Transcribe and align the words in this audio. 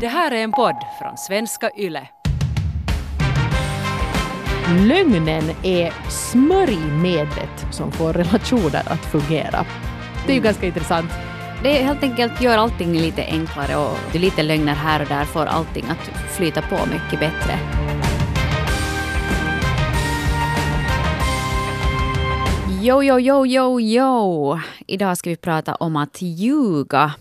Det 0.00 0.08
här 0.08 0.30
är 0.30 0.44
en 0.44 0.52
podd 0.52 0.76
från 0.98 1.16
svenska 1.16 1.70
YLE. 1.76 2.08
Lögnen 4.86 5.44
är 5.62 5.92
smörjmedlet 6.10 7.66
som 7.70 7.92
får 7.92 8.12
relationer 8.12 8.92
att 8.92 9.04
fungera. 9.04 9.66
Det 10.26 10.32
är 10.32 10.36
ju 10.36 10.42
ganska 10.42 10.66
intressant. 10.66 11.10
Det 11.62 11.72
helt 11.72 12.02
enkelt 12.02 12.40
gör 12.40 12.58
allting 12.58 12.92
lite 12.92 13.24
enklare 13.24 13.76
och 13.76 14.14
lite 14.14 14.42
lögner 14.42 14.74
här 14.74 15.02
och 15.02 15.08
där 15.08 15.24
får 15.24 15.46
allting 15.46 15.84
att 15.84 16.30
flyta 16.30 16.62
på 16.62 16.78
mycket 16.92 17.20
bättre. 17.20 17.58
Jo, 22.82 23.02
jo, 23.02 23.18
jo, 23.20 23.46
jo, 23.46 23.80
jo. 23.80 24.58
Idag 24.86 25.18
ska 25.18 25.30
vi 25.30 25.36
prata 25.36 25.74
om 25.74 25.96
att 25.96 26.22
ljuga. 26.22 27.12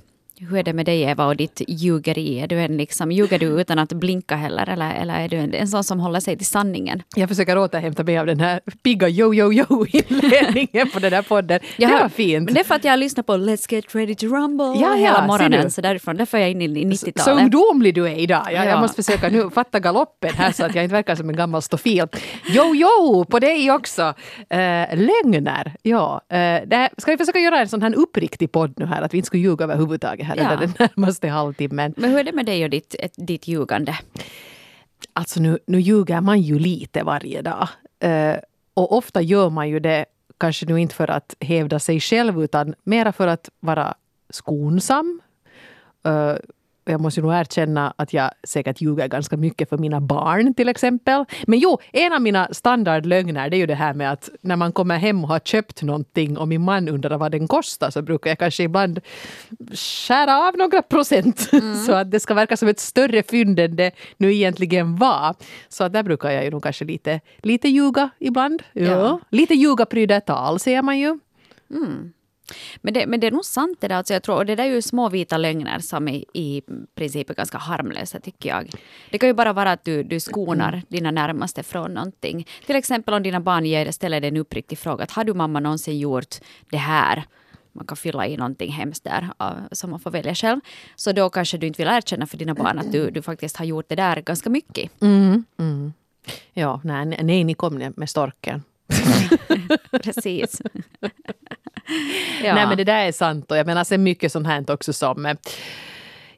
Hur 0.50 0.58
är 0.58 0.64
det 0.64 0.74
med 0.74 0.86
dig 0.86 1.02
Eva 1.02 1.26
och 1.26 1.36
ditt 1.36 1.62
ljugeri? 1.68 2.40
Är 2.40 2.48
du 2.48 2.60
en 2.60 2.78
liksom, 2.78 3.12
ljuger 3.12 3.40
du 3.40 3.46
utan 3.62 3.80
att 3.80 3.94
blinka 3.94 4.36
heller 4.36 4.70
eller, 4.70 4.94
eller 4.94 5.14
är 5.20 5.28
du 5.30 5.38
en, 5.38 5.54
en 5.54 5.68
sån 5.68 5.84
som 5.84 6.00
håller 6.00 6.20
sig 6.20 6.38
till 6.38 6.46
sanningen? 6.46 7.02
Jag 7.16 7.30
försöker 7.30 7.58
återhämta 7.58 8.04
mig 8.04 8.18
av 8.18 8.26
den 8.26 8.40
här 8.40 8.60
pigga 8.84 9.10
yo 9.10 9.34
yo 9.34 9.54
yo 9.54 9.86
inledningen 9.92 10.90
på 10.94 11.00
den 11.00 11.14
här 11.14 11.22
podden. 11.22 11.60
Jag 11.78 11.92
det 11.92 11.98
var 12.02 12.10
fint. 12.10 12.54
Det 12.54 12.60
är 12.60 12.64
för 12.64 12.76
att 12.76 12.84
jag 12.84 12.92
har 12.92 12.98
lyssnat 12.98 13.26
på 13.26 13.34
Let's 13.34 13.74
get 13.74 13.96
ready 13.96 14.16
to 14.16 14.26
rumble 14.26 14.66
Ja, 14.82 14.94
hela 14.94 15.28
morgonen. 15.28 15.72
Så 15.72 15.82
därifrån, 15.82 16.18
därför 16.18 16.38
är 16.38 16.42
jag 16.42 16.52
inne 16.52 16.66
i 16.80 16.98
Så 16.98 17.06
90-talet. 17.06 17.44
ungdomlig 17.44 17.96
du 17.96 18.08
är 18.08 18.16
idag. 18.20 18.44
Jag, 18.46 18.54
Ja. 18.66 18.70
jag 18.70 18.80
måste 18.82 19.04
försöka 19.04 19.30
nu 19.30 19.50
fatta 19.54 19.80
galoppen 19.80 20.30
här 20.34 20.52
så 20.52 20.66
att 20.66 20.76
jag 20.76 20.84
inte 20.84 20.94
verkar 20.96 21.16
som 21.16 21.30
en 21.30 21.36
gammal 21.36 21.62
stofil. 21.62 22.06
Jo, 22.48 22.76
jo, 22.76 23.26
på 23.30 23.40
dig 23.40 23.72
också. 23.72 24.14
Eh, 24.50 24.58
lögner. 24.98 25.76
Ja, 25.82 26.22
det 26.30 26.76
här, 26.76 26.90
ska 26.98 27.12
vi 27.12 27.18
försöka 27.18 27.40
göra 27.40 27.60
en 27.60 27.68
sån 27.70 27.82
här 27.82 27.96
uppriktig 27.96 28.52
podd 28.52 28.74
nu 28.78 28.86
här? 28.86 29.02
Att 29.02 29.14
vi 29.14 29.18
inte 29.18 29.28
skulle 29.28 29.44
ljuga 29.44 29.64
överhuvudtaget 29.64 30.26
här 30.38 30.44
Ja. 30.44 30.54
under 30.54 30.68
den 30.78 30.90
närmaste 30.96 31.28
halvtimmen. 31.28 31.94
Men 31.98 32.10
hur 32.12 32.20
är 32.20 32.24
det 32.24 32.32
med 32.32 32.46
dig 32.46 32.64
och 32.64 32.70
ditt, 32.70 32.96
ett, 33.00 33.14
ditt 33.18 33.48
ljugande? 33.48 33.98
Alltså 35.14 35.40
nu, 35.40 35.60
nu 35.68 35.80
ljuger 35.80 36.22
man 36.22 36.42
ju 36.42 36.60
lite 36.60 37.04
varje 37.04 37.42
dag. 37.42 37.68
Eh, 38.00 38.36
och 38.74 38.98
ofta 38.98 39.22
gör 39.22 39.50
man 39.50 39.70
ju 39.70 39.80
det 39.80 40.06
kanske 40.38 40.66
nu 40.66 40.80
inte 40.82 40.96
för 40.96 41.10
att 41.12 41.36
hävda 41.40 41.80
sig 41.80 42.00
själv 42.00 42.44
utan 42.44 42.76
mera 42.84 43.12
för 43.12 43.28
att 43.28 43.50
vara 43.60 43.94
skonsam. 44.30 45.22
Eh, 46.06 46.36
jag 46.86 47.02
måste 47.02 47.22
nog 47.22 47.34
erkänna 47.34 47.94
att 47.98 48.14
jag 48.14 48.32
säkert 48.44 48.82
ljuger 48.82 49.08
ganska 49.08 49.38
mycket 49.38 49.70
för 49.70 49.78
mina 49.78 50.02
barn 50.02 50.54
till 50.54 50.70
exempel. 50.70 51.26
Men 51.48 51.60
jo, 51.60 51.78
en 51.92 52.14
av 52.14 52.22
mina 52.22 52.48
standardlögner 52.52 53.50
det 53.50 53.58
är 53.58 53.60
ju 53.60 53.66
det 53.66 53.76
här 53.76 53.94
med 53.94 54.12
att 54.12 54.30
när 54.42 54.56
man 54.56 54.72
kommer 54.72 54.98
hem 54.98 55.24
och 55.24 55.30
har 55.30 55.40
köpt 55.40 55.82
någonting 55.82 56.38
och 56.38 56.48
min 56.48 56.62
man 56.62 56.90
undrar 56.90 57.18
vad 57.18 57.32
den 57.32 57.48
kostar 57.48 57.90
så 57.90 58.02
brukar 58.02 58.32
jag 58.32 58.40
kanske 58.40 58.64
ibland 58.64 59.00
skära 59.74 60.48
av 60.48 60.58
några 60.58 60.82
procent 60.82 61.50
så 61.86 61.94
att 61.94 62.12
det 62.12 62.20
ska 62.20 62.34
verka 62.34 62.58
som 62.58 62.68
ett 62.68 62.80
större 62.80 63.24
fynd 63.24 63.60
än 63.60 63.76
det 63.76 63.92
nu 64.18 64.34
egentligen 64.34 64.96
var. 64.96 65.36
Så 65.70 65.84
att 65.84 65.94
där 65.94 66.04
brukar 66.04 66.32
jag 66.32 66.44
ju 66.44 66.52
nog 66.52 66.64
kanske 66.64 66.86
lite, 66.86 67.22
lite 67.38 67.70
ljuga 67.70 68.10
ibland. 68.20 68.64
Ja. 68.74 68.84
Ja. 68.84 69.20
Lite 69.30 69.54
ljuga 69.54 69.86
pryder 69.86 70.20
tal 70.20 70.60
säger 70.60 70.82
man 70.82 71.00
ju. 71.00 71.20
Men 72.82 72.94
det, 72.94 73.08
men 73.08 73.20
det 73.20 73.28
är 73.28 73.32
nog 73.32 73.46
sant 73.46 73.78
det 73.82 73.88
där. 73.88 73.96
Alltså 73.96 74.14
jag 74.14 74.24
tror, 74.24 74.36
och 74.36 74.46
det 74.46 74.56
där 74.56 74.64
är 74.64 74.68
ju 74.70 74.82
små 74.82 75.10
vita 75.10 75.38
lögner 75.38 75.80
som 75.80 76.08
i, 76.08 76.26
i 76.34 76.62
princip 76.96 77.30
är 77.30 77.34
ganska 77.34 77.58
harmlösa 77.58 78.20
tycker 78.20 78.50
jag. 78.50 78.72
Det 79.10 79.18
kan 79.18 79.30
ju 79.30 79.34
bara 79.34 79.54
vara 79.54 79.72
att 79.72 79.86
du, 79.86 80.04
du 80.04 80.20
skonar 80.20 80.82
dina 80.88 81.12
närmaste 81.12 81.64
från 81.64 81.94
någonting. 81.94 82.48
Till 82.66 82.76
exempel 82.76 83.14
om 83.14 83.24
dina 83.24 83.40
barn 83.40 83.66
ger, 83.66 83.92
ställer 83.92 84.22
dig 84.22 84.28
en 84.28 84.38
uppriktig 84.38 84.78
fråga. 84.80 85.04
Att, 85.04 85.12
har 85.12 85.24
du 85.24 85.34
mamma 85.34 85.60
någonsin 85.60 86.00
gjort 86.00 86.36
det 86.70 86.78
här? 86.78 87.24
Man 87.76 87.86
kan 87.86 87.98
fylla 87.98 88.28
i 88.28 88.38
någonting 88.38 88.72
hemskt 88.72 89.04
där 89.04 89.30
som 89.72 89.90
man 89.90 90.00
får 90.00 90.12
välja 90.12 90.36
själv. 90.36 90.60
Så 90.96 91.12
då 91.12 91.30
kanske 91.30 91.58
du 91.58 91.68
inte 91.68 91.78
vill 91.78 91.88
erkänna 91.88 92.28
för 92.28 92.38
dina 92.38 92.54
barn 92.54 92.80
att 92.80 92.92
du, 92.92 93.10
du 93.12 93.22
faktiskt 93.22 93.58
har 93.58 93.66
gjort 93.66 93.86
det 93.90 93.96
där 93.96 94.22
ganska 94.22 94.50
mycket. 94.50 94.92
Ja, 96.54 96.82
nej, 96.84 97.06
nej 97.06 97.44
ni 97.44 97.54
kom 97.54 97.92
med 97.96 98.10
storken. 98.10 98.64
Precis. 100.04 100.62
Ja. 102.44 102.56
Nej 102.56 102.68
men 102.68 102.78
det 102.78 102.84
där 102.84 103.06
är 103.06 103.12
sant 103.12 103.52
och 103.52 103.58
jag 103.58 103.66
menar 103.66 103.84
sen 103.84 104.04
mycket 104.04 104.32
sånt 104.32 104.48
här 104.48 104.72
också 104.72 104.94
som 104.94 105.26
eh, 105.26 105.36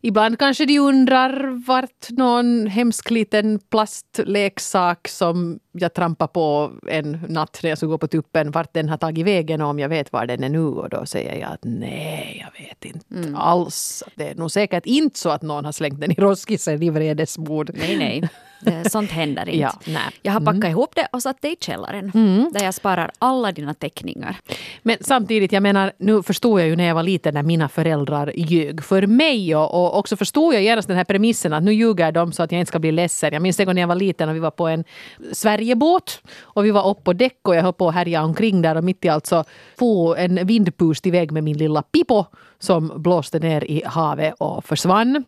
Ibland 0.08 0.40
kanske 0.40 0.66
de 0.66 0.80
undrar 0.80 1.66
vart 1.68 2.10
någon 2.10 2.68
hemsk 2.68 3.12
liten 3.12 3.60
plastleksak 3.60 5.08
som 5.08 5.60
jag 5.72 5.94
trampar 5.94 6.28
på 6.28 6.72
en 6.88 7.12
natt 7.30 7.60
när 7.64 7.70
jag 7.70 7.78
ska 7.78 7.88
gå 7.88 7.98
på 7.98 8.08
tuppen, 8.08 8.52
vart 8.52 8.74
den 8.74 8.90
har 8.90 8.98
tagit 8.98 9.26
vägen 9.26 9.62
och 9.62 9.68
om 9.68 9.80
jag 9.80 9.90
vet 9.90 10.14
var 10.14 10.26
den 10.26 10.44
är 10.44 10.50
nu. 10.50 10.66
Och 10.66 10.90
då 10.90 11.06
säger 11.06 11.36
jag 11.36 11.52
att 11.52 11.64
nej, 11.64 12.46
jag 12.46 12.66
vet 12.66 12.86
inte 12.86 13.38
alls. 13.38 14.04
Det 14.16 14.30
är 14.30 14.36
nog 14.36 14.52
säkert 14.52 14.86
inte 14.86 15.20
så 15.20 15.30
att 15.30 15.42
någon 15.42 15.66
har 15.66 15.72
slängt 15.72 16.02
den 16.02 16.12
i 16.12 16.16
roskisen 16.18 16.84
i 16.84 16.90
vredesmod. 16.90 17.70
Nej, 17.74 17.98
nej. 17.98 18.30
Det- 18.60 18.90
Sånt 18.92 19.12
händer 19.12 19.50
inte. 19.50 19.58
Ja, 19.62 19.74
nej. 19.86 20.02
Jag 20.22 20.34
har 20.34 20.40
packat 20.42 20.70
ihop 20.70 20.96
det 20.96 21.08
och 21.12 21.22
satt 21.22 21.38
det 21.42 21.50
i 21.52 21.56
källaren. 21.60 22.12
Där 22.54 22.64
jag 22.64 22.74
sparar 22.74 23.12
alla 23.20 23.52
dina 23.52 23.74
teckningar. 23.74 24.36
Men 24.84 24.98
samtidigt, 25.02 25.52
jag 25.52 25.64
menar, 25.64 25.92
nu 25.98 26.24
förstod 26.24 26.60
jag 26.62 26.68
ju 26.68 26.76
när 26.76 26.84
jag 26.88 26.96
var 26.96 27.04
liten 27.04 27.34
när 27.34 27.44
mina 27.44 27.70
föräldrar 27.70 28.32
ljög 28.36 28.84
för 28.84 29.08
mig 29.08 29.56
och, 29.56 29.74
och 29.74 29.98
också 30.00 30.18
förstod 30.18 30.54
jag 30.54 30.64
genast 30.64 30.88
den 30.88 30.98
här 30.98 31.04
premissen 31.04 31.54
att 31.54 31.64
nu 31.64 31.74
ljuger 31.74 32.12
de 32.12 32.32
så 32.32 32.44
att 32.44 32.52
jag 32.52 32.60
inte 32.60 32.68
ska 32.70 32.80
bli 32.80 32.92
ledsen. 32.92 33.34
Jag 33.34 33.42
minns 33.42 33.60
en 33.60 33.66
gång 33.66 33.76
när 33.76 33.82
jag 33.82 33.88
var 33.88 33.96
liten 33.96 34.30
och 34.30 34.36
vi 34.36 34.40
var 34.40 34.52
på 34.52 34.68
en 34.68 34.84
Sverigebåt 35.32 36.22
och 36.42 36.66
vi 36.66 36.72
var 36.72 36.88
upp 36.90 37.04
på 37.04 37.14
däck 37.14 37.40
och 37.48 37.56
jag 37.56 37.62
höll 37.64 37.74
på 37.74 37.88
att 37.90 37.96
härja 37.96 38.24
omkring 38.24 38.62
där 38.62 38.76
och 38.78 38.84
mitt 38.84 39.06
i 39.06 39.10
allt 39.10 39.26
så 39.28 39.44
for 39.80 40.18
en 40.18 40.48
vindpust 40.48 41.06
iväg 41.08 41.32
med 41.32 41.44
min 41.44 41.58
lilla 41.58 41.82
Pippo 41.82 42.26
som 42.60 42.92
blåste 42.96 43.40
ner 43.40 43.64
i 43.64 43.84
havet 43.86 44.34
och 44.38 44.66
försvann. 44.66 45.24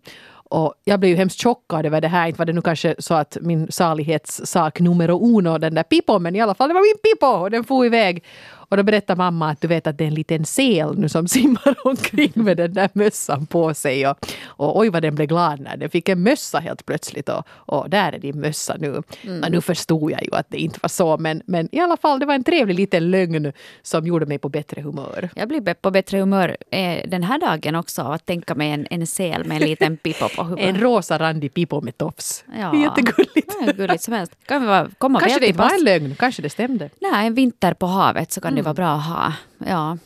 Och 0.50 0.74
jag 0.84 1.00
blev 1.00 1.09
ju 1.09 1.18
hemskt 1.18 1.44
chockad 1.44 1.85
över 1.85 2.02
det 2.02 2.08
här. 2.08 2.28
Inte 2.28 2.38
var 2.38 2.46
det 2.46 2.53
nu 2.53 2.62
kanske 2.62 2.96
så 3.00 3.13
att 3.13 3.38
min 3.41 3.72
salighetssak 3.72 4.80
numero 4.80 5.38
uno, 5.38 5.58
den 5.58 5.75
där 5.75 5.84
pipon, 5.84 6.24
men 6.24 6.35
i 6.35 6.41
alla 6.41 6.53
fall 6.56 6.68
det 6.68 6.74
var 6.74 6.81
min 6.81 6.97
pipo 7.03 7.28
och 7.28 7.52
den 7.52 7.63
for 7.63 7.85
iväg. 7.85 8.24
Och 8.69 8.78
då 8.78 8.83
berättade 8.83 9.17
mamma 9.17 9.50
att 9.50 9.61
du 9.61 9.67
vet 9.67 9.88
att 9.88 9.97
det 9.97 10.03
är 10.03 10.07
en 10.07 10.13
liten 10.13 10.45
sel 10.45 11.00
nu 11.00 11.09
som 11.09 11.28
simmar 11.28 11.75
omkring 11.88 12.31
med 12.35 12.57
den 12.57 12.73
där 12.73 12.89
mössan 12.94 13.45
på 13.45 13.73
sig. 13.73 14.07
Och, 14.07 14.17
och 14.45 14.79
oj 14.79 14.89
vad 14.89 15.01
den 15.01 15.16
blev 15.16 15.28
glad 15.28 15.59
när 15.59 15.78
den 15.78 15.89
fick 15.89 16.09
en 16.09 16.23
mössa 16.23 16.59
helt 16.59 16.85
plötsligt. 16.85 17.29
Och, 17.29 17.44
och 17.50 17.89
där 17.89 18.13
är 18.13 18.19
din 18.19 18.39
mössa 18.39 18.75
nu. 18.79 19.01
Och 19.44 19.51
nu 19.51 19.61
förstod 19.61 20.11
jag 20.11 20.23
ju 20.23 20.35
att 20.35 20.50
det 20.50 20.57
inte 20.57 20.79
var 20.81 20.89
så. 20.89 21.17
Men, 21.17 21.41
men 21.45 21.69
i 21.72 21.79
alla 21.79 21.97
fall, 21.97 22.19
det 22.19 22.25
var 22.25 22.35
en 22.35 22.44
trevlig 22.44 22.75
liten 22.75 23.11
lögn 23.11 23.53
som 23.81 24.07
gjorde 24.07 24.25
mig 24.25 24.38
på 24.38 24.50
bättre 24.50 24.81
humör. 24.81 25.29
Jag 25.35 25.47
blir 25.47 25.73
på 25.73 25.91
bättre 25.91 26.19
humör 26.19 26.57
eh, 26.72 27.09
den 27.09 27.23
här 27.23 27.39
dagen 27.39 27.75
också 27.75 28.01
av 28.01 28.11
att 28.11 28.25
tänka 28.25 28.56
mig 28.56 28.72
en, 28.72 28.88
en 28.89 29.07
sel 29.07 29.45
med 29.45 29.61
en 29.61 29.69
liten 29.69 29.97
pippo 30.03 30.29
på 30.29 30.44
huvudet. 30.44 30.69
En 30.69 30.81
rosa 30.81 31.19
randig 31.19 31.53
Pippo 31.53 31.81
med 31.81 31.97
tofs. 31.97 32.44
Ja. 32.59 32.75
Jättegulligt. 32.81 33.53
Ja, 33.66 33.72
gulligt 33.72 34.03
som 34.03 34.13
helst. 34.13 34.33
Kan 34.45 34.61
vi 34.61 34.95
komma 34.97 35.19
Kanske 35.19 35.39
det 35.39 35.47
inte 35.47 35.59
var 35.59 35.73
en 35.73 35.83
lögn, 35.83 36.16
kanske 36.19 36.41
det 36.41 36.50
stämde. 36.50 36.89
Nej, 37.01 37.27
en 37.27 37.33
vinter 37.33 37.73
på 37.73 37.85
havet 37.85 38.31
så 38.31 38.41
kan 38.41 38.56
det 38.57 38.63
vara 38.63 38.73
bra 38.73 38.94
att 38.94 39.06
ha. 39.06 39.34
Ja. 39.57 39.97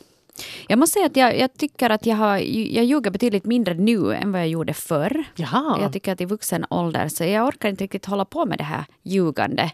Jag 0.68 0.78
måste 0.78 0.92
säga 0.92 1.06
att 1.06 1.16
jag, 1.16 1.38
jag 1.38 1.54
tycker 1.54 1.90
att 1.90 2.06
jag, 2.06 2.16
har, 2.16 2.36
jag 2.36 2.84
ljuger 2.84 3.10
betydligt 3.10 3.44
mindre 3.44 3.74
nu 3.74 4.14
än 4.14 4.32
vad 4.32 4.40
jag 4.40 4.48
gjorde 4.48 4.74
förr. 4.74 5.24
Jaha. 5.36 5.78
Jag 5.82 5.92
tycker 5.92 6.12
att 6.12 6.20
i 6.20 6.24
vuxen 6.24 6.66
ålder 6.70 7.08
så 7.08 7.24
jag 7.24 7.46
orkar 7.46 7.68
inte 7.68 7.84
riktigt 7.84 8.06
hålla 8.06 8.24
på 8.24 8.46
med 8.46 8.58
det 8.58 8.64
här 8.64 8.84
ljugande. 9.02 9.70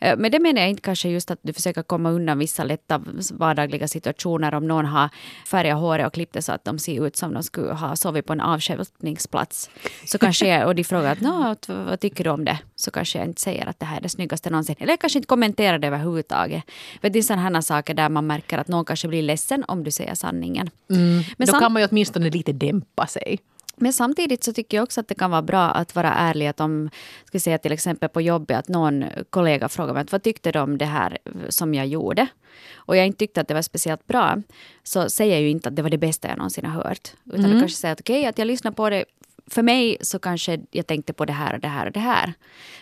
Eh, 0.00 0.16
Men 0.18 0.30
det 0.32 0.38
menar 0.38 0.60
jag 0.60 0.70
inte 0.70 0.82
kanske 0.82 1.08
just 1.08 1.30
att 1.30 1.38
du 1.42 1.52
försöker 1.52 1.82
komma 1.82 2.10
undan 2.10 2.38
vissa 2.38 2.64
lätta 2.64 3.02
vardagliga 3.32 3.88
situationer 3.88 4.54
om 4.54 4.68
någon 4.68 4.86
har 4.86 5.08
färgat 5.46 5.78
håret 5.80 6.06
och 6.06 6.12
klippt 6.14 6.32
det 6.34 6.42
så 6.42 6.52
att 6.52 6.64
de 6.64 6.78
ser 6.78 7.06
ut 7.06 7.16
som 7.16 7.34
de 7.34 7.42
skulle 7.42 7.72
ha 7.72 7.96
sovit 7.96 8.26
på 8.26 8.32
en 8.32 8.40
avstjälpningsplats. 8.40 9.70
Så 10.06 10.18
kanske 10.18 10.46
jag, 10.48 10.66
och 10.66 10.74
de 10.74 10.84
frågar 10.84 11.12
att 11.12 11.20
"Nå, 11.20 11.46
att 11.46 11.68
vad 11.68 12.00
tycker 12.00 12.24
du 12.24 12.30
om 12.30 12.44
det? 12.44 12.58
Så 12.76 12.90
kanske 12.90 13.18
jag 13.18 13.26
inte 13.28 13.40
säger 13.40 13.66
att 13.66 13.80
det 13.80 13.86
här 13.86 13.96
är 13.96 14.00
det 14.00 14.08
snyggaste 14.08 14.50
någonsin. 14.50 14.76
Eller 14.78 14.92
jag 14.92 15.00
kanske 15.00 15.18
inte 15.18 15.26
kommenterar 15.26 15.78
det 15.78 15.86
överhuvudtaget. 15.86 16.62
Vet, 17.02 17.12
det 17.12 17.18
är 17.18 17.22
sådana 17.22 17.42
här 17.42 17.60
saker 17.60 17.94
där 17.94 18.08
man 18.08 18.26
märker 18.26 18.58
att 18.58 18.68
någon 18.68 18.84
kanske 18.84 19.08
blir 19.08 19.22
ledsen 19.22 19.64
om 19.68 19.84
du 19.84 19.90
säger 20.00 20.14
sanningen. 20.14 20.70
Men 20.86 21.46
Då 21.46 21.52
kan 21.52 21.72
man 21.72 21.82
ju 21.82 21.88
åtminstone 21.90 22.30
lite 22.30 22.52
dämpa 22.52 23.06
sig. 23.06 23.38
men 23.76 23.92
samtidigt 23.92 24.44
så 24.44 24.52
tycker 24.52 24.76
jag 24.76 24.84
också 24.84 25.00
att 25.00 25.08
det 25.08 25.14
kan 25.14 25.30
vara 25.30 25.42
bra 25.42 25.70
att 25.70 25.94
vara 25.94 26.12
ärlig. 26.12 26.46
Att 26.46 26.60
om, 26.60 26.90
ska 27.24 27.40
säga 27.40 27.58
till 27.58 27.72
exempel 27.72 28.08
på 28.08 28.20
jobbet, 28.20 28.58
att 28.58 28.68
någon 28.68 29.04
kollega 29.30 29.68
frågar 29.68 29.94
mig 29.94 30.04
vad 30.10 30.22
tyckte 30.22 30.52
du 30.52 30.58
om 30.58 30.78
det 30.78 30.84
här 30.86 31.18
som 31.48 31.74
jag 31.74 31.86
gjorde? 31.86 32.26
Och 32.74 32.96
jag 32.96 33.06
inte 33.06 33.18
tyckte 33.18 33.40
att 33.40 33.48
det 33.48 33.54
var 33.54 33.62
speciellt 33.62 34.06
bra, 34.06 34.42
så 34.82 35.10
säger 35.10 35.32
jag 35.32 35.42
ju 35.42 35.50
inte 35.50 35.68
att 35.68 35.76
det 35.76 35.82
var 35.82 35.90
det 35.90 35.98
bästa 35.98 36.28
jag 36.28 36.38
någonsin 36.38 36.64
har 36.66 36.82
hört. 36.82 37.12
Utan 37.24 37.50
jag 37.50 37.60
kanske 37.60 37.76
säger 37.78 37.92
att 37.92 38.00
okej, 38.00 38.26
att 38.26 38.38
jag 38.38 38.46
lyssnar 38.46 38.72
på 38.72 38.90
det. 38.90 39.04
För 39.46 39.62
mig 39.62 39.96
så 40.00 40.18
kanske 40.18 40.60
jag 40.70 40.86
tänkte 40.86 41.12
på 41.12 41.24
det 41.24 41.32
här 41.32 41.54
och 41.54 41.60
det 41.60 41.68
här 41.68 41.86
och 41.86 41.92
det 41.92 42.00
här. 42.00 42.32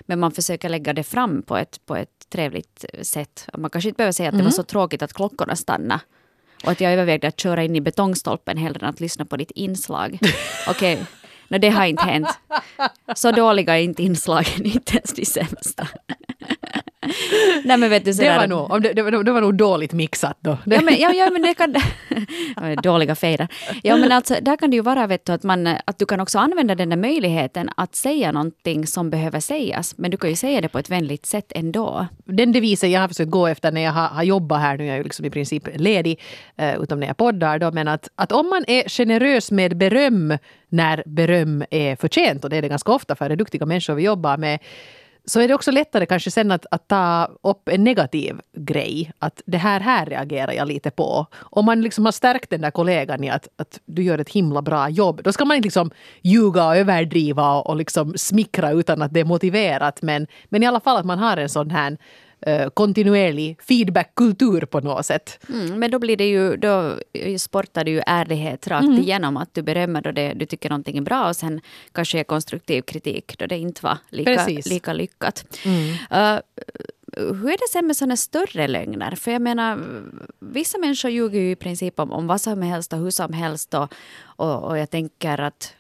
Men 0.01 0.19
man 0.21 0.33
försöker 0.33 0.69
lägga 0.69 0.93
det 0.93 1.03
fram 1.05 1.43
på 1.43 1.57
ett, 1.57 1.87
på 1.87 1.97
ett 1.97 2.29
trevligt 2.31 2.85
sätt. 3.03 3.49
Man 3.59 3.71
kanske 3.71 3.89
inte 3.89 3.97
behöver 3.97 4.13
säga 4.13 4.29
att 4.29 4.39
det 4.39 4.45
var 4.45 4.51
så 4.51 4.63
tråkigt 4.63 5.03
att 5.03 5.13
klockorna 5.13 5.57
stannade. 5.57 6.01
Och 6.65 6.71
att 6.71 6.81
jag 6.81 6.93
övervägde 6.93 7.29
att 7.29 7.41
köra 7.41 7.65
in 7.65 7.77
i 7.77 7.81
betongstolpen 7.81 8.57
hellre 8.57 8.87
än 8.87 8.91
att 8.95 9.01
lyssna 9.01 9.25
på 9.25 9.37
ditt 9.37 9.51
inslag. 9.51 10.19
Okej, 10.69 11.07
no, 11.49 11.59
det 11.59 11.69
har 11.69 11.87
inte 11.87 12.05
hänt. 12.05 12.29
Så 13.15 13.33
dåliga 13.33 13.79
är 13.79 13.83
inte 13.83 14.03
inslagen, 14.03 14.65
inte 14.67 14.93
ens 14.93 15.15
de 15.15 15.25
sämsta. 15.25 15.89
Nej, 17.65 17.77
men 17.77 17.91
vet 17.91 18.05
du, 18.05 18.13
Det 18.13 18.37
var, 18.37 18.47
nog, 18.47 18.83
det, 18.83 18.93
det, 18.93 19.23
det 19.23 19.33
var 19.33 19.41
nog 19.41 19.55
dåligt 19.55 19.93
mixat 19.93 20.39
då. 20.41 20.59
Ja 20.67 20.81
men, 20.81 20.95
ja, 20.99 21.13
ja, 21.13 21.31
men 21.31 21.43
det 21.43 21.55
kan... 21.55 21.75
Dåliga 22.83 23.15
fejder. 23.15 23.49
Ja, 23.83 23.97
men 23.97 24.13
alltså, 24.13 24.35
där 24.43 24.57
kan 24.57 24.71
det 24.71 24.77
ju 24.77 24.83
vara 24.83 25.07
vet 25.07 25.25
du, 25.25 25.33
att, 25.33 25.43
man, 25.43 25.67
att 25.67 25.99
du 25.99 26.07
kan 26.07 26.21
också 26.21 26.39
använda 26.39 26.75
den 26.75 26.89
där 26.89 26.97
möjligheten 26.97 27.71
att 27.77 27.95
säga 27.95 28.33
någonting 28.33 28.87
som 28.87 29.11
behöver 29.11 29.41
sägas. 29.41 29.99
Men 29.99 30.11
du 30.11 30.17
kan 30.17 30.31
ju 30.31 30.37
säga 30.37 30.61
det 30.61 30.69
på 30.69 30.79
ett 30.79 30.91
vänligt 30.91 31.27
sätt 31.27 31.53
ändå. 31.55 32.07
den 32.25 32.53
devisen 32.53 32.91
jag 32.91 33.01
har 33.01 33.09
försökt 33.09 33.31
gå 33.31 33.47
efter 33.47 33.73
när 33.73 33.81
jag 33.81 33.93
har, 33.93 34.09
har 34.09 34.23
jobbat 34.23 34.61
här, 34.61 34.79
nu 34.79 34.85
är 34.85 34.89
jag 34.89 34.97
ju 34.97 35.05
liksom 35.05 35.25
i 35.25 35.31
princip 35.31 35.69
ledig, 35.75 36.21
eh, 36.57 36.83
utom 36.83 37.01
när 37.01 37.07
jag 37.07 37.17
poddar, 37.17 37.59
då, 37.59 37.71
men 37.71 37.89
att, 37.89 38.09
att 38.15 38.33
om 38.33 38.49
man 38.49 38.65
är 38.69 38.89
generös 38.89 39.51
med 39.51 39.77
beröm 39.77 40.39
när 40.69 41.03
beröm 41.07 41.65
är 41.71 41.97
förtjänt, 41.97 42.45
och 42.45 42.51
det 42.51 42.57
är 42.57 42.63
det 42.63 42.69
ganska 42.69 42.93
ofta 42.93 43.17
för 43.17 43.29
det 43.29 43.35
är 43.35 43.37
duktiga 43.37 43.67
människor 43.67 43.95
vi 43.95 44.03
jobbar 44.03 44.37
med, 44.37 44.59
så 45.29 45.41
är 45.41 45.49
det 45.49 45.55
också 45.55 45.71
lättare 45.71 46.07
kanske 46.07 46.31
sen 46.31 46.51
att, 46.51 46.67
att 46.71 46.89
ta 46.89 47.31
upp 47.43 47.69
en 47.69 47.85
negativ 47.85 48.41
grej. 48.57 49.13
Att 49.19 49.43
det 49.47 49.59
här, 49.59 49.81
här 49.81 50.07
reagerar 50.07 50.53
jag 50.53 50.69
lite 50.69 50.91
på. 50.91 51.27
Om 51.37 51.65
man 51.65 51.83
liksom 51.83 52.05
har 52.05 52.13
stärkt 52.13 52.51
den 52.51 52.61
där 52.61 52.71
kollegan 52.71 53.25
i 53.25 53.31
att, 53.31 53.49
att 53.57 53.81
du 53.85 54.03
gör 54.03 54.19
ett 54.19 54.29
himla 54.29 54.63
bra 54.63 54.89
jobb, 54.89 55.21
då 55.25 55.33
ska 55.33 55.45
man 55.45 55.57
inte 55.57 55.67
liksom 55.67 55.91
ljuga 56.23 56.67
och 56.67 56.77
överdriva 56.77 57.53
och, 57.53 57.67
och 57.67 57.77
liksom 57.77 58.13
smickra 58.17 58.71
utan 58.71 59.03
att 59.03 59.13
det 59.13 59.21
är 59.21 59.25
motiverat. 59.25 60.03
Men, 60.03 60.27
men 60.49 60.63
i 60.63 60.67
alla 60.67 60.81
fall 60.81 60.97
att 60.97 61.07
man 61.07 61.19
har 61.19 61.37
en 61.37 61.49
sån 61.49 61.71
här 61.71 61.99
eh, 62.41 62.69
kontinuerlig 62.69 63.63
feedbackkultur 63.63 64.61
på 64.61 64.81
något 64.81 65.07
sätt. 65.07 65.39
Mm, 65.49 65.79
men 65.79 65.91
då 65.91 65.99
blir 65.99 66.17
det 66.17 66.29
ju, 66.29 66.57
då 66.57 66.95
sportar 67.39 67.85
du 67.85 67.91
ju 67.91 68.01
ärlighet 68.07 68.67
rakt 68.69 68.99
igenom. 68.99 69.37
Att 69.37 69.55
du 69.55 69.63
berömmer 69.63 70.03
då 70.03 70.13
det, 70.13 70.33
du 70.35 70.47
tycker 70.47 70.69
någonting 70.69 70.99
är 70.99 71.03
bra 71.03 71.29
och 71.29 71.37
sen 71.37 71.61
kanske 71.93 72.17
ger 72.17 72.25
konstruktiv 72.25 72.83
kritik 72.83 73.39
då 73.39 73.47
det 73.47 73.59
inte 73.59 73.85
var 73.85 73.99
lika, 74.09 74.35
Precis. 74.35 74.67
lika 74.67 74.93
lyckat. 74.93 75.45
Uh, 75.67 76.41
hur 77.17 77.51
är 77.51 77.59
det 77.59 77.69
sen 77.73 77.87
med 77.87 77.97
sådana 77.97 78.17
större 78.17 78.69
lögner? 78.69 79.15
För 79.15 79.31
jag 79.31 79.43
menar, 79.43 79.81
vissa 80.39 80.79
människor 80.79 81.11
ljuger 81.11 81.41
ju 81.41 81.51
i 81.51 81.57
princip 81.57 82.01
om, 82.01 82.13
om 82.13 82.27
vad 82.27 82.41
som 82.41 82.63
helst 82.63 82.93
och 82.93 82.99
hur 82.99 83.11
som 83.11 83.33
helst. 83.33 83.75
Och, 83.75 83.95
och, 84.23 84.65
och 84.65 84.79
jag 84.79 84.91
tänker 84.91 85.41
att, 85.41 85.75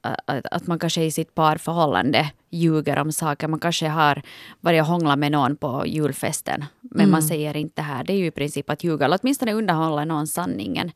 att, 0.00 0.46
att 0.46 0.66
man 0.66 0.78
kanske 0.78 1.02
i 1.02 1.10
sitt 1.10 1.34
parförhållande 1.34 2.30
ljuger 2.50 2.98
om 2.98 3.12
saker. 3.12 3.48
Man 3.48 3.60
kanske 3.60 3.88
har 3.88 4.22
varit 4.60 4.80
och 4.80 4.86
hånglat 4.86 5.18
med 5.18 5.32
någon 5.32 5.56
på 5.56 5.84
julfesten. 5.86 6.64
Men 6.80 7.10
man 7.10 7.22
säger 7.22 7.56
inte 7.56 7.82
här. 7.82 8.04
Det 8.04 8.12
är 8.12 8.16
ju 8.16 8.26
i 8.26 8.30
princip 8.30 8.70
att 8.70 8.84
ljuga. 8.84 9.04
Eller 9.04 9.18
åtminstone 9.22 9.52
undanhålla 9.52 10.04
någon 10.04 10.26
sanningen. 10.26 10.92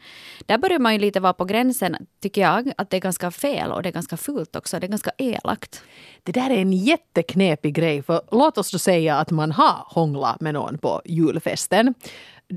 Där 0.46 0.58
börjar 0.58 0.78
man 0.78 0.92
ju 0.92 0.98
lite 0.98 1.20
vara 1.20 1.32
på 1.32 1.44
gränsen, 1.44 1.96
tycker 2.22 2.40
jag, 2.40 2.72
att 2.76 2.90
det 2.90 2.96
är 2.96 3.00
ganska 3.00 3.30
fel 3.30 3.72
och 3.72 3.82
det 3.82 3.88
är 3.88 3.92
ganska 3.92 4.16
fult 4.16 4.56
också. 4.56 4.80
Det 4.80 4.86
är 4.86 4.88
ganska 4.88 5.10
elakt. 5.18 5.82
Det 6.22 6.32
där 6.32 6.50
är 6.50 6.58
en 6.58 6.72
jätteknepig 6.72 7.74
grej. 7.74 8.02
För 8.02 8.22
låt 8.30 8.58
oss 8.58 8.70
då 8.70 8.78
säga 8.78 9.16
att 9.16 9.30
man 9.30 9.52
har 9.52 9.84
hånglat 9.86 10.40
med 10.40 10.54
någon 10.54 10.78
på 10.78 11.02
julfesten. 11.04 11.94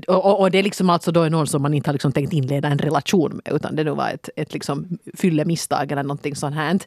Och, 0.08 0.40
och, 0.40 0.50
det 0.50 0.58
är 0.58 0.62
liksom 0.62 0.90
alltså 0.90 1.12
då 1.12 1.28
någon 1.28 1.46
som 1.46 1.62
man 1.62 1.74
inte 1.74 1.88
har 1.88 1.92
liksom 1.92 2.12
tänkt 2.12 2.32
inleda 2.32 2.68
en 2.68 2.78
relation 2.78 3.40
med 3.44 3.54
utan 3.54 3.76
det 3.76 3.84
nu 3.84 3.90
var 3.90 4.08
ett, 4.08 4.28
ett 4.36 4.52
liksom 4.52 4.98
fyllemisstag 5.14 5.92
eller 5.92 6.02
någonting 6.02 6.36
sånt 6.36 6.54
här. 6.54 6.78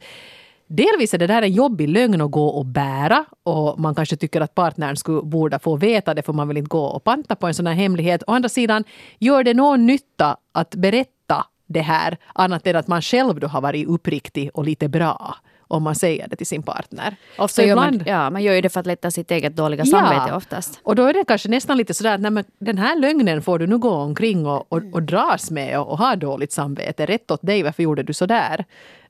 Delvis 0.68 1.14
är 1.14 1.18
det 1.18 1.28
där 1.28 1.42
en 1.42 1.52
jobbig 1.52 1.90
lögn 1.90 2.22
att 2.22 2.32
gå 2.32 2.48
och 2.48 2.66
bära 2.66 3.26
och 3.44 3.80
man 3.80 3.96
kanske 3.96 4.16
tycker 4.16 4.42
att 4.42 4.56
partnern 4.56 4.96
skulle, 4.96 5.22
borde 5.22 5.60
få 5.60 5.76
veta 5.76 6.14
det 6.14 6.22
för 6.22 6.34
man 6.34 6.48
vill 6.48 6.58
inte 6.58 6.70
gå 6.70 6.86
och 6.86 7.04
panta 7.04 7.36
på 7.36 7.48
en 7.48 7.54
sån 7.54 7.68
här 7.68 7.74
hemlighet. 7.74 8.24
Å 8.28 8.32
andra 8.32 8.50
sidan, 8.50 8.84
gör 9.20 9.44
det 9.44 9.54
någon 9.54 9.86
nytta 9.86 10.38
att 10.52 10.76
berätta 10.76 11.46
det 11.68 11.82
här 11.82 12.18
annat 12.34 12.68
än 12.68 12.76
att 12.76 12.88
man 12.88 13.02
själv 13.02 13.40
då 13.40 13.48
har 13.48 13.62
varit 13.62 13.88
uppriktig 13.88 14.50
och 14.54 14.66
lite 14.66 14.90
bra 14.90 15.36
om 15.70 15.84
man 15.84 15.96
säger 15.96 16.28
det 16.28 16.36
till 16.36 16.48
sin 16.48 16.64
partner. 16.64 17.16
Ofta 17.38 17.64
gör 17.64 17.76
man, 17.76 18.04
ja, 18.06 18.30
man 18.30 18.44
gör 18.44 18.54
ju 18.54 18.62
det 18.62 18.70
för 18.70 18.80
att 18.80 18.86
lätta 18.86 19.12
sitt 19.12 19.32
eget 19.32 19.56
dåliga 19.56 19.86
samvete 19.86 20.36
oftast. 20.36 20.80
Och 20.84 20.96
då 20.96 21.06
är 21.06 21.14
det 21.14 21.24
kanske 21.28 21.50
nästan 21.50 21.78
lite 21.78 21.94
sådär 21.94 22.16
att 22.16 22.22
nej, 22.22 22.32
men 22.32 22.44
den 22.60 22.78
här 22.78 23.00
lögnen 23.00 23.42
får 23.42 23.60
du 23.60 23.68
nu 23.68 23.78
gå 23.78 23.92
omkring 23.92 24.46
och, 24.46 24.74
och, 24.74 24.82
och 24.94 25.04
dras 25.04 25.52
med 25.52 25.80
och, 25.80 25.88
och 25.88 25.98
ha 25.98 26.16
dåligt 26.16 26.52
samvete. 26.52 27.06
Rätt 27.06 27.32
åt 27.32 27.42
dig, 27.42 27.64
varför 27.64 27.84
gjorde 27.84 28.04
du 28.04 28.14
sådär? 28.14 28.66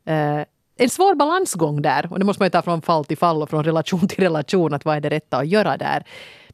Uh, 0.10 0.44
en 0.78 0.90
svår 0.90 1.16
balansgång 1.16 1.82
där. 1.82 2.08
Och 2.12 2.20
det 2.20 2.26
måste 2.26 2.42
man 2.42 2.46
ju 2.46 2.52
ta 2.52 2.62
från 2.62 2.82
fall 2.82 3.06
till 3.06 3.18
fall 3.18 3.42
och 3.42 3.50
från 3.50 3.64
relation 3.64 4.08
till 4.08 4.24
relation. 4.24 4.74
Att 4.74 4.86
vad 4.86 4.96
är 4.96 5.02
det 5.02 5.10
rätta 5.10 5.38
att 5.38 5.48
göra 5.48 5.78
där? 5.78 6.04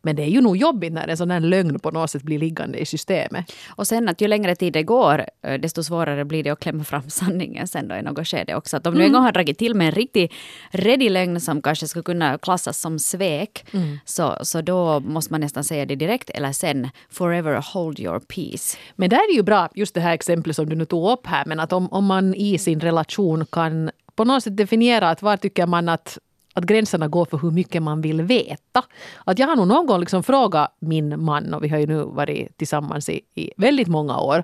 Men 0.05 0.15
det 0.15 0.23
är 0.23 0.27
ju 0.27 0.41
nog 0.41 0.57
jobbigt 0.57 0.93
när 0.93 1.07
en 1.07 1.17
sån 1.17 1.31
här 1.31 1.39
lögn 1.39 1.79
på 1.79 1.91
något 1.91 2.11
sätt 2.11 2.23
blir 2.23 2.39
liggande 2.39 2.77
i 2.77 2.85
systemet. 2.85 3.51
Och 3.67 3.87
sen 3.87 4.09
att 4.09 4.21
ju 4.21 4.27
längre 4.27 4.55
tid 4.55 4.73
det 4.73 4.83
går, 4.83 5.25
eh, 5.41 5.59
desto 5.59 5.83
svårare 5.83 6.25
blir 6.25 6.43
det 6.43 6.49
att 6.49 6.59
klämma 6.59 6.83
fram 6.83 7.09
sanningen 7.09 7.67
sen 7.67 7.87
då 7.87 7.95
i 7.95 8.01
något 8.01 8.27
skede 8.27 8.55
också. 8.55 8.77
Att 8.77 8.87
om 8.87 8.95
du 8.95 9.03
en 9.03 9.13
gång 9.13 9.23
har 9.23 9.31
dragit 9.31 9.57
till 9.57 9.75
med 9.75 9.87
en 9.87 9.93
riktig 9.93 10.31
redig 10.69 11.11
lögn 11.11 11.41
som 11.41 11.61
kanske 11.61 11.87
skulle 11.87 12.03
kunna 12.03 12.37
klassas 12.37 12.79
som 12.79 12.99
svek, 12.99 13.65
så, 14.05 14.37
så 14.41 14.61
då 14.61 14.99
måste 14.99 15.33
man 15.33 15.41
nästan 15.41 15.63
säga 15.63 15.85
det 15.85 15.95
direkt 15.95 16.29
eller 16.29 16.51
sen 16.51 16.89
forever 17.09 17.73
hold 17.73 17.99
your 17.99 18.19
peace. 18.19 18.77
Men 18.95 19.09
där 19.09 19.17
är 19.17 19.31
det 19.31 19.35
ju 19.35 19.43
bra, 19.43 19.69
just 19.75 19.95
det 19.95 20.01
här 20.01 20.13
exemplet 20.13 20.55
som 20.55 20.69
du 20.69 20.75
nu 20.75 20.85
tog 20.85 21.11
upp 21.11 21.27
här, 21.27 21.43
men 21.45 21.59
att 21.59 21.73
om, 21.73 21.87
om 21.91 22.05
man 22.05 22.35
i 22.35 22.57
sin 22.57 22.79
relation 22.79 23.45
kan 23.45 23.91
på 24.15 24.25
något 24.25 24.43
sätt 24.43 24.57
definiera 24.57 25.09
att 25.09 25.21
var 25.21 25.37
tycker 25.37 25.67
man 25.67 25.89
att 25.89 26.17
att 26.55 26.63
gränserna 26.63 27.07
går 27.07 27.25
för 27.25 27.37
hur 27.37 27.51
mycket 27.51 27.83
man 27.83 28.01
vill 28.01 28.21
veta. 28.21 28.83
Att 29.23 29.39
jag 29.39 29.47
har 29.47 29.55
nog 29.55 29.67
någon 29.67 29.87
gång 29.87 29.99
liksom 29.99 30.23
frågat 30.23 30.75
min 30.79 31.23
man, 31.23 31.53
och 31.53 31.63
vi 31.63 31.69
har 31.69 31.77
ju 31.77 31.87
nu 31.87 32.03
varit 32.03 32.57
tillsammans 32.57 33.09
i, 33.09 33.21
i 33.35 33.51
väldigt 33.57 33.87
många 33.87 34.19
år, 34.19 34.43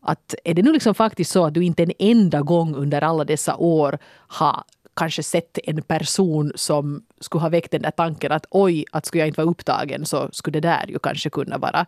att 0.00 0.34
är 0.44 0.54
det 0.54 0.62
nu 0.62 0.72
liksom 0.72 0.94
faktiskt 0.94 1.30
så 1.30 1.44
att 1.44 1.54
du 1.54 1.64
inte 1.64 1.82
en 1.82 1.92
enda 1.98 2.42
gång 2.42 2.74
under 2.74 3.04
alla 3.04 3.24
dessa 3.24 3.56
år 3.56 3.98
har 4.28 4.64
kanske 4.96 5.22
sett 5.22 5.58
en 5.64 5.82
person 5.82 6.52
som 6.54 7.02
skulle 7.20 7.42
ha 7.42 7.48
väckt 7.48 7.70
den 7.70 7.82
där 7.82 7.90
tanken 7.90 8.32
att 8.32 8.46
oj, 8.50 8.84
att 8.92 9.06
skulle 9.06 9.20
jag 9.20 9.28
inte 9.28 9.40
vara 9.40 9.50
upptagen 9.50 10.06
så 10.06 10.28
skulle 10.32 10.60
det 10.60 10.68
där 10.68 10.86
ju 10.88 10.98
kanske 10.98 11.30
kunna 11.30 11.58
vara. 11.58 11.86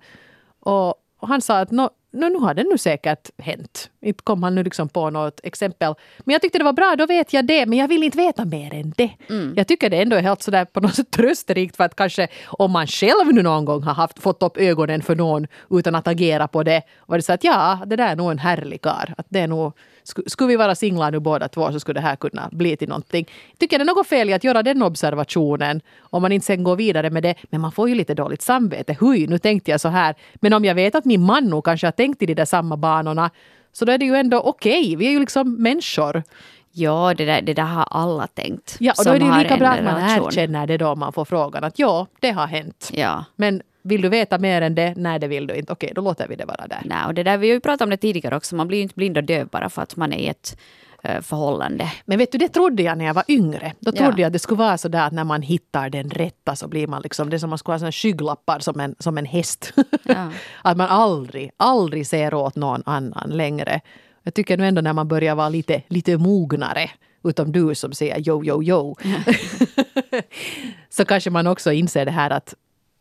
Och, 0.61 0.88
och 1.19 1.28
han 1.28 1.40
sa 1.40 1.58
att 1.58 1.70
no, 1.70 1.90
no, 2.11 2.29
nu 2.29 2.39
har 2.39 2.55
det 2.55 2.62
nu 2.62 2.79
säkert 2.79 3.31
hänt. 3.39 3.91
Inte 4.01 4.23
kom 4.23 4.43
han 4.43 4.55
nu 4.55 4.62
liksom 4.62 4.89
på 4.89 5.11
något 5.11 5.41
exempel. 5.43 5.95
Men 6.19 6.33
jag 6.33 6.43
tyckte 6.43 6.59
det 6.59 6.65
var 6.65 6.73
bra, 6.73 6.95
då 6.99 7.07
vet 7.07 7.33
jag 7.33 7.47
det. 7.47 7.67
Men 7.67 7.79
jag 7.79 7.89
vill 7.89 8.03
inte 8.03 8.19
veta 8.19 8.45
mer 8.45 8.75
än 8.75 8.95
det. 8.97 9.11
Mm. 9.29 9.55
Jag 9.57 9.67
tycker 9.67 9.91
det 9.91 10.03
ändå 10.03 10.17
är 10.17 10.23
helt 10.23 10.43
sådär 10.43 10.65
på 10.65 10.81
något 10.81 10.95
sätt 10.95 11.11
trösterikt 11.11 11.77
för 11.77 11.85
att 11.85 11.97
kanske 11.97 12.29
om 12.47 12.71
man 12.71 12.87
själv 12.87 13.33
nu 13.33 13.43
någon 13.43 13.65
gång 13.65 13.83
har 13.83 13.95
haft, 13.95 14.23
fått 14.23 14.43
upp 14.43 14.57
ögonen 14.57 15.03
för 15.03 15.17
någon 15.17 15.47
utan 15.71 15.95
att 15.95 16.09
agera 16.09 16.49
på 16.49 16.62
det. 16.62 16.83
Och 16.99 17.17
det 17.17 17.23
så 17.23 17.33
att 17.33 17.45
ja, 17.45 17.79
det 17.87 17.97
där 17.97 18.09
är 18.09 18.17
nog 18.17 18.31
en 18.31 18.39
härlig 18.39 18.83
karl. 18.83 19.11
Att 19.19 19.27
det 19.29 19.41
är 19.41 19.49
nog, 19.49 19.73
skulle 20.02 20.49
vi 20.49 20.56
vara 20.56 20.75
singlar 20.75 21.11
nu 21.11 21.20
båda 21.20 21.49
två 21.49 21.73
så 21.73 21.81
skulle 21.81 22.00
det 22.00 22.06
här 22.06 22.17
kunna 22.17 22.49
bli 22.52 22.76
till 22.76 22.88
någonting. 22.88 23.29
Tycker 23.58 23.79
det 23.79 23.82
är 23.82 23.87
något 23.87 24.06
fel 24.06 24.31
i 24.31 24.32
att 24.32 24.44
göra 24.44 24.62
den 24.62 24.82
observationen 24.82 25.81
om 26.00 26.23
man 26.23 26.32
inte 26.32 26.47
sen 26.47 26.64
går 26.64 26.76
vidare 26.76 27.11
med 27.11 27.23
det. 27.23 27.35
Men 27.43 27.61
man 27.61 27.73
får 27.73 27.88
ju 27.88 27.94
lite 27.94 28.14
dåligt 28.14 28.43
samvete. 28.43 28.97
Hui, 29.00 29.26
nu 29.26 29.38
tänkte 29.38 29.70
jag 29.70 29.81
så 29.81 29.88
här. 29.88 30.14
Men 30.35 30.52
om 30.52 30.64
jag 30.64 30.75
vet 30.75 30.94
att 30.94 31.05
min 31.05 31.23
man 31.23 31.44
nog 31.44 31.64
kanske 31.64 31.87
har 31.87 31.93
tänkt 31.93 32.23
i 32.23 32.26
de 32.26 32.35
där 32.35 32.44
samma 32.44 32.76
banorna 32.76 33.31
så 33.73 33.85
då 33.85 33.93
är 33.93 33.99
det 33.99 34.05
ju 34.05 34.14
ändå 34.14 34.41
okej. 34.41 34.97
Vi 34.97 35.06
är 35.06 35.11
ju 35.11 35.20
liksom 35.20 35.55
människor. 35.62 36.23
Ja, 36.73 37.14
det 37.17 37.25
där, 37.25 37.43
det 37.43 37.55
där 37.55 37.62
har 37.62 37.88
alla 37.91 38.26
tänkt. 38.26 38.76
Ja, 38.81 38.93
och 38.99 39.05
då 39.05 39.11
är 39.11 39.19
det 39.19 39.25
ju 39.25 39.43
lika 39.43 39.56
bra 39.56 39.69
att 39.69 39.85
man 39.85 39.94
relation. 39.94 40.26
erkänner 40.26 40.67
det 40.67 40.77
då 40.77 40.94
man 40.94 41.13
får 41.13 41.25
frågan 41.25 41.65
att 41.65 41.79
ja, 41.79 42.06
det 42.20 42.31
har 42.31 42.46
hänt. 42.46 42.91
Ja. 42.93 43.25
Men 43.36 43.63
vill 43.82 44.03
du 44.03 44.08
veta 44.08 44.39
mer 44.39 44.63
än 44.63 44.75
det? 44.75 44.94
Nej, 44.96 45.19
det 45.19 45.29
vill 45.29 45.46
du 45.46 45.55
inte. 45.55 45.72
Okej, 45.72 45.93
då 45.94 46.01
låter 46.03 46.29
vi 46.29 46.37
det 46.37 46.44
vara 46.44 46.67
där. 46.67 46.82
Nej, 46.84 47.06
och 47.06 47.15
det 47.15 47.22
där, 47.22 47.39
vi 47.39 47.49
har 47.49 47.55
ju 47.55 47.60
pratat 47.60 47.81
om 47.81 47.91
det 47.91 47.96
tidigare 47.96 48.37
också. 48.37 48.56
Man 48.56 48.69
blir 48.69 48.79
ju 48.79 48.82
inte 48.82 48.94
blind 48.94 49.17
och 49.19 49.25
döv 49.25 49.49
bara 49.49 49.69
för 49.69 49.82
att 49.82 49.96
man 49.96 50.13
är 50.13 50.19
i 50.19 50.27
ett 50.29 50.58
eh, 51.03 51.20
förhållande. 51.20 51.93
Men 52.05 52.19
vet 52.19 52.32
du, 52.32 52.39
det 52.39 52.49
trodde 52.49 52.82
jag 52.82 52.99
när 52.99 53.05
jag 53.05 53.15
var 53.15 53.25
yngre. 53.29 53.72
Då 53.81 53.93
Ja. 53.94 53.99
trodde 54.05 54.22
jag 54.22 54.27
att 54.27 54.32
det 54.32 54.39
skulle 54.39 54.58
vara 54.58 54.79
så 54.79 54.89
där 54.89 55.06
att 55.06 55.13
när 55.13 55.25
man 55.25 55.43
hittar 55.43 55.91
den 55.91 56.10
rätta 56.10 56.56
så 56.56 56.69
blir 56.69 56.87
man 56.87 57.03
liksom, 57.03 57.31
det 57.31 57.37
är 57.37 57.39
som 57.39 57.51
man 57.51 57.58
skulle 57.58 57.75
ha 57.75 57.79
såna 57.79 57.93
skygglappar 57.93 58.58
som 58.58 58.81
en, 58.81 58.94
som 58.99 59.19
en 59.19 59.27
häst. 59.27 59.72
Ja. 60.03 60.31
att 60.63 60.77
man 60.77 60.89
aldrig, 60.89 61.51
aldrig 61.56 62.06
ser 62.06 62.34
åt 62.34 62.56
någon 62.56 62.82
annan 62.87 63.31
längre. 63.31 63.81
Jag 64.22 64.34
tycker 64.34 64.56
nu 64.56 64.67
ändå 64.67 64.81
när 64.81 64.93
man 64.93 65.08
börjar 65.08 65.34
vara 65.34 65.49
lite, 65.49 65.82
lite 65.89 66.17
mognare, 66.17 66.91
utom 67.25 67.53
du 67.53 67.75
som 67.75 67.93
säger 67.93 68.17
jo, 68.19 68.44
jo, 68.44 68.63
jo. 68.63 68.96
så 70.91 71.05
kanske 71.05 71.31
man 71.31 71.46
också 71.46 71.72
inser 71.72 72.05
det 72.05 72.10
här 72.10 72.31
att, 72.31 72.55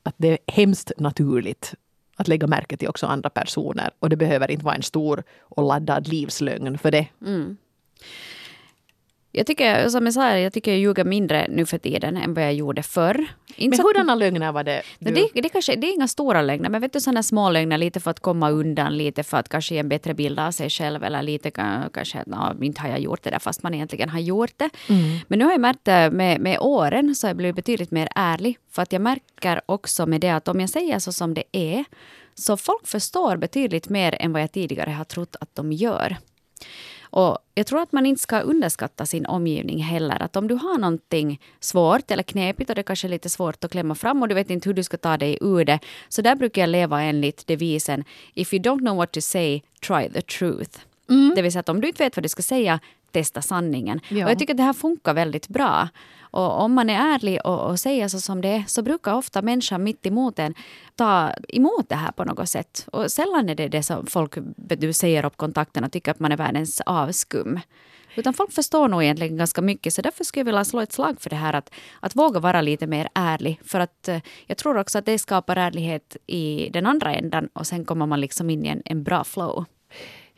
att 0.04 0.16
det 0.18 0.28
är 0.28 0.38
hemskt 0.48 0.92
naturligt 0.98 1.76
att 2.16 2.28
lägga 2.28 2.48
märke 2.48 2.78
till 2.78 2.88
också 2.88 3.08
andra 3.08 3.30
personer. 3.30 3.92
Och 4.00 4.10
det 4.10 4.16
behöver 4.16 4.52
inte 4.52 4.66
vara 4.66 4.76
en 4.76 4.84
stor 4.84 5.24
och 5.40 5.64
laddad 5.64 6.08
livslögn 6.08 6.78
för 6.78 6.92
det. 6.92 7.08
Mm. 7.26 7.58
Jag 9.32 9.48
tycker, 9.48 9.90
som 9.90 10.06
jag 10.06 10.14
sa, 10.14 10.38
jag 10.38 10.54
tycker 10.54 10.72
jag 10.72 10.80
ljuger 10.80 11.04
mindre 11.04 11.48
nu 11.50 11.66
för 11.66 11.78
tiden 11.78 12.18
än 12.18 12.34
vad 12.34 12.44
jag 12.44 12.54
gjorde 12.54 12.84
förr. 12.84 13.26
Inte 13.56 13.78
Men 13.78 13.86
hurdana 13.86 14.16
lögner 14.16 14.52
var 14.52 14.64
det? 14.64 14.82
Du- 15.00 15.12
det, 15.34 15.42
det, 15.42 15.50
kanske, 15.50 15.76
det 15.76 15.88
är 15.88 15.94
inga 15.94 16.08
stora 16.08 16.42
lögner, 16.42 16.70
men 16.70 16.82
vet 16.82 16.94
du 16.94 17.02
sådana 17.02 17.24
små 17.24 17.50
lögner 17.50 17.78
lite 17.78 18.00
för 18.00 18.12
att 18.12 18.20
komma 18.20 18.50
undan, 18.50 18.98
lite 18.98 19.24
för 19.24 19.38
att 19.38 19.50
kanske 19.50 19.74
ge 19.74 19.80
en 19.80 19.90
bättre 19.90 20.14
bild 20.14 20.40
av 20.40 20.52
sig 20.52 20.70
själv 20.70 21.04
eller 21.04 21.22
lite 21.24 21.50
ka- 21.50 21.90
kanske 21.94 22.20
att 22.20 22.28
"Nå, 22.28 22.56
inte 22.62 22.82
har 22.82 22.90
jag 22.90 23.00
gjort 23.00 23.24
det 23.24 23.30
där 23.30 23.40
fast 23.40 23.64
man 23.64 23.74
egentligen 23.74 24.10
har 24.10 24.20
gjort 24.20 24.54
det. 24.58 24.70
Men 25.28 25.40
nu 25.40 25.46
har 25.46 25.52
jag 25.52 25.62
märkt 25.62 25.88
eh, 25.88 26.12
med, 26.12 26.40
med 26.42 26.58
åren 26.60 27.16
så 27.16 27.28
har 27.28 27.30
jag 27.30 27.38
blivit 27.38 27.56
betydligt 27.56 27.92
mer 27.92 28.10
ärlig 28.16 28.58
för 28.72 28.82
att 28.82 28.92
jag 28.94 29.02
märker 29.02 29.62
också 29.66 30.06
med 30.06 30.22
det 30.22 30.30
att 30.30 30.48
om 30.48 30.60
jag 30.60 30.70
säger 30.70 31.00
så 31.00 31.12
som 31.12 31.34
det 31.34 31.44
är 31.52 31.86
så 32.36 32.58
folk 32.58 32.88
förstår 32.88 33.38
betydligt 33.38 33.90
mer 33.90 34.16
än 34.20 34.34
vad 34.34 34.42
jag 34.42 34.52
tidigare 34.52 34.90
har 34.92 35.04
trott 35.06 35.36
att 35.40 35.56
de 35.56 35.72
gör. 35.72 36.18
Och 37.10 37.38
jag 37.56 37.68
tror 37.68 37.82
att 37.82 37.92
man 37.92 38.06
inte 38.06 38.22
ska 38.22 38.40
underskatta 38.40 39.06
sin 39.06 39.26
omgivning 39.26 39.84
heller. 39.84 40.22
Att 40.22 40.36
om 40.36 40.48
du 40.48 40.56
har 40.56 40.78
någonting 40.78 41.42
svårt 41.60 42.12
eller 42.12 42.24
knepigt 42.24 42.70
och 42.70 42.76
det 42.76 42.84
kanske 42.84 43.08
är 43.08 43.10
lite 43.10 43.30
svårt 43.30 43.64
att 43.64 43.72
klämma 43.72 43.96
fram 43.96 44.22
och 44.22 44.28
du 44.28 44.36
vet 44.36 44.50
inte 44.50 44.70
hur 44.70 44.74
du 44.74 44.84
ska 44.84 44.98
ta 44.98 45.18
dig 45.18 45.38
ur 45.42 45.66
det. 45.66 45.80
Så 46.10 46.22
där 46.22 46.36
brukar 46.36 46.62
jag 46.62 46.70
leva 46.70 47.02
enligt 47.02 47.48
devisen 47.48 48.04
If 48.34 48.54
you 48.54 48.64
don't 48.64 48.80
know 48.80 48.96
what 48.96 49.12
to 49.12 49.22
say, 49.22 49.62
try 49.88 50.10
the 50.10 50.22
truth. 50.22 50.80
Mm. 51.10 51.34
Det 51.36 51.42
vill 51.42 51.52
säga 51.52 51.60
att 51.60 51.70
om 51.70 51.82
du 51.82 51.88
inte 51.88 52.04
vet 52.04 52.18
vad 52.18 52.24
du 52.24 52.30
ska 52.30 52.42
säga, 52.42 52.80
testa 53.12 53.42
sanningen. 53.42 54.02
Ja. 54.10 54.26
Och 54.26 54.32
jag 54.32 54.40
tycker 54.40 54.54
att 54.54 54.58
det 54.58 54.64
här 54.64 54.74
funkar 54.74 55.14
väldigt 55.14 55.48
bra. 55.48 55.88
Och 56.32 56.62
om 56.62 56.74
man 56.74 56.90
är 56.90 57.14
ärlig 57.16 57.40
och, 57.44 57.70
och 57.70 57.80
säger 57.80 58.08
så 58.08 58.20
som 58.20 58.42
det 58.42 58.48
är 58.48 58.64
så 58.68 58.82
brukar 58.82 59.14
ofta 59.14 59.42
människan 59.42 59.84
mitt 59.84 60.06
emot 60.06 60.40
en 60.40 60.54
ta 60.96 61.34
emot 61.50 61.90
det 61.90 61.96
här 61.96 62.12
på 62.12 62.24
något 62.24 62.50
sätt. 62.50 62.88
Och 62.92 63.12
sällan 63.12 63.50
är 63.50 63.56
det 63.56 63.68
det 63.68 63.84
som 63.84 64.06
folk 64.06 64.34
du 64.56 64.94
säger 64.94 65.26
upp 65.26 65.38
kontakten 65.38 65.84
och 65.84 65.92
tycker 65.92 66.12
att 66.12 66.20
man 66.20 66.32
är 66.32 66.38
världens 66.38 66.82
avskum. 66.82 67.60
Utan 68.16 68.34
folk 68.34 68.52
förstår 68.52 68.88
nog 68.88 69.04
egentligen 69.04 69.38
ganska 69.38 69.62
mycket. 69.62 69.94
Så 69.94 70.02
därför 70.02 70.24
skulle 70.24 70.42
jag 70.42 70.46
vilja 70.46 70.66
slå 70.66 70.80
ett 70.80 70.94
slag 70.94 71.22
för 71.22 71.30
det 71.30 71.36
här 71.36 71.54
att, 71.54 71.74
att 72.00 72.16
våga 72.16 72.40
vara 72.40 72.62
lite 72.62 72.88
mer 72.88 73.10
ärlig. 73.14 73.62
För 73.66 73.80
att 73.80 74.08
eh, 74.08 74.22
jag 74.48 74.58
tror 74.58 74.78
också 74.78 74.98
att 74.98 75.06
det 75.06 75.20
skapar 75.20 75.56
ärlighet 75.56 76.18
i 76.28 76.70
den 76.74 76.86
andra 76.86 77.14
ändan 77.14 77.50
och 77.54 77.68
sen 77.68 77.86
kommer 77.86 78.06
man 78.06 78.22
liksom 78.22 78.50
in 78.50 78.66
i 78.66 78.70
en, 78.70 78.82
en 78.86 79.04
bra 79.04 79.24
flow. 79.24 79.66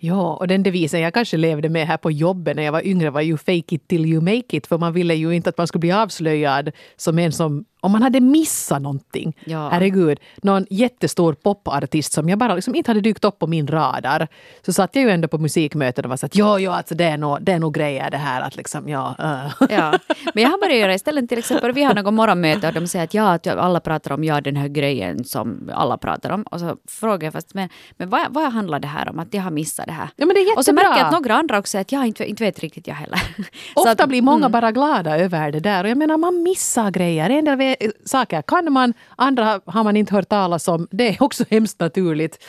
Ja, 0.03 0.36
och 0.36 0.48
den 0.48 0.63
devisen 0.63 1.01
jag 1.01 1.13
kanske 1.13 1.38
levde 1.38 1.70
med 1.70 1.88
här 1.88 1.98
på 1.98 2.12
jobbet 2.12 2.55
när 2.55 2.63
jag 2.63 2.72
var 2.72 2.88
yngre 2.88 3.10
var 3.10 3.22
ju 3.22 3.38
fake 3.38 3.75
it 3.75 3.88
till 3.88 4.05
you 4.05 4.22
make 4.22 4.58
it. 4.58 4.67
För 4.67 4.77
man 4.77 4.93
ville 4.93 5.15
ju 5.15 5.31
inte 5.31 5.50
att 5.50 5.58
man 5.58 5.67
skulle 5.67 5.79
bli 5.79 5.91
avslöjad 5.91 6.72
som 6.96 7.20
en 7.20 7.31
som 7.31 7.65
om 7.83 7.91
man 7.91 8.03
hade 8.03 8.19
missat 8.19 8.81
någonting, 8.81 9.38
ja. 9.45 9.69
herregud, 9.69 10.19
någon 10.43 10.65
jättestor 10.69 11.33
popartist 11.33 12.13
som 12.13 12.29
jag 12.29 12.39
bara 12.39 12.55
liksom 12.55 12.75
inte 12.75 12.89
hade 12.91 13.01
dykt 13.01 13.25
upp 13.25 13.39
på 13.39 13.47
min 13.47 13.67
radar, 13.67 14.27
så 14.65 14.73
satt 14.73 14.95
jag 14.95 15.03
ju 15.03 15.09
ändå 15.09 15.27
på 15.27 15.38
musikmöten 15.38 16.05
och 16.05 16.09
var 16.09 16.17
så 16.17 16.25
att 16.25 16.35
ja, 16.35 16.59
ja, 16.59 16.75
alltså 16.75 16.95
det 16.95 17.05
är 17.05 17.17
nog, 17.17 17.38
det 17.41 17.51
är 17.51 17.59
nog 17.59 17.73
grejer 17.73 18.11
det 18.11 18.17
här 18.17 18.41
att 18.41 18.55
liksom, 18.55 18.89
ja. 18.89 19.15
Uh. 19.19 19.67
ja. 19.69 20.00
Men 20.33 20.43
jag 20.43 20.50
har 20.50 20.57
börjat 20.57 20.77
göra 20.77 20.93
istället 20.93 21.29
till 21.29 21.38
exempel, 21.38 21.71
vi 21.71 21.83
har 21.83 21.93
något 21.93 22.13
morgonmöte 22.13 22.67
och 22.67 22.73
de 22.73 22.88
säger 22.88 23.05
att 23.05 23.13
ja, 23.13 23.33
att 23.33 23.47
alla 23.47 23.79
pratar 23.79 24.11
om 24.11 24.23
ja, 24.23 24.41
den 24.41 24.55
här 24.55 24.67
grejen 24.67 25.23
som 25.23 25.69
alla 25.73 25.97
pratar 25.97 26.29
om. 26.29 26.43
Och 26.43 26.59
så 26.59 26.77
frågar 26.88 27.25
jag 27.25 27.33
fast, 27.33 27.53
men, 27.53 27.69
men 27.97 28.09
vad, 28.09 28.21
vad 28.29 28.51
handlar 28.51 28.79
det 28.79 28.88
här 28.88 29.09
om? 29.09 29.19
Att 29.19 29.33
jag 29.33 29.41
har 29.41 29.51
missat 29.51 29.85
det 29.85 29.91
här. 29.91 30.09
Ja, 30.15 30.25
men 30.25 30.33
det 30.33 30.39
är 30.39 30.43
jättebra. 30.43 30.59
Och 30.59 30.65
så 30.65 30.73
märker 30.73 30.97
jag 30.97 31.05
att 31.05 31.11
några 31.11 31.35
andra 31.35 31.59
också 31.59 31.71
säger 31.71 31.81
att 31.81 31.91
jag 31.91 32.07
inte, 32.07 32.25
inte 32.25 32.43
vet 32.43 32.59
riktigt 32.59 32.88
jag 32.88 32.95
heller. 32.95 33.21
Ofta 33.75 34.03
att, 34.03 34.09
blir 34.09 34.21
många 34.21 34.45
mm. 34.45 34.51
bara 34.51 34.71
glada 34.71 35.17
över 35.17 35.51
det 35.51 35.59
där 35.59 35.83
och 35.83 35.89
jag 35.89 35.97
menar 35.97 36.17
man 36.17 36.43
missar 36.43 36.91
grejer. 36.91 37.29
En 37.29 37.45
del 37.45 37.70
saker 38.05 38.41
kan 38.41 38.73
man, 38.73 38.93
andra 39.15 39.61
har 39.65 39.83
man 39.83 39.97
inte 39.97 40.15
hört 40.15 40.29
talas 40.29 40.67
om. 40.67 40.87
Det 40.91 41.07
är 41.07 41.23
också 41.23 41.45
hemskt 41.49 41.79
naturligt. 41.79 42.39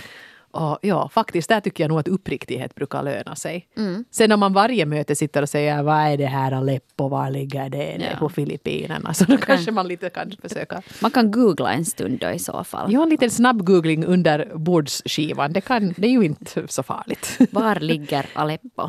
Och 0.52 0.78
ja, 0.82 1.08
faktiskt, 1.08 1.48
där 1.48 1.60
tycker 1.60 1.84
jag 1.84 1.88
nog 1.88 1.98
att 1.98 2.08
uppriktighet 2.08 2.74
brukar 2.74 3.02
löna 3.02 3.36
sig. 3.36 3.68
Mm. 3.76 4.04
Sen 4.10 4.32
om 4.32 4.40
man 4.40 4.52
varje 4.52 4.86
möte 4.86 5.16
sitter 5.16 5.42
och 5.42 5.48
säger 5.48 5.82
vad 5.82 5.96
är 5.96 6.16
det 6.16 6.26
här 6.26 6.52
Aleppo, 6.52 7.08
var 7.08 7.30
ligger 7.30 7.68
det? 7.68 8.08
Ja. 8.10 8.18
på 8.18 8.28
Filippinerna. 8.28 9.14
Så 9.14 9.24
då 9.24 9.36
kan, 9.36 9.46
kanske 9.46 9.70
man 9.72 9.88
lite 9.88 10.10
kan 10.10 10.32
försöka. 10.42 10.82
Man 11.02 11.10
kan 11.10 11.30
googla 11.30 11.72
en 11.72 11.84
stund 11.84 12.18
då 12.18 12.30
i 12.30 12.38
så 12.38 12.64
fall. 12.64 12.92
Ja, 12.92 13.02
en 13.02 13.08
liten 13.08 13.30
snabb 13.30 13.64
googling 13.66 14.04
under 14.04 14.52
bordsskivan. 14.54 15.52
Det, 15.52 15.60
kan, 15.60 15.94
det 15.96 16.06
är 16.06 16.12
ju 16.12 16.24
inte 16.24 16.68
så 16.68 16.82
farligt. 16.82 17.38
Var 17.50 17.80
ligger 17.80 18.26
Aleppo? 18.34 18.88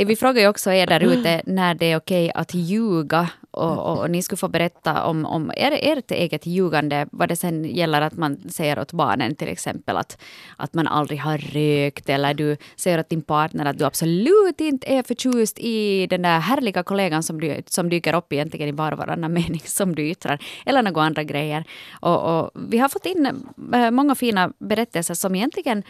hey, 0.00 0.06
vi 0.06 0.16
frågar 0.16 0.42
ju 0.42 0.48
också 0.48 0.72
er 0.72 0.86
där 0.86 1.00
ute 1.00 1.42
när 1.46 1.74
det 1.74 1.92
är 1.92 1.96
okej 1.96 2.32
att 2.34 2.54
ljuga 2.54 3.28
och, 3.50 3.78
och, 3.78 4.10
ni 4.10 4.22
skulle 4.22 4.36
få 4.36 4.48
berätta 4.48 5.04
om, 5.04 5.26
om 5.26 5.52
er, 5.56 5.78
ert 5.82 6.10
eget 6.10 6.46
ljugande, 6.46 7.06
vad 7.12 7.28
det 7.28 7.36
sen 7.36 7.64
gäller 7.64 8.00
att 8.00 8.16
man 8.16 8.36
säger 8.50 8.78
åt 8.78 8.92
barnen 8.92 9.34
till 9.34 9.48
exempel 9.48 9.96
att, 9.96 10.22
att 10.56 10.74
man 10.74 10.86
aldrig 10.86 11.20
har 11.20 11.38
rökt 11.38 12.08
eller 12.08 12.34
du 12.34 12.56
säger 12.76 13.00
åt 13.00 13.08
din 13.08 13.22
partner 13.22 13.64
att 13.64 13.78
du 13.78 13.84
absolut 13.84 14.60
inte 14.60 14.92
är 14.92 15.02
förtjust 15.02 15.58
i 15.58 16.06
den 16.06 16.22
där 16.22 16.38
härliga 16.38 16.82
kollegan 16.82 17.22
som, 17.22 17.40
du, 17.40 17.62
som 17.66 17.88
dyker 17.88 18.14
upp 18.14 18.32
egentligen 18.32 18.68
i 18.68 18.72
var 18.72 18.92
och 18.92 18.98
varannan 18.98 19.32
mening 19.40 19.62
som 19.64 19.94
du 19.94 20.08
yttrar, 20.08 20.38
eller 20.66 20.82
några 20.82 21.02
andra 21.02 21.22
grejer. 21.22 21.64
Och, 22.00 22.38
och 22.38 22.50
vi 22.54 22.78
har 22.78 22.88
fått 22.88 23.06
in 23.06 23.26
äh, 23.74 23.90
många 23.90 24.14
fina 24.14 24.52
berättelser 24.58 25.14
som 25.14 25.34
egentligen 25.34 25.82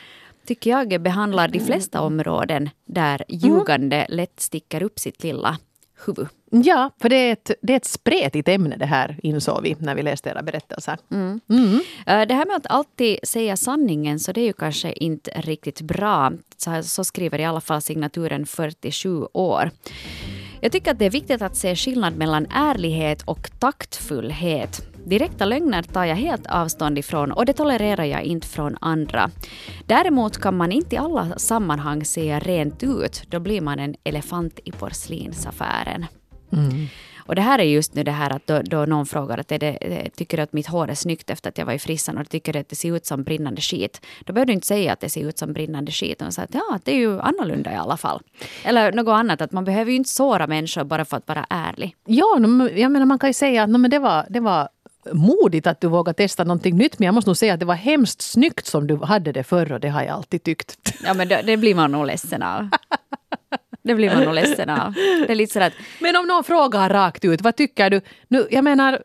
tycker 0.50 0.70
jag 0.70 1.02
behandlar 1.02 1.48
de 1.48 1.60
flesta 1.60 2.00
områden 2.00 2.70
där 2.84 3.24
ljugande 3.28 4.06
lätt 4.08 4.40
sticker 4.40 4.82
upp 4.82 4.98
sitt 4.98 5.22
lilla 5.22 5.58
huvud. 6.06 6.28
Ja, 6.50 6.90
för 7.00 7.08
det 7.08 7.16
är, 7.16 7.32
ett, 7.32 7.50
det 7.62 7.72
är 7.72 7.76
ett 7.76 7.84
spretigt 7.84 8.48
ämne 8.48 8.76
det 8.76 8.86
här 8.86 9.18
insåg 9.22 9.62
vi 9.62 9.76
när 9.78 9.94
vi 9.94 10.02
läste 10.02 10.30
era 10.30 10.42
berättelser. 10.42 10.98
Mm. 11.10 11.40
Mm. 11.50 11.80
Det 12.04 12.34
här 12.34 12.46
med 12.46 12.56
att 12.56 12.66
alltid 12.66 13.18
säga 13.22 13.56
sanningen 13.56 14.20
så 14.20 14.32
det 14.32 14.40
är 14.40 14.46
ju 14.46 14.52
kanske 14.52 14.92
inte 14.92 15.30
riktigt 15.30 15.80
bra. 15.80 16.32
Så, 16.56 16.82
så 16.82 17.04
skriver 17.04 17.38
i 17.38 17.44
alla 17.44 17.60
fall 17.60 17.82
signaturen 17.82 18.46
47 18.46 19.26
år. 19.32 19.70
Jag 20.60 20.72
tycker 20.72 20.90
att 20.90 20.98
det 20.98 21.06
är 21.06 21.10
viktigt 21.10 21.42
att 21.42 21.56
se 21.56 21.76
skillnad 21.76 22.16
mellan 22.16 22.46
ärlighet 22.46 23.22
och 23.22 23.50
taktfullhet. 23.58 24.89
Direkta 25.04 25.44
lögner 25.44 25.82
tar 25.82 26.04
jag 26.04 26.16
helt 26.16 26.46
avstånd 26.46 26.98
ifrån 26.98 27.32
och 27.32 27.46
det 27.46 27.52
tolererar 27.52 28.04
jag 28.04 28.22
inte 28.22 28.46
från 28.46 28.76
andra. 28.80 29.30
Däremot 29.86 30.38
kan 30.38 30.56
man 30.56 30.72
inte 30.72 30.94
i 30.94 30.98
alla 30.98 31.38
sammanhang 31.38 32.04
säga 32.04 32.38
rent 32.38 32.82
ut, 32.82 33.22
då 33.28 33.40
blir 33.40 33.60
man 33.60 33.78
en 33.78 33.94
elefant 34.04 34.60
i 34.64 34.72
porslinsaffären. 34.72 36.06
Mm. 36.52 36.86
Och 37.30 37.36
det 37.36 37.42
här 37.42 37.58
är 37.58 37.64
just 37.64 37.94
nu 37.94 38.04
det 38.04 38.10
här 38.10 38.30
att 38.30 38.46
då, 38.46 38.62
då 38.62 38.84
någon 38.86 39.06
frågar 39.06 39.38
att 39.38 39.48
det, 39.48 39.78
tycker 40.16 40.36
du 40.36 40.42
att 40.42 40.52
mitt 40.52 40.66
hår 40.66 40.90
är 40.90 40.94
snyggt 40.94 41.30
efter 41.30 41.48
att 41.48 41.58
jag 41.58 41.66
var 41.66 41.72
i 41.72 41.78
frissan 41.78 42.18
och 42.18 42.28
tycker 42.28 42.56
att 42.56 42.68
det 42.68 42.76
ser 42.76 42.96
ut 42.96 43.06
som 43.06 43.22
brinnande 43.22 43.60
skit. 43.60 44.06
Då 44.24 44.32
behöver 44.32 44.46
du 44.46 44.52
inte 44.52 44.66
säga 44.66 44.92
att 44.92 45.00
det 45.00 45.08
ser 45.08 45.28
ut 45.28 45.38
som 45.38 45.52
brinnande 45.52 45.92
skit. 45.92 46.22
Och 46.22 46.34
säga 46.34 46.44
att 46.44 46.54
ja, 46.54 46.78
det 46.84 46.92
är 46.92 46.96
ju 46.96 47.20
annorlunda 47.20 47.72
i 47.72 47.76
alla 47.76 47.96
fall. 47.96 48.20
Eller 48.64 48.92
något 48.92 49.12
annat, 49.12 49.40
att 49.40 49.52
man 49.52 49.64
behöver 49.64 49.90
ju 49.90 49.96
inte 49.96 50.10
såra 50.10 50.46
människor 50.46 50.84
bara 50.84 51.04
för 51.04 51.16
att 51.16 51.28
vara 51.28 51.46
ärlig. 51.50 51.96
Ja, 52.06 52.38
jag 52.76 52.92
menar 52.92 53.06
man 53.06 53.18
kan 53.18 53.30
ju 53.30 53.34
säga 53.34 53.62
att 53.62 53.70
men 53.70 53.90
det, 53.90 53.98
var, 53.98 54.26
det 54.28 54.40
var 54.40 54.68
modigt 55.12 55.66
att 55.66 55.80
du 55.80 55.88
vågar 55.88 56.12
testa 56.12 56.44
någonting 56.44 56.76
nytt. 56.76 56.98
Men 56.98 57.06
jag 57.06 57.14
måste 57.14 57.30
nog 57.30 57.36
säga 57.36 57.54
att 57.54 57.60
det 57.60 57.66
var 57.66 57.74
hemskt 57.74 58.22
snyggt 58.22 58.66
som 58.66 58.86
du 58.86 58.96
hade 58.96 59.32
det 59.32 59.44
förr 59.44 59.72
och 59.72 59.80
det 59.80 59.88
har 59.88 60.02
jag 60.02 60.10
alltid 60.10 60.42
tyckt. 60.42 60.76
Ja 61.04 61.14
men 61.14 61.28
det, 61.28 61.42
det 61.46 61.56
blir 61.56 61.74
man 61.74 61.92
nog 61.92 62.06
ledsen 62.06 62.42
av. 62.42 62.68
Det 63.82 63.94
blir 63.94 64.14
man 64.14 64.24
nog 64.24 64.34
ledsen 64.34 64.70
av. 64.70 64.92
Det 65.26 65.30
är 65.30 65.34
lite 65.34 65.52
sådär 65.52 65.66
att, 65.66 65.72
Men 66.00 66.16
om 66.16 66.26
någon 66.26 66.44
frågar 66.44 66.88
rakt 66.88 67.24
ut, 67.24 67.40
vad 67.40 67.56
tycker 67.56 67.90
du? 67.90 68.00
Nu, 68.28 68.48
jag 68.50 68.64
menar, 68.64 69.02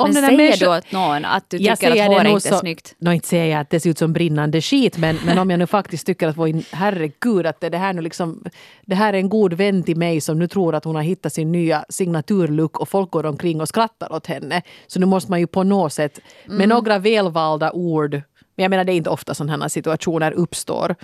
om 0.00 0.10
men 0.12 0.14
säger 0.14 0.36
människa... 0.36 0.64
du 0.64 0.78
åt 0.78 0.92
någon 0.92 1.24
att 1.24 1.50
du 1.50 1.58
tycker 1.58 1.72
att 1.72 2.06
håret 2.06 2.26
inte 2.28 2.48
är 2.48 2.58
snyggt? 2.58 2.94
No, 2.98 3.12
inte 3.12 3.28
säger 3.28 3.46
jag 3.46 3.60
att 3.60 3.70
det 3.70 3.80
ser 3.80 3.90
ut 3.90 3.98
som 3.98 4.12
brinnande 4.12 4.60
skit, 4.60 4.98
men, 4.98 5.18
men 5.24 5.38
om 5.38 5.50
jag 5.50 5.58
nu 5.58 5.66
faktiskt 5.66 6.06
tycker 6.06 6.28
att 6.28 6.36
herregud, 6.72 7.46
att 7.46 7.60
det, 7.60 7.78
här 7.78 7.92
nu 7.92 8.02
liksom, 8.02 8.44
det 8.86 8.94
här 8.94 9.12
är 9.12 9.18
en 9.18 9.28
god 9.28 9.52
vän 9.52 9.82
till 9.82 9.96
mig 9.96 10.20
som 10.20 10.38
nu 10.38 10.48
tror 10.48 10.74
att 10.74 10.84
hon 10.84 10.94
har 10.94 11.02
hittat 11.02 11.32
sin 11.32 11.52
nya 11.52 11.84
signaturlook 11.88 12.80
och 12.80 12.88
folk 12.88 13.10
går 13.10 13.26
omkring 13.26 13.60
och 13.60 13.68
skrattar 13.68 14.12
åt 14.12 14.26
henne. 14.26 14.62
Så 14.86 15.00
nu 15.00 15.06
måste 15.06 15.30
man 15.30 15.40
ju 15.40 15.46
på 15.46 15.62
något 15.62 15.92
sätt 15.92 16.20
med 16.46 16.54
mm. 16.54 16.68
några 16.68 16.98
välvalda 16.98 17.72
ord 17.72 18.22
men 18.60 18.62
jag 18.62 18.70
menar 18.70 18.84
det 18.84 18.92
är 18.92 18.96
inte 18.96 19.10
ofta 19.10 19.34
sådana 19.34 19.64
här 19.64 19.68
situationer 19.68 20.32
uppstår. 20.32 20.94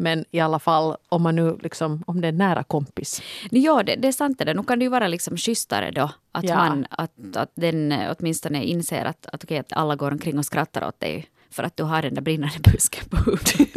Men 0.00 0.24
i 0.30 0.40
alla 0.40 0.58
fall 0.58 0.96
om 1.08 1.22
man 1.22 1.36
nu 1.36 1.58
liksom, 1.62 2.02
om 2.06 2.20
det 2.20 2.28
är 2.28 2.32
nära 2.32 2.62
kompis. 2.62 3.22
Ja, 3.50 3.82
det, 3.82 3.96
det 3.96 4.08
är 4.08 4.12
sant 4.12 4.38
det. 4.38 4.54
Nu 4.54 4.62
kan 4.62 4.78
det 4.78 4.82
ju 4.82 4.88
vara 4.88 5.08
liksom 5.08 5.36
schysstare 5.36 5.90
då. 5.90 6.10
Att, 6.32 6.44
ja. 6.44 6.56
man, 6.56 6.86
att, 6.90 7.36
att 7.36 7.50
den 7.54 7.94
åtminstone 8.18 8.64
inser 8.64 9.04
att, 9.04 9.26
att, 9.26 9.44
okay, 9.44 9.58
att 9.58 9.72
alla 9.72 9.96
går 9.96 10.10
omkring 10.10 10.38
och 10.38 10.44
skrattar 10.44 10.88
åt 10.88 11.00
dig 11.00 11.26
för 11.50 11.62
att 11.62 11.76
du 11.76 11.82
har 11.82 12.02
den 12.02 12.14
där 12.14 12.22
brinnande 12.22 12.58
busken 12.72 13.04
på 13.10 13.16
huvudet. 13.16 13.70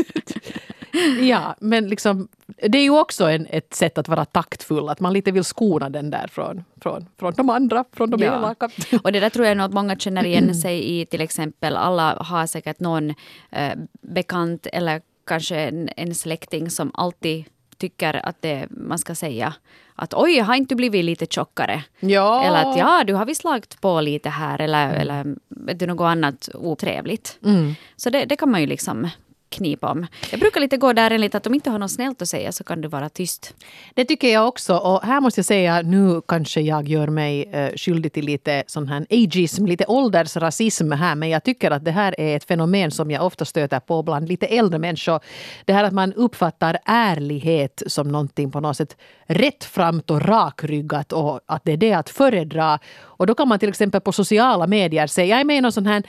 ja, 1.30 1.56
men 1.60 1.88
liksom, 1.88 2.27
det 2.48 2.77
är 2.77 2.84
ju 2.84 3.00
också 3.00 3.25
en, 3.25 3.48
ett 3.50 3.74
sätt 3.74 3.98
att 3.98 4.08
vara 4.08 4.25
taktfull, 4.25 4.89
att 4.89 5.00
man 5.00 5.13
lite 5.13 5.32
vill 5.32 5.44
skona 5.44 5.89
den 5.89 6.10
där 6.10 6.27
från, 6.27 6.63
från, 6.82 7.06
från 7.20 7.34
de 7.34 7.50
andra, 7.50 7.86
från 7.92 8.10
de 8.10 8.22
ja. 8.22 8.38
elaka. 8.38 8.70
Och 9.03 9.12
det 9.12 9.20
där 9.20 9.30
tror 9.30 9.46
jag 9.46 9.58
nog 9.58 9.65
att 9.65 9.74
många 9.74 9.96
känner 9.96 10.25
igen 10.25 10.56
sig 10.62 11.01
i, 11.01 11.06
till 11.06 11.22
exempel 11.22 11.75
alla 11.75 12.15
har 12.20 12.48
säkert 12.48 12.80
någon 12.80 13.10
eh, 13.51 13.74
bekant 14.01 14.68
eller 14.74 15.01
kanske 15.25 15.56
en, 15.56 15.89
en 15.98 16.15
släkting 16.15 16.70
som 16.70 16.92
alltid 16.94 17.46
tycker 17.77 18.25
att 18.25 18.42
det, 18.42 18.68
man 18.70 19.00
ska 19.00 19.15
säga 19.15 19.53
att 19.96 20.13
oj, 20.13 20.39
har 20.39 20.56
inte 20.56 20.75
blivit 20.75 21.06
lite 21.06 21.25
tjockare? 21.25 21.84
Ja. 22.00 22.44
Eller 22.44 22.72
att 22.72 22.77
ja, 22.77 23.03
du 23.08 23.13
har 23.13 23.25
visst 23.25 23.44
lagt 23.44 23.82
på 23.82 24.01
lite 24.01 24.30
här 24.30 24.62
eller, 24.62 24.86
mm. 24.86 25.01
eller 25.01 25.36
du, 25.74 25.88
något 25.88 26.06
annat 26.06 26.50
otrevligt. 26.53 27.39
Mm. 27.46 27.75
Så 27.96 28.10
det, 28.10 28.25
det 28.25 28.36
kan 28.36 28.51
man 28.51 28.62
ju 28.62 28.68
liksom 28.68 29.10
knip 29.54 29.84
om. 29.84 30.08
Jag 30.32 30.40
brukar 30.40 30.62
lite 30.62 30.78
gå 30.78 30.94
där 30.94 31.12
enligt 31.12 31.36
att 31.36 31.48
om 31.48 31.54
inte 31.54 31.70
har 31.70 31.80
något 31.80 31.92
snällt 31.92 32.22
att 32.22 32.30
säga 32.30 32.52
så 32.52 32.64
kan 32.64 32.82
du 32.82 32.88
vara 32.88 33.10
tyst. 33.10 33.54
Det 33.94 34.06
tycker 34.06 34.34
jag 34.34 34.48
också. 34.48 34.78
Och 34.78 35.04
här 35.04 35.22
måste 35.22 35.40
jag 35.40 35.46
säga, 35.46 35.82
nu 35.82 36.22
kanske 36.28 36.62
jag 36.62 36.88
gör 36.88 37.08
mig 37.08 37.44
eh, 37.44 37.70
skyldig 37.76 38.14
till 38.14 38.26
lite 38.26 38.64
sån 38.68 38.88
här 38.88 39.06
ageism, 39.10 39.66
lite 39.66 39.86
åldersrasism 39.88 40.92
här. 40.92 41.16
Men 41.16 41.30
jag 41.30 41.44
tycker 41.44 41.72
att 41.72 41.86
det 41.86 41.92
här 41.92 42.16
är 42.20 42.38
ett 42.38 42.44
fenomen 42.44 42.92
som 42.92 43.12
jag 43.12 43.26
ofta 43.26 43.46
stöter 43.46 43.80
på 43.80 44.04
bland 44.04 44.30
lite 44.30 44.48
äldre 44.48 44.80
människor. 44.80 45.20
Det 45.66 45.74
här 45.74 45.84
att 45.84 45.94
man 45.94 46.14
uppfattar 46.14 46.78
ärlighet 46.86 47.84
som 47.88 48.08
någonting 48.08 48.52
på 48.52 48.60
något 48.60 48.78
sätt 48.78 48.98
rättframt 49.26 50.12
och 50.12 50.22
rakryggat 50.22 51.14
och 51.14 51.40
att 51.46 51.62
det 51.66 51.72
är 51.72 51.78
det 51.78 51.94
att 51.94 52.10
föredra. 52.10 52.80
Och 53.02 53.28
då 53.28 53.36
kan 53.36 53.48
man 53.48 53.60
till 53.60 53.70
exempel 53.70 54.02
på 54.02 54.12
sociala 54.12 54.68
medier 54.68 55.08
säga, 55.08 55.28
jag 55.28 55.40
är 55.40 55.46
med 55.46 55.58
i 55.58 55.62
någon 55.62 55.72
sån 55.72 55.86
här 55.86 56.04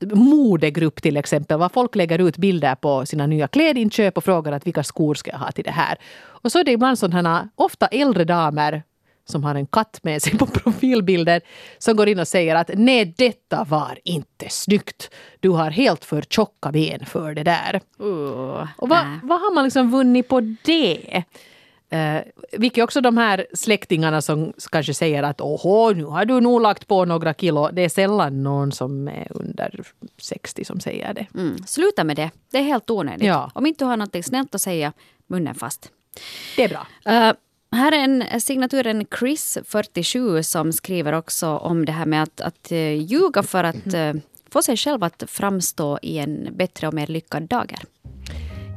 modegrupp 0.00 1.02
till 1.02 1.16
exempel. 1.16 1.58
Var 1.58 1.68
folk 1.68 1.94
lägger 1.94 2.18
ut 2.18 2.36
bilder 2.36 2.74
på 2.74 3.06
sina 3.06 3.26
nya 3.26 3.48
klädinköp 3.48 4.16
och 4.16 4.24
frågar 4.24 4.52
att 4.52 4.66
vilka 4.66 4.82
skor 4.82 5.14
ska 5.14 5.30
jag 5.30 5.38
ha 5.38 5.52
till 5.52 5.64
det 5.64 5.70
här. 5.70 5.98
Och 6.24 6.52
så 6.52 6.58
är 6.58 6.64
det 6.64 6.72
ibland 6.72 6.98
sådana, 6.98 7.48
ofta 7.54 7.86
äldre 7.86 8.24
damer 8.24 8.82
som 9.28 9.44
har 9.44 9.54
en 9.54 9.66
katt 9.66 10.00
med 10.02 10.22
sig 10.22 10.38
på 10.38 10.46
profilbilden 10.62 11.40
som 11.78 11.96
går 11.96 12.08
in 12.08 12.18
och 12.18 12.28
säger 12.28 12.56
att 12.56 12.70
nej, 12.74 13.14
detta 13.18 13.64
var 13.64 13.98
inte 14.04 14.48
snyggt. 14.48 15.10
Du 15.40 15.48
har 15.48 15.70
helt 15.70 16.04
för 16.04 16.22
tjocka 16.22 16.72
ben 16.72 17.06
för 17.06 17.34
det 17.34 17.42
där. 17.42 17.80
Uh, 18.00 18.68
och 18.76 18.88
vad, 18.88 19.20
vad 19.22 19.40
har 19.40 19.54
man 19.54 19.64
liksom 19.64 19.90
vunnit 19.90 20.28
på 20.28 20.56
det? 20.62 21.24
Eh, 21.90 22.22
vilket 22.52 22.84
också 22.84 23.00
de 23.00 23.16
här 23.16 23.46
släktingarna 23.54 24.22
som 24.22 24.52
kanske 24.70 24.94
säger 24.94 25.22
att 25.22 25.40
åhå, 25.40 25.90
nu 25.90 26.04
har 26.04 26.24
du 26.24 26.40
nog 26.40 26.60
lagt 26.60 26.86
på 26.86 27.04
några 27.04 27.34
kilo. 27.34 27.70
Det 27.72 27.82
är 27.82 27.88
sällan 27.88 28.42
någon 28.42 28.72
som 28.72 29.08
är 29.08 29.26
under 29.30 29.80
60 30.18 30.64
som 30.64 30.80
säger 30.80 31.14
det. 31.14 31.26
Mm. 31.34 31.58
Sluta 31.66 32.04
med 32.04 32.16
det. 32.16 32.30
Det 32.50 32.58
är 32.58 32.62
helt 32.62 32.90
onödigt. 32.90 33.26
Ja. 33.26 33.50
Om 33.54 33.66
inte 33.66 33.84
du 33.84 33.88
har 33.88 33.96
något 33.96 34.24
snällt 34.24 34.54
att 34.54 34.60
säga, 34.60 34.92
munnen 35.26 35.54
fast. 35.54 35.90
Det 36.56 36.64
är 36.64 36.68
bra. 36.68 36.86
Uh, 37.08 37.32
här 37.72 37.92
är 37.92 37.98
en 37.98 38.40
signaturen 38.40 39.06
Chris, 39.18 39.58
47, 39.64 40.42
som 40.42 40.72
skriver 40.72 41.12
också 41.12 41.48
om 41.48 41.84
det 41.84 41.92
här 41.92 42.06
med 42.06 42.22
att, 42.22 42.40
att 42.40 42.72
uh, 42.72 42.94
ljuga 42.94 43.42
för 43.42 43.64
att 43.64 43.94
uh, 43.94 44.12
få 44.50 44.62
sig 44.62 44.76
själv 44.76 45.04
att 45.04 45.22
framstå 45.26 45.98
i 46.02 46.18
en 46.18 46.48
bättre 46.52 46.88
och 46.88 46.94
mer 46.94 47.06
lyckad 47.06 47.42
dager. 47.42 47.78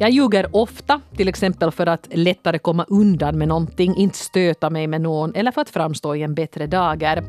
Jag 0.01 0.09
ljuger 0.09 0.55
ofta, 0.55 1.01
till 1.15 1.27
exempel 1.27 1.71
för 1.71 1.87
att 1.87 2.07
lättare 2.11 2.59
komma 2.59 2.85
undan 2.87 3.37
med 3.37 3.47
någonting, 3.47 3.95
inte 3.95 4.17
stöta 4.17 4.69
mig 4.69 4.87
med 4.87 5.01
någon 5.01 5.35
eller 5.35 5.51
för 5.51 5.61
att 5.61 5.69
framstå 5.69 6.15
i 6.15 6.23
en 6.23 6.35
bättre 6.35 6.67
dager. 6.67 7.23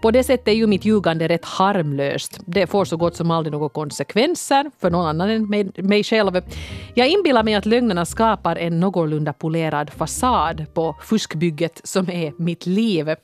På 0.00 0.10
det 0.10 0.24
sättet 0.24 0.48
är 0.48 0.52
ju 0.52 0.66
mitt 0.66 0.84
ljugande 0.84 1.28
rätt 1.28 1.44
harmlöst. 1.44 2.40
Det 2.46 2.66
får 2.66 2.84
så 2.84 2.96
gott 2.96 3.16
som 3.16 3.30
aldrig 3.30 3.52
några 3.52 3.68
konsekvenser 3.68 4.70
för 4.80 4.90
någon 4.90 5.06
annan 5.06 5.30
än 5.30 5.50
mig, 5.50 5.70
mig 5.76 6.04
själv. 6.04 6.42
Jag 6.94 7.08
inbillar 7.08 7.42
mig 7.42 7.54
att 7.54 7.66
lögnerna 7.66 8.04
skapar 8.04 8.56
en 8.56 8.80
någorlunda 8.80 9.32
polerad 9.32 9.90
fasad 9.90 10.66
på 10.74 10.96
fuskbygget 11.02 11.80
som 11.84 12.10
är 12.10 12.32
mitt 12.42 12.66
liv. 12.66 13.14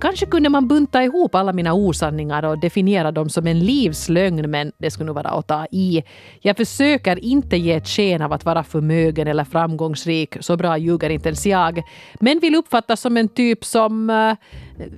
Kanske 0.00 0.26
kunde 0.26 0.48
man 0.48 0.68
bunta 0.68 1.04
ihop 1.04 1.34
alla 1.34 1.52
mina 1.52 1.74
osanningar 1.74 2.44
och 2.44 2.60
definiera 2.60 3.12
dem 3.12 3.28
som 3.28 3.46
en 3.46 3.58
livslögn, 3.58 4.50
men 4.50 4.72
det 4.78 4.90
skulle 4.90 5.06
nog 5.06 5.16
vara 5.16 5.28
att 5.28 5.46
ta 5.46 5.66
i. 5.70 6.02
Jag 6.40 6.56
försöker 6.56 7.24
inte 7.24 7.56
ge 7.56 7.72
ett 7.72 7.88
sken 7.88 8.22
av 8.22 8.32
att 8.32 8.44
vara 8.44 8.64
förmögen 8.64 9.28
eller 9.28 9.44
framgångsrik, 9.44 10.36
så 10.40 10.56
bra 10.56 10.78
ljuger 10.78 11.10
inte 11.10 11.28
ens 11.28 11.46
jag, 11.46 11.82
men 12.20 12.38
vill 12.38 12.54
uppfattas 12.54 13.00
som 13.00 13.16
en 13.16 13.28
typ 13.28 13.64
som 13.64 14.10
uh, 14.10 14.34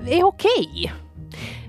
är 0.07 0.25
okej. 0.25 0.93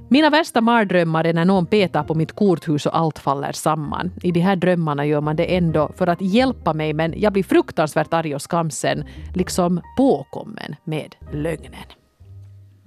Mina 0.10 0.30
värsta 0.30 0.62
mardrömmar 0.62 1.24
är 1.24 1.34
när 1.34 1.46
någon 1.46 1.66
petar 1.66 2.04
på 2.04 2.16
mitt 2.16 2.32
korthus 2.32 2.86
och 2.86 2.98
allt 2.98 3.20
faller 3.20 3.52
samman. 3.52 4.12
I 4.24 4.32
de 4.32 4.40
här 4.40 4.56
drömmarna 4.56 5.06
gör 5.06 5.22
man 5.22 5.36
det 5.36 5.56
ändå 5.56 5.92
för 5.98 6.08
att 6.08 6.22
hjälpa 6.22 6.74
mig 6.74 6.94
men 6.94 7.14
jag 7.18 7.34
blir 7.34 7.44
fruktansvärt 7.44 8.14
arg 8.14 8.36
och 8.36 8.42
skamsen, 8.42 9.06
liksom 9.36 9.82
påkommen 9.98 10.76
med 10.84 11.16
lögnen. 11.32 11.86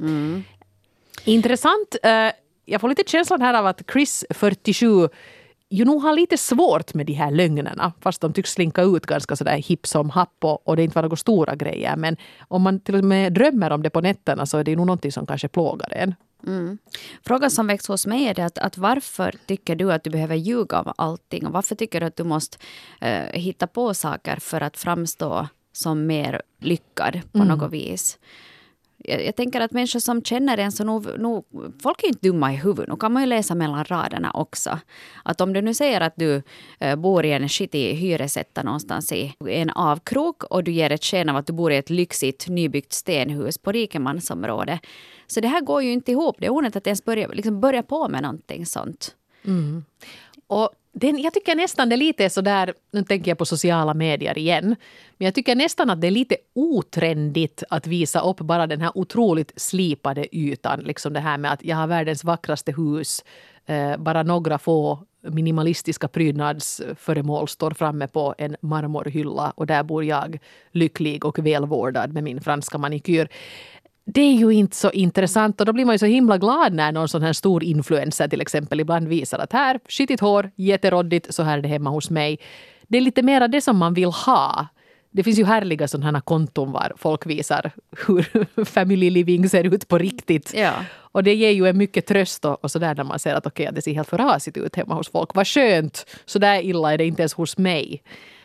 Mm. 0.00 0.42
Intressant. 1.24 1.96
Eh, 2.02 2.30
jag 2.64 2.80
får 2.80 2.88
lite 2.88 3.02
känslan 3.06 3.40
här 3.40 3.54
av 3.54 3.66
att 3.66 3.82
Chris, 3.92 4.24
47, 4.30 5.08
ju 5.74 5.84
nog 5.84 6.02
har 6.02 6.14
lite 6.14 6.38
svårt 6.38 6.94
med 6.94 7.06
de 7.06 7.12
här 7.12 7.30
lögnerna. 7.30 7.92
Fast 8.00 8.20
de 8.20 8.32
tycks 8.32 8.52
slinka 8.52 8.82
ut 8.82 9.06
ganska 9.06 9.36
sådär 9.36 9.56
hipp 9.56 9.86
som 9.86 10.10
happ 10.10 10.44
och, 10.44 10.68
och 10.68 10.76
det 10.76 10.82
inte 10.82 10.94
var 10.94 11.02
några 11.02 11.16
stora 11.16 11.54
grejer. 11.54 11.96
Men 11.96 12.16
om 12.48 12.62
man 12.62 12.80
till 12.80 12.94
och 12.94 13.04
med 13.04 13.32
drömmer 13.32 13.70
om 13.70 13.82
det 13.82 13.90
på 13.90 14.00
nätterna 14.00 14.46
så 14.46 14.58
är 14.58 14.64
det 14.64 14.76
nog 14.76 14.86
någonting 14.86 15.12
som 15.12 15.26
kanske 15.26 15.48
plågar 15.48 15.92
en. 15.92 16.14
Mm. 16.46 16.78
Frågan 17.26 17.50
som 17.50 17.66
väcks 17.66 17.88
hos 17.88 18.06
mig 18.06 18.26
är 18.26 18.40
att, 18.40 18.58
att 18.58 18.78
varför 18.78 19.34
tycker 19.46 19.76
du 19.76 19.92
att 19.92 20.04
du 20.04 20.10
behöver 20.10 20.36
ljuga 20.36 20.80
om 20.80 20.92
allting? 20.96 21.46
Och 21.46 21.52
varför 21.52 21.74
tycker 21.74 22.00
du 22.00 22.06
att 22.06 22.16
du 22.16 22.24
måste 22.24 22.58
uh, 23.02 23.40
hitta 23.40 23.66
på 23.66 23.94
saker 23.94 24.36
för 24.36 24.60
att 24.60 24.76
framstå 24.76 25.48
som 25.72 26.06
mer 26.06 26.42
lyckad 26.60 27.20
på 27.32 27.38
mm. 27.38 27.48
något 27.48 27.72
vis? 27.72 28.18
Jag, 29.04 29.26
jag, 29.26 29.36
tänker 29.36 29.60
att 29.60 29.72
människor 29.72 30.00
som 30.00 30.22
känner 30.22 30.58
en 30.58 30.72
så 30.72 30.84
nog, 30.84 31.18
nog, 31.18 31.44
folk 31.82 32.02
är 32.02 32.06
inte 32.06 32.28
dumma 32.28 32.52
i 32.52 32.56
huvudet. 32.56 32.88
Nu 32.88 32.96
kan 32.96 33.12
man 33.12 33.22
ju 33.22 33.28
läsa 33.28 33.54
mellan 33.54 33.84
raderna 33.84 34.30
också. 34.30 34.78
Att 35.22 35.40
om 35.40 35.52
du 35.52 35.62
nu 35.62 35.74
säger 35.74 36.00
att 36.00 36.14
du 36.16 36.42
äh, 36.78 36.96
bor 36.96 37.24
i 37.24 37.32
en 37.32 37.48
skitig 37.48 37.94
hyresetta 37.94 38.62
någonstans 38.62 39.12
i 39.12 39.34
en 39.48 39.70
avkrok 39.70 40.44
och 40.44 40.64
du 40.64 40.72
ger 40.72 40.92
ett 40.92 41.04
sken 41.04 41.28
av 41.28 41.36
att 41.36 41.46
du 41.46 41.52
bor 41.52 41.72
i 41.72 41.76
ett 41.76 41.90
lyxigt 41.90 42.48
nybyggt 42.48 42.92
stenhus 42.92 43.58
på 43.58 43.72
rikemansområde. 43.72 44.78
Så 45.26 45.40
det 45.40 45.48
här 45.48 45.60
går 45.60 45.82
ju 45.82 45.92
inte 45.92 46.12
ihop. 46.12 46.36
Det 46.38 46.46
är 46.46 46.50
onödigt 46.50 46.76
att 46.76 46.86
ens 46.86 47.04
börja, 47.04 47.28
liksom 47.28 47.60
börja 47.60 47.82
på 47.82 48.08
med 48.08 48.22
någonting 48.22 48.66
sånt. 48.66 49.16
Mm. 49.44 49.84
Och 50.46 50.70
den, 50.92 51.18
jag 51.18 51.34
tycker 51.34 51.54
nästan 51.54 51.88
det 51.88 51.94
är 51.94 51.96
lite 51.96 52.30
sådär, 52.30 52.74
nu 52.92 53.02
tänker 53.02 53.30
jag 53.30 53.38
på 53.38 53.44
sociala 53.44 53.94
medier 53.94 54.38
igen, 54.38 54.76
men 55.18 55.24
jag 55.24 55.34
tycker 55.34 55.54
nästan 55.54 55.90
att 55.90 56.00
det 56.00 56.06
är 56.06 56.10
lite 56.10 56.36
otrendigt 56.54 57.62
att 57.70 57.86
visa 57.86 58.20
upp 58.20 58.36
bara 58.36 58.66
den 58.66 58.80
här 58.80 58.92
otroligt 58.94 59.52
slipade 59.56 60.36
ytan. 60.36 60.80
Liksom 60.80 61.12
det 61.12 61.20
här 61.20 61.38
med 61.38 61.52
att 61.52 61.64
jag 61.64 61.76
har 61.76 61.86
världens 61.86 62.24
vackraste 62.24 62.72
hus, 62.72 63.24
eh, 63.66 63.96
bara 63.96 64.22
några 64.22 64.58
få 64.58 64.98
minimalistiska 65.22 66.08
prydnadsföremål 66.08 67.48
står 67.48 67.70
framme 67.70 68.08
på 68.08 68.34
en 68.38 68.56
marmorhylla 68.60 69.52
och 69.56 69.66
där 69.66 69.82
bor 69.82 70.04
jag 70.04 70.38
lycklig 70.70 71.24
och 71.24 71.38
välvårdad 71.38 72.12
med 72.12 72.24
min 72.24 72.40
franska 72.40 72.78
manikyr 72.78 73.28
det 74.06 74.20
är 74.20 74.34
ju 74.34 74.50
inte 74.50 74.76
så 74.76 74.90
intressant 74.90 75.60
och 75.60 75.66
då 75.66 75.72
blir 75.72 75.84
man 75.84 75.94
ju 75.94 75.98
så 75.98 76.06
himla 76.06 76.38
glad 76.38 76.72
när 76.72 76.92
någon 76.92 77.08
sån 77.08 77.22
här 77.22 77.32
stor 77.32 77.64
influencer 77.64 78.28
till 78.28 78.40
exempel 78.40 78.80
ibland 78.80 79.08
visar 79.08 79.38
att 79.38 79.52
här, 79.52 79.80
skitigt 79.88 80.20
hår, 80.20 80.50
jätteroddigt, 80.56 81.34
så 81.34 81.42
här 81.42 81.58
är 81.58 81.62
det 81.62 81.68
hemma 81.68 81.90
hos 81.90 82.10
mig. 82.10 82.38
Det 82.88 82.96
är 82.96 83.00
lite 83.00 83.22
mera 83.22 83.48
det 83.48 83.60
som 83.60 83.76
man 83.76 83.94
vill 83.94 84.10
ha. 84.10 84.66
Det 85.10 85.22
finns 85.22 85.38
ju 85.38 85.44
härliga 85.44 85.88
sådana 85.88 86.20
konton 86.20 86.72
var 86.72 86.92
folk 86.96 87.26
visar 87.26 87.70
hur 88.06 88.64
family 88.64 89.10
living 89.10 89.48
ser 89.48 89.64
ut 89.64 89.88
på 89.88 89.98
riktigt. 89.98 90.54
Ja. 90.54 90.72
Och 90.96 91.24
det 91.24 91.34
ger 91.34 91.50
ju 91.50 91.66
en 91.66 91.78
mycket 91.78 92.06
tröst 92.06 92.44
och, 92.44 92.64
och 92.64 92.70
sådär 92.70 92.94
när 92.94 93.04
man 93.04 93.18
ser 93.18 93.34
att 93.34 93.46
okej, 93.46 93.64
okay, 93.64 93.74
det 93.74 93.82
ser 93.82 93.94
helt 93.94 94.08
förasigt 94.08 94.56
ut 94.56 94.76
hemma 94.76 94.94
hos 94.94 95.08
folk. 95.08 95.34
Vad 95.34 95.46
skönt! 95.46 96.06
Så 96.24 96.38
där 96.38 96.62
illa 96.62 96.92
är 96.92 96.98
det 96.98 97.06
inte 97.06 97.22
ens 97.22 97.34
hos 97.34 97.58
mig. 97.58 98.02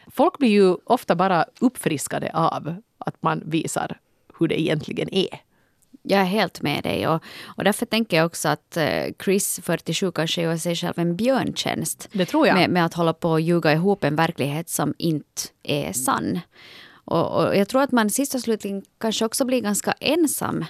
Folk 0.07 0.37
blir 0.37 0.49
ju 0.49 0.75
ofta 0.83 1.15
bara 1.15 1.45
uppfriskade 1.59 2.31
av 2.33 2.75
att 2.97 3.15
man 3.21 3.43
visar 3.45 3.97
hur 4.39 4.47
det 4.47 4.61
egentligen 4.61 5.13
är. 5.13 5.48
Jag 6.01 6.21
är 6.21 6.25
helt 6.25 6.61
med 6.61 6.83
dig. 6.83 7.07
Och, 7.07 7.23
och 7.45 7.63
därför 7.63 7.85
tänker 7.85 8.17
jag 8.17 8.25
också 8.25 8.49
att 8.49 8.77
eh, 8.77 9.03
Chris, 9.23 9.59
47, 9.63 10.11
kanske 10.11 10.41
gör 10.41 10.57
sig 10.57 10.75
själv 10.75 10.93
en 10.99 11.15
björntjänst. 11.15 12.09
Det 12.11 12.25
tror 12.25 12.47
jag. 12.47 12.55
Med, 12.55 12.69
med 12.69 12.85
att 12.85 12.93
hålla 12.93 13.13
på 13.13 13.29
och 13.29 13.41
ljuga 13.41 13.73
ihop 13.73 14.03
en 14.03 14.15
verklighet 14.15 14.69
som 14.69 14.93
inte 14.97 15.41
är 15.63 15.93
sann. 15.93 16.39
Och, 16.91 17.45
och 17.45 17.57
jag 17.57 17.67
tror 17.67 17.81
att 17.81 17.91
man 17.91 18.09
sist 18.09 18.35
och 18.35 18.41
slutligen 18.41 18.83
kanske 18.97 19.25
också 19.25 19.45
blir 19.45 19.61
ganska 19.61 19.91
ensam 19.91 20.65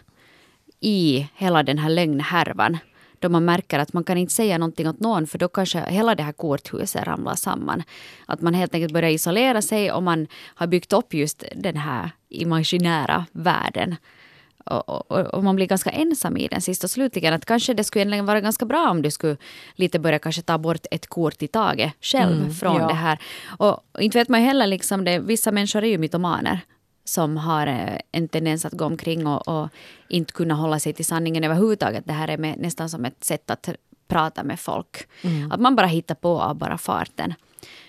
i 0.79 1.29
hela 1.35 1.63
den 1.63 1.77
här 1.77 1.89
lögnhärvan. 1.89 2.77
Då 3.19 3.29
man 3.29 3.45
märker 3.45 3.79
att 3.79 3.93
man 3.93 4.03
kan 4.03 4.17
inte 4.17 4.33
säga 4.33 4.57
någonting 4.57 4.89
åt 4.89 4.99
någon 4.99 5.27
för 5.27 5.37
då 5.37 5.47
kanske 5.47 5.79
hela 5.79 6.15
det 6.15 6.23
här 6.23 6.31
korthuset 6.31 7.07
ramlar 7.07 7.35
samman. 7.35 7.83
Att 8.25 8.41
man 8.41 8.53
helt 8.53 8.73
enkelt 8.73 8.93
börjar 8.93 9.09
isolera 9.09 9.61
sig 9.61 9.91
och 9.91 10.03
man 10.03 10.27
har 10.55 10.67
byggt 10.67 10.93
upp 10.93 11.13
just 11.13 11.43
den 11.55 11.77
här 11.77 12.11
imaginära 12.29 13.25
världen 13.31 13.95
och, 14.71 15.11
och, 15.11 15.21
och, 15.21 15.43
man 15.43 15.55
blir 15.55 15.67
ganska 15.67 15.89
ensam 15.89 16.37
i 16.37 16.47
den 16.47 16.61
sist 16.61 16.83
och 16.83 16.91
slutligen. 16.91 17.33
Att 17.33 17.45
kanske 17.45 17.73
det 17.73 17.83
skulle 17.83 18.01
egentligen 18.01 18.25
vara 18.25 18.41
ganska 18.41 18.65
bra 18.65 18.89
om 18.89 19.01
du 19.01 19.11
skulle 19.11 19.37
lite 19.75 19.99
börja 19.99 20.19
kanske 20.19 20.41
ta 20.41 20.57
bort 20.57 20.85
ett 20.91 21.07
kort 21.07 21.41
i 21.41 21.47
taget 21.47 21.93
själv 22.01 22.37
mm, 22.37 22.53
från 22.53 22.81
ja. 22.81 22.87
det 22.87 22.93
här. 22.93 23.19
Och, 23.57 23.79
och 23.91 24.01
inte 24.01 24.17
vet 24.17 24.29
man 24.29 24.41
heller 24.41 24.67
liksom 24.67 25.05
det, 25.05 25.19
vissa 25.19 25.51
människor 25.51 25.83
är 25.83 25.87
ju 25.87 25.97
mytomaner 25.97 26.59
som 27.03 27.37
har 27.37 27.67
eh, 27.67 27.99
en 28.11 28.27
tendens 28.27 28.65
att 28.65 28.73
gå 28.73 28.85
omkring 28.85 29.27
och, 29.27 29.47
och 29.47 29.69
inte 30.07 30.33
kunna 30.33 30.53
hålla 30.53 30.79
sig 30.79 30.93
till 30.93 31.05
sanningen 31.05 31.43
överhuvudtaget. 31.43 32.03
Det 32.07 32.13
här 32.13 32.27
är 32.27 32.37
med, 32.37 32.59
nästan 32.59 32.89
som 32.89 33.05
ett 33.05 33.23
sätt 33.23 33.49
att 33.49 33.69
prata 34.07 34.43
med 34.43 34.59
folk. 34.59 35.07
Mm. 35.21 35.51
Att 35.51 35.59
man 35.59 35.75
bara 35.75 35.87
hittar 35.87 36.15
på 36.15 36.41
av 36.41 36.55
bara 36.55 36.77
farten. 36.77 37.33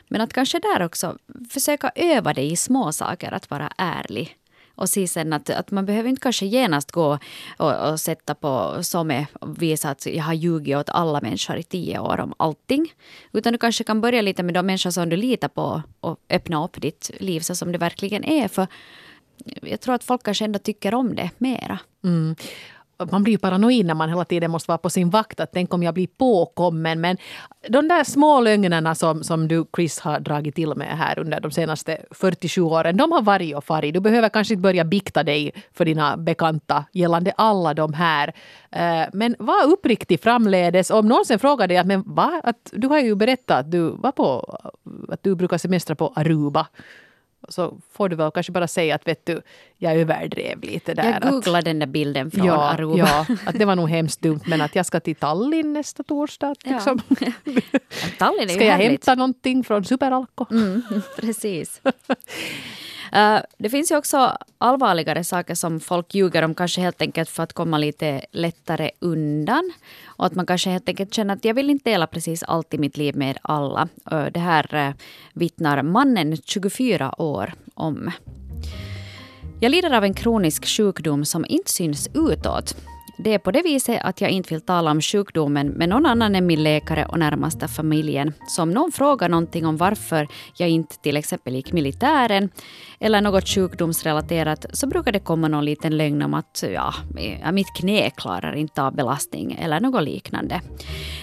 Men 0.09 0.21
att 0.21 0.33
kanske 0.33 0.59
där 0.59 0.83
också 0.83 1.19
försöka 1.51 1.93
öva 1.95 2.35
dig 2.35 2.53
i 2.53 2.57
små 2.57 2.93
saker 2.93 3.33
att 3.33 3.51
vara 3.51 3.73
ärlig 3.77 4.37
och 4.81 4.88
se 4.88 5.07
sen 5.07 5.33
att, 5.33 5.51
att 5.51 5.71
man 5.71 5.87
behöver 5.87 6.09
inte 6.09 6.21
kanske 6.21 6.47
genast 6.47 6.90
gå 6.90 7.19
och, 7.57 7.90
och 7.90 8.01
sätta 8.01 8.35
på 8.35 8.83
SOME 8.83 9.27
och 9.33 9.62
visa 9.62 9.90
att 9.90 10.07
jag 10.07 10.25
har 10.25 10.35
ljugit 10.35 10.77
åt 10.77 10.90
alla 10.90 11.21
människor 11.21 11.57
i 11.57 11.62
tio 11.62 11.99
år 11.99 12.21
om 12.21 12.35
allting. 12.37 12.93
Utan 13.33 13.53
du 13.53 13.59
kanske 13.59 13.85
kan 13.85 14.01
börja 14.01 14.23
lite 14.23 14.43
med 14.43 14.55
de 14.55 14.66
människor 14.66 14.90
som 14.90 15.09
du 15.09 15.16
litar 15.16 15.49
på 15.49 15.83
och 16.01 16.21
öppna 16.31 16.64
upp 16.64 16.81
ditt 16.81 17.11
liv 17.21 17.40
så 17.40 17.57
som 17.57 17.73
det 17.73 17.79
verkligen 17.79 18.25
är. 18.25 18.49
För 18.49 18.66
jag 19.62 19.81
tror 19.81 19.95
att 19.95 20.05
folk 20.05 20.23
kanske 20.23 20.45
ändå 20.45 20.59
tycker 20.59 20.95
om 20.95 21.14
det 21.14 21.31
mera. 21.38 21.79
Mm 22.05 22.37
man 23.10 23.22
blir 23.22 23.32
ju 23.32 23.38
paranoid 23.38 23.86
när 23.86 23.94
man 23.94 24.08
hela 24.08 24.24
tiden 24.24 24.50
måste 24.50 24.70
vara 24.70 24.78
på 24.78 24.90
sin 24.90 25.10
vakt. 25.10 25.40
Att 25.40 25.52
tänk 25.52 25.74
om 25.74 25.82
jag 25.82 25.94
blir 25.94 26.06
påkommen. 26.06 27.00
Men 27.00 27.16
de 27.68 27.88
där 27.88 28.04
små 28.04 28.40
lögnerna 28.40 28.94
som, 28.94 29.24
som 29.24 29.48
du 29.48 29.64
Chris 29.76 30.00
har 30.00 30.20
dragit 30.20 30.54
till 30.54 30.74
med 30.74 30.98
här 30.98 31.18
under 31.18 31.40
de 31.40 31.50
senaste 31.50 31.98
47 32.10 32.60
åren. 32.60 32.96
De 32.96 33.12
har 33.12 33.22
varit 33.22 33.56
och 33.56 33.64
farit. 33.64 33.94
Du 33.94 34.00
behöver 34.00 34.28
kanske 34.28 34.54
inte 34.54 34.62
börja 34.62 34.84
bikta 34.84 35.22
dig 35.22 35.52
för 35.72 35.84
dina 35.84 36.16
bekanta 36.16 36.84
gällande 36.92 37.32
alla 37.36 37.74
de 37.74 37.92
här. 37.92 38.32
Eh, 38.70 39.08
men 39.12 39.36
var 39.38 39.66
uppriktig 39.66 40.20
framledes. 40.20 40.90
Om 40.90 41.08
någon 41.08 41.24
sen 41.24 41.38
frågar 41.38 41.68
dig 41.68 41.76
att, 41.76 41.86
men 41.86 42.02
va? 42.06 42.40
att 42.44 42.70
du 42.72 42.88
har 42.88 42.98
ju 42.98 43.14
berättat 43.14 43.58
att 43.60 43.70
du 43.70 43.90
var 43.90 44.12
på 44.12 44.58
att 45.08 45.22
du 45.22 45.34
brukar 45.34 45.58
semestra 45.58 45.96
på 45.96 46.12
Aruba 46.16 46.66
så 47.50 47.78
får 47.92 48.08
du 48.08 48.16
väl 48.16 48.30
kanske 48.30 48.52
bara 48.52 48.68
säga 48.68 48.94
att 48.94 49.08
vet 49.08 49.26
du, 49.26 49.42
jag 49.78 49.96
överdrev 49.96 50.60
lite 50.64 50.94
där. 50.94 51.20
Jag 51.22 51.32
googlade 51.32 51.58
att, 51.58 51.64
den 51.64 51.78
där 51.78 51.86
bilden 51.86 52.30
från 52.30 52.46
ja, 52.46 52.70
Aruba. 52.70 52.98
Ja, 52.98 53.26
att 53.46 53.58
det 53.58 53.64
var 53.64 53.76
nog 53.76 53.88
hemskt 53.90 54.20
dumt 54.20 54.40
men 54.46 54.60
att 54.60 54.74
jag 54.76 54.86
ska 54.86 55.00
till 55.00 55.16
Tallinn 55.16 55.72
nästa 55.72 56.02
torsdag. 56.02 56.54
Liksom. 56.64 57.00
Ja. 57.44 57.78
Tallinn 58.18 58.44
är 58.44 58.48
ska 58.48 58.64
jag 58.64 58.72
härligt. 58.72 58.90
hämta 58.90 59.14
någonting 59.14 59.64
från 59.64 59.84
Superalko? 59.84 60.46
Mm, 60.50 60.82
precis. 61.16 61.80
Uh, 63.16 63.38
det 63.59 63.70
finns 63.70 63.90
ju 63.90 63.96
också 63.96 64.37
allvarligare 64.59 65.25
saker 65.25 65.55
som 65.55 65.81
folk 65.81 66.14
ljuger 66.14 66.42
om 66.42 66.55
kanske 66.55 66.81
helt 66.81 67.03
enkelt 67.03 67.31
för 67.31 67.42
att 67.42 67.53
komma 67.53 67.79
lite 67.79 68.20
lättare 68.33 68.90
undan. 68.99 69.73
Och 70.05 70.27
att 70.27 70.35
man 70.35 70.46
kanske 70.46 70.70
helt 70.70 70.88
enkelt 70.88 71.14
känner 71.14 71.35
att 71.35 71.44
jag 71.44 71.55
vill 71.55 71.70
inte 71.70 71.90
dela 71.90 72.07
precis 72.07 72.42
allt 72.42 72.75
i 72.75 72.79
mitt 72.79 72.96
liv 72.96 73.16
med 73.16 73.38
alla. 73.42 73.88
Uh, 74.12 74.27
det 74.27 74.40
här 74.40 74.75
uh, 74.75 74.94
vittnar 75.33 75.83
mannen 75.83 76.37
24 76.37 77.14
år 77.18 77.55
om. 77.75 78.11
Jag 79.61 79.70
lider 79.70 79.90
av 79.90 80.05
en 80.05 80.14
kronisk 80.14 80.66
sjukdom 80.66 81.25
som 81.25 81.44
inte 81.49 81.70
syns 81.70 82.09
utåt. 82.14 82.77
Det 83.22 83.35
är 83.35 83.38
på 83.38 83.50
det 83.50 83.62
viset 83.62 84.00
att 84.02 84.20
jag 84.20 84.30
inte 84.30 84.54
vill 84.54 84.61
tala 84.61 84.90
om 84.90 85.00
sjukdomen 85.00 85.68
med 85.68 85.88
någon 85.88 86.06
annan 86.06 86.35
än 86.35 86.46
min 86.46 86.62
läkare 86.62 87.04
och 87.04 87.18
närmaste 87.18 87.68
familjen. 87.68 88.33
Så 88.46 88.62
om 88.62 88.70
någon 88.70 88.92
frågar 88.92 89.28
någonting 89.28 89.66
om 89.66 89.76
varför 89.76 90.28
jag 90.56 90.68
inte 90.68 90.96
till 90.96 91.16
exempel 91.16 91.54
gick 91.54 91.72
militären 91.72 92.50
eller 93.00 93.20
något 93.20 93.48
sjukdomsrelaterat 93.48 94.66
så 94.72 94.87
brukar 94.87 95.12
det 95.12 95.18
komma 95.18 95.48
någon 95.48 95.64
liten 95.64 95.96
lögn 95.96 96.22
om 96.22 96.35
att 96.35 96.64
ja, 96.74 96.94
eh, 97.18 97.52
mitt 97.52 97.74
knä 97.76 98.11
klarar 98.11 98.52
inte 98.56 98.83
av 98.83 98.94
belastning 98.94 99.59
eller 99.61 99.80
något 99.80 100.02
liknande. 100.02 100.61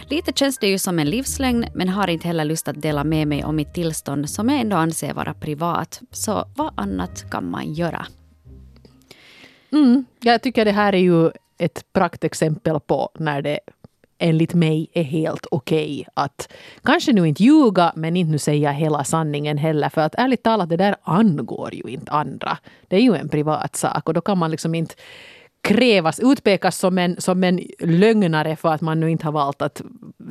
Lite 0.09 0.31
känns 0.35 0.57
det 0.57 0.67
ju 0.67 0.79
som 0.79 0.99
en 0.99 1.09
livslögn 1.09 1.65
men 1.73 1.89
har 1.89 2.07
inte 2.07 2.27
heller 2.27 2.45
lust 2.45 2.67
att 2.67 2.81
dela 2.81 3.03
med 3.03 3.27
mig 3.27 3.43
om 3.43 3.55
mitt 3.55 3.73
tillstånd 3.73 4.29
som 4.29 4.49
jag 4.49 4.59
ändå 4.59 4.77
anser 4.77 5.13
vara 5.13 5.33
privat. 5.33 6.01
Så 6.11 6.45
vad 6.55 6.73
annat 6.77 7.31
kan 7.31 7.49
man 7.49 7.73
göra? 7.73 8.05
Mm, 9.71 10.05
jag 10.19 10.41
tycker 10.41 10.65
det 10.65 10.71
här 10.71 10.93
är 10.93 10.97
ju 10.97 11.31
ett 11.57 11.93
praktexempel 11.93 12.79
på 12.79 13.09
när 13.19 13.41
det 13.41 13.59
enligt 14.19 14.53
mig 14.53 14.89
är 14.93 15.03
helt 15.03 15.45
okej 15.51 15.99
okay 15.99 16.05
att 16.13 16.53
kanske 16.83 17.13
nu 17.13 17.27
inte 17.27 17.43
ljuga 17.43 17.93
men 17.95 18.17
inte 18.17 18.31
nu 18.31 18.37
säga 18.37 18.71
hela 18.71 19.03
sanningen 19.03 19.57
heller. 19.57 19.89
För 19.89 20.01
att 20.01 20.15
ärligt 20.15 20.43
talat, 20.43 20.69
det 20.69 20.77
där 20.77 20.95
angår 21.01 21.75
ju 21.75 21.83
inte 21.93 22.11
andra. 22.11 22.57
Det 22.87 22.95
är 22.95 23.01
ju 23.01 23.15
en 23.15 23.29
privat 23.29 23.75
sak 23.75 24.07
och 24.07 24.13
då 24.13 24.21
kan 24.21 24.37
man 24.37 24.51
liksom 24.51 24.75
inte 24.75 24.95
krävas, 25.67 26.19
utpekas 26.19 26.77
som 26.77 26.97
en, 26.97 27.21
som 27.21 27.43
en 27.43 27.61
lögnare 27.79 28.55
för 28.55 28.73
att 28.73 28.81
man 28.81 28.99
nu 28.99 29.11
inte 29.11 29.25
har 29.25 29.31
valt 29.31 29.61
att 29.61 29.81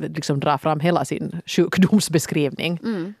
liksom 0.01 0.39
dra 0.39 0.57
fram 0.57 0.79
hela 0.79 1.05
sin 1.05 1.41
sjukdomsbeskrivning. 1.45 2.79
Mm. 2.83 3.13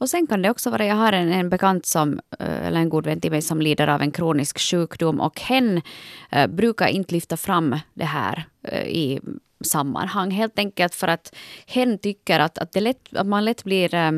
Och 0.00 0.10
sen 0.10 0.26
kan 0.26 0.42
det 0.42 0.50
också 0.50 0.70
vara, 0.70 0.86
jag 0.86 0.94
har 0.94 1.12
en, 1.12 1.32
en 1.32 1.48
bekant 1.48 1.86
som, 1.86 2.20
eh, 2.38 2.66
eller 2.66 2.80
en 2.80 2.88
god 2.88 3.06
vän 3.06 3.20
till 3.20 3.30
mig 3.30 3.42
som 3.42 3.60
lider 3.60 3.88
av 3.88 4.02
en 4.02 4.10
kronisk 4.10 4.58
sjukdom 4.58 5.20
och 5.20 5.40
hen 5.40 5.82
eh, 6.30 6.46
brukar 6.46 6.88
inte 6.88 7.14
lyfta 7.14 7.36
fram 7.36 7.76
det 7.94 8.04
här 8.04 8.44
eh, 8.62 8.86
i 8.86 9.20
sammanhang. 9.64 10.30
Helt 10.30 10.58
enkelt 10.58 10.94
för 10.94 11.08
att 11.08 11.34
hen 11.66 11.98
tycker 11.98 12.40
att, 12.40 12.58
att, 12.58 12.72
det 12.72 12.80
lätt, 12.80 13.16
att 13.16 13.26
man 13.26 13.44
lätt 13.44 13.64
blir 13.64 13.94
eh, 13.94 14.10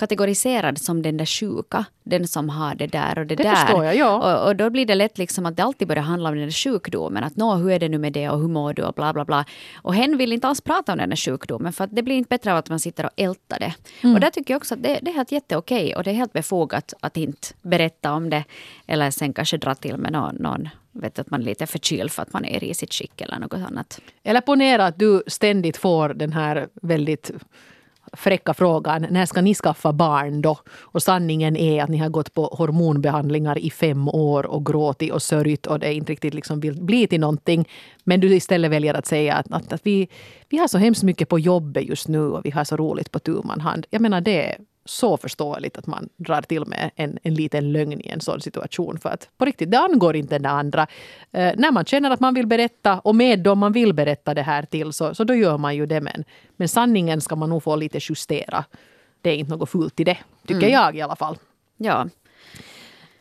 kategoriserad 0.00 0.78
som 0.78 1.02
den 1.02 1.16
där 1.16 1.26
sjuka, 1.26 1.84
den 2.04 2.28
som 2.28 2.48
har 2.48 2.74
det 2.74 2.86
där 2.86 3.18
och 3.18 3.26
det, 3.26 3.36
det 3.36 3.42
där. 3.42 3.54
Förstår 3.54 3.84
jag, 3.84 3.96
ja. 3.96 4.12
och, 4.16 4.48
och, 4.48 4.56
då 4.56 4.70
blir 4.70 4.86
det 4.86 4.94
lätt 4.94 5.18
liksom 5.18 5.46
att 5.46 5.56
det 5.56 5.62
alltid 5.62 5.88
börjar 5.88 6.02
handla 6.02 6.28
om 6.28 6.34
den 6.34 6.44
där 6.44 6.52
sjukdomen. 6.52 7.24
Att 7.24 7.36
nå, 7.36 7.54
hur 7.54 7.70
är 7.70 7.78
det 7.78 7.88
nu 7.88 7.98
med 7.98 8.12
det 8.12 8.28
och 8.28 8.40
hur 8.40 8.48
mår 8.48 8.74
du 8.74 8.82
och 8.82 8.94
bla 8.94 9.12
bla 9.12 9.24
bla. 9.24 9.44
Och 9.82 9.94
hen 9.94 10.18
vill 10.18 10.32
inte 10.32 10.48
alls 10.48 10.60
prata 10.60 10.92
om 10.92 10.98
den 10.98 11.08
där 11.08 11.16
sjukdomen 11.16 11.72
för 11.72 11.84
att 11.84 11.96
det 11.96 12.02
blir 12.02 12.16
inte 12.16 12.28
bättre 12.28 12.52
av 12.52 12.58
att 12.58 12.68
man 12.68 12.80
sitter 12.80 13.04
och 13.04 13.12
ältar 13.16 13.58
det. 13.58 13.74
Mm. 14.00 14.14
Och 14.14 14.20
där 14.20 14.30
tycker 14.30 14.54
jag 14.54 14.58
också 14.58 14.74
att 14.74 14.82
det, 14.82 14.98
det 15.02 15.10
är 15.10 15.14
helt 15.14 15.32
jätteokej 15.32 15.96
och 15.96 16.04
det 16.04 16.10
är 16.10 16.14
helt 16.14 16.32
befogat 16.32 16.94
att 17.00 17.16
inte 17.16 17.48
berätta 17.62 18.12
om 18.12 18.30
det. 18.30 18.44
Eller 18.86 19.10
sen 19.10 19.32
kanske 19.32 19.56
dra 19.56 19.74
till 19.74 19.96
med 19.96 20.12
någon, 20.12 20.34
någon 20.34 20.68
vet 20.92 21.18
att 21.18 21.30
man 21.30 21.40
är 21.40 21.44
lite 21.44 21.66
förkyld 21.66 22.10
för 22.10 22.22
att 22.22 22.32
man 22.32 22.44
är 22.44 22.56
i 22.56 22.68
risigt 22.68 22.94
skick 22.94 23.20
eller 23.20 23.38
något 23.38 23.52
annat. 23.68 24.00
Eller 24.22 24.40
ponera 24.40 24.86
att 24.86 24.98
du 24.98 25.22
ständigt 25.26 25.76
får 25.76 26.08
den 26.08 26.32
här 26.32 26.68
väldigt 26.82 27.30
fräcka 28.12 28.54
frågan 28.54 29.06
när 29.10 29.26
ska 29.26 29.40
ni 29.40 29.54
skaffa 29.54 29.92
barn 29.92 30.42
då? 30.42 30.58
Och 30.80 31.02
sanningen 31.02 31.56
är 31.56 31.82
att 31.82 31.88
ni 31.88 31.98
har 31.98 32.08
gått 32.08 32.34
på 32.34 32.42
hormonbehandlingar 32.42 33.58
i 33.58 33.70
fem 33.70 34.08
år 34.08 34.46
och 34.46 34.66
gråtit 34.66 35.12
och 35.12 35.22
sörjt 35.22 35.66
och 35.66 35.78
det 35.78 35.94
inte 35.94 36.12
riktigt 36.12 36.34
liksom 36.34 36.60
vill 36.60 36.82
bli 36.82 37.06
till 37.06 37.20
någonting. 37.20 37.68
Men 38.04 38.20
du 38.20 38.34
istället 38.34 38.70
väljer 38.70 38.94
att 38.94 39.06
säga 39.06 39.34
att, 39.34 39.52
att, 39.52 39.72
att 39.72 39.86
vi, 39.86 40.08
vi 40.48 40.58
har 40.58 40.68
så 40.68 40.78
hemskt 40.78 41.02
mycket 41.02 41.28
på 41.28 41.38
jobbet 41.38 41.84
just 41.84 42.08
nu 42.08 42.20
och 42.20 42.44
vi 42.44 42.50
har 42.50 42.64
så 42.64 42.76
roligt 42.76 43.10
på 43.10 43.18
tu 43.18 43.42
hand. 43.60 43.86
Jag 43.90 44.00
menar 44.02 44.20
det 44.20 44.56
så 44.84 45.16
förståeligt 45.16 45.78
att 45.78 45.86
man 45.86 46.08
drar 46.16 46.42
till 46.42 46.66
med 46.66 46.90
en, 46.96 47.18
en 47.22 47.34
liten 47.34 47.72
lögn 47.72 48.00
i 48.00 48.08
en 48.08 48.20
sån 48.20 48.40
situation. 48.40 48.98
För 48.98 49.08
att 49.08 49.28
på 49.36 49.44
riktigt, 49.44 49.70
det 49.70 49.78
angår 49.78 50.16
inte 50.16 50.38
den 50.38 50.46
andra. 50.46 50.86
Eh, 51.32 51.52
när 51.56 51.72
man 51.72 51.84
känner 51.84 52.10
att 52.10 52.20
man 52.20 52.34
vill 52.34 52.46
berätta 52.46 52.98
och 52.98 53.14
med 53.14 53.38
dem 53.38 53.58
man 53.58 53.72
vill 53.72 53.94
berätta 53.94 54.34
det 54.34 54.42
här 54.42 54.62
till 54.62 54.92
så, 54.92 55.14
så 55.14 55.24
då 55.24 55.34
gör 55.34 55.58
man 55.58 55.76
ju 55.76 55.86
det. 55.86 56.00
Men, 56.00 56.24
men 56.56 56.68
sanningen 56.68 57.20
ska 57.20 57.36
man 57.36 57.48
nog 57.50 57.62
få 57.62 57.76
lite 57.76 57.98
justera. 58.02 58.64
Det 59.20 59.30
är 59.30 59.36
inte 59.36 59.56
något 59.56 59.70
fult 59.70 60.00
i 60.00 60.04
det, 60.04 60.18
tycker 60.46 60.68
mm. 60.68 60.72
jag 60.72 60.96
i 60.96 61.00
alla 61.00 61.16
fall. 61.16 61.38
Ja, 61.76 62.08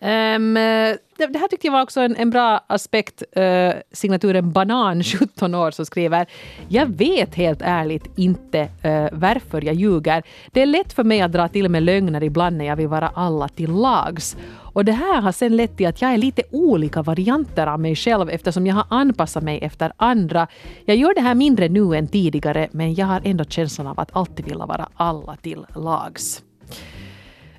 Um, 0.02 0.54
det, 0.54 1.28
det, 1.28 1.40
här 1.40 1.48
tyckte 1.48 1.68
jag 1.68 1.72
var 1.72 1.82
också 1.82 2.02
en, 2.02 2.16
en 2.16 2.30
bra 2.30 2.66
aspekt. 2.68 3.24
Uh, 3.38 3.72
signaturen 3.92 4.52
Banan, 4.52 5.04
17 5.20 5.56
år, 5.56 5.72
som 5.72 5.86
skriver 5.86 6.26
Jag 6.68 6.86
vet 6.86 7.36
helt 7.36 7.62
ärligt 7.62 8.10
inte 8.16 8.62
uh, 8.62 9.08
varför 9.12 9.62
jag 9.62 9.76
ljuger. 9.76 10.24
Det 10.52 10.62
är 10.62 10.66
lätt 10.66 10.94
för 10.94 11.04
mig 11.04 11.22
att 11.22 11.32
dra 11.32 11.48
till 11.48 11.70
med 11.70 11.84
lögner 11.84 12.24
ibland 12.24 12.58
när 12.58 12.66
jag 12.66 12.76
vill 12.76 12.88
vara 12.88 13.12
alla 13.16 13.48
till 13.48 13.72
lags. 13.72 14.38
Och 14.74 14.86
det 14.86 14.92
här 14.92 15.22
har 15.22 15.32
sen 15.32 15.56
lett 15.56 15.78
till 15.78 15.88
att 15.88 16.02
jag 16.02 16.14
är 16.14 16.18
lite 16.18 16.44
olika 16.52 17.02
varianter 17.02 17.68
av 17.68 17.80
mig 17.80 17.96
själv 17.96 18.30
eftersom 18.30 18.68
jag 18.68 18.76
har 18.76 18.86
anpassat 18.90 19.44
mig 19.44 19.60
efter 19.62 19.92
andra. 19.98 20.48
Jag 20.86 20.98
gör 20.98 21.14
det 21.14 21.22
här 21.22 21.36
mindre 21.36 21.70
nu 21.70 21.96
än 21.96 22.08
tidigare 22.08 22.70
men 22.72 22.94
jag 22.94 23.06
har 23.06 23.22
ändå 23.24 23.44
känslan 23.44 23.88
av 23.88 24.00
att 24.00 24.16
alltid 24.16 24.46
vilja 24.46 24.66
vara 24.66 24.90
alla 24.96 25.36
till 25.36 25.66
lags. 25.76 26.44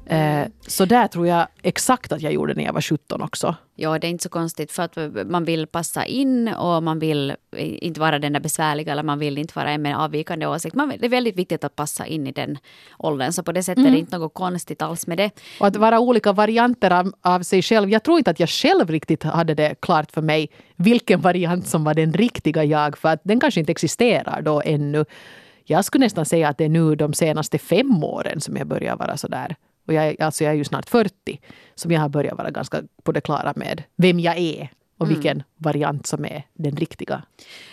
Eh, 0.06 0.46
så 0.66 0.84
där 0.84 1.06
tror 1.06 1.26
jag 1.26 1.46
exakt 1.62 2.12
att 2.12 2.22
jag 2.22 2.32
gjorde 2.32 2.54
när 2.54 2.64
jag 2.64 2.72
var 2.72 2.80
17 2.80 3.22
också. 3.22 3.54
Ja, 3.74 3.98
det 3.98 4.06
är 4.06 4.08
inte 4.08 4.22
så 4.22 4.28
konstigt 4.28 4.72
för 4.72 4.82
att 4.82 4.96
man 5.30 5.44
vill 5.44 5.66
passa 5.66 6.04
in 6.04 6.48
och 6.48 6.82
man 6.82 6.98
vill 6.98 7.36
inte 7.56 8.00
vara 8.00 8.18
den 8.18 8.32
där 8.32 8.40
besvärliga 8.40 8.92
eller 8.92 9.02
man 9.02 9.18
vill 9.18 9.38
inte 9.38 9.52
vara 9.56 9.70
en 9.70 9.82
med 9.82 9.98
avvikande 9.98 10.46
åsikt. 10.46 10.76
Man, 10.76 10.88
det 10.88 11.06
är 11.06 11.08
väldigt 11.08 11.36
viktigt 11.36 11.64
att 11.64 11.76
passa 11.76 12.06
in 12.06 12.26
i 12.26 12.32
den 12.32 12.58
åldern. 12.98 13.32
Så 13.32 13.42
på 13.42 13.52
det 13.52 13.62
sättet 13.62 13.78
mm. 13.78 13.86
är 13.86 13.90
det 13.90 13.96
mm. 13.96 14.06
inte 14.06 14.18
något 14.18 14.34
konstigt 14.34 14.82
alls 14.82 15.06
med 15.06 15.18
det. 15.18 15.30
Och 15.60 15.66
att 15.66 15.76
vara 15.76 16.00
olika 16.00 16.32
varianter 16.32 16.90
av, 16.90 17.12
av 17.22 17.42
sig 17.42 17.62
själv. 17.62 17.90
Jag 17.90 18.02
tror 18.02 18.18
inte 18.18 18.30
att 18.30 18.40
jag 18.40 18.48
själv 18.48 18.90
riktigt 18.90 19.22
hade 19.22 19.54
det 19.54 19.74
klart 19.80 20.12
för 20.12 20.22
mig 20.22 20.50
vilken 20.76 21.20
variant 21.20 21.66
som 21.66 21.84
var 21.84 21.94
den 21.94 22.12
riktiga 22.12 22.64
jag. 22.64 22.98
För 22.98 23.08
att 23.08 23.20
den 23.24 23.40
kanske 23.40 23.60
inte 23.60 23.72
existerar 23.72 24.42
då 24.42 24.62
ännu. 24.64 25.04
Jag 25.64 25.84
skulle 25.84 26.04
nästan 26.04 26.26
säga 26.26 26.48
att 26.48 26.58
det 26.58 26.64
är 26.64 26.68
nu 26.68 26.96
de 26.96 27.12
senaste 27.12 27.58
fem 27.58 28.04
åren 28.04 28.40
som 28.40 28.56
jag 28.56 28.66
börjar 28.66 28.96
vara 28.96 29.16
så 29.16 29.28
där 29.28 29.56
och 29.86 29.94
jag, 29.94 30.20
alltså 30.22 30.44
jag 30.44 30.52
är 30.52 30.56
ju 30.56 30.64
snart 30.64 30.88
40, 30.88 31.40
som 31.74 31.90
jag 31.90 32.00
har 32.00 32.08
börjat 32.08 32.38
vara 32.38 32.50
ganska 32.50 32.82
på 33.02 33.12
det 33.12 33.20
klara 33.20 33.52
med 33.56 33.82
vem 33.96 34.20
jag 34.20 34.38
är 34.38 34.70
och 35.00 35.06
mm. 35.06 35.14
vilken 35.14 35.42
variant 35.56 36.06
som 36.06 36.24
är 36.24 36.42
den 36.54 36.76
riktiga. 36.76 37.22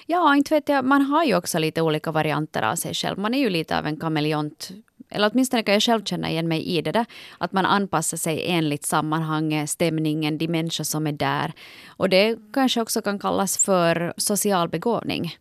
Ja, 0.05 0.35
inte 0.35 0.53
vet 0.53 0.69
jag. 0.69 0.85
Man 0.85 1.01
har 1.01 1.23
ju 1.23 1.35
också 1.35 1.59
lite 1.59 1.81
olika 1.81 2.11
varianter 2.11 2.61
av 2.61 2.75
sig 2.75 2.93
själv. 2.93 3.19
Man 3.19 3.33
är 3.33 3.39
ju 3.39 3.49
lite 3.49 3.79
av 3.79 3.85
en 3.85 3.97
kameleont. 3.97 4.71
Eller 5.09 5.31
åtminstone 5.33 5.63
kan 5.63 5.73
jag 5.73 5.83
själv 5.83 6.03
känna 6.03 6.29
igen 6.29 6.47
mig 6.47 6.63
i 6.63 6.81
det 6.81 6.91
där. 6.91 7.05
Att 7.37 7.51
man 7.51 7.65
anpassar 7.65 8.17
sig 8.17 8.45
enligt 8.47 8.85
sammanhanget, 8.85 9.69
stämningen, 9.69 10.37
de 10.37 10.47
människor 10.47 10.83
som 10.83 11.07
är 11.07 11.11
där. 11.11 11.53
Och 11.87 12.09
det 12.09 12.37
kanske 12.53 12.81
också 12.81 13.01
kan 13.01 13.19
kallas 13.19 13.57
för 13.57 14.13
social 14.17 14.69
begåvning. 14.69 15.37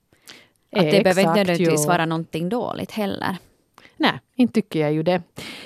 Att 0.72 0.82
det 0.82 0.88
Exakt, 0.88 1.04
behöver 1.04 1.22
inte 1.22 1.34
nödvändigtvis 1.34 1.86
vara 1.86 2.06
någonting 2.06 2.48
dåligt 2.48 2.90
heller. 2.90 3.36
Nej, 3.96 4.20
inte 4.34 4.52
tycker 4.52 4.80
jag 4.80 4.92
ju 4.92 5.02
det. 5.02 5.22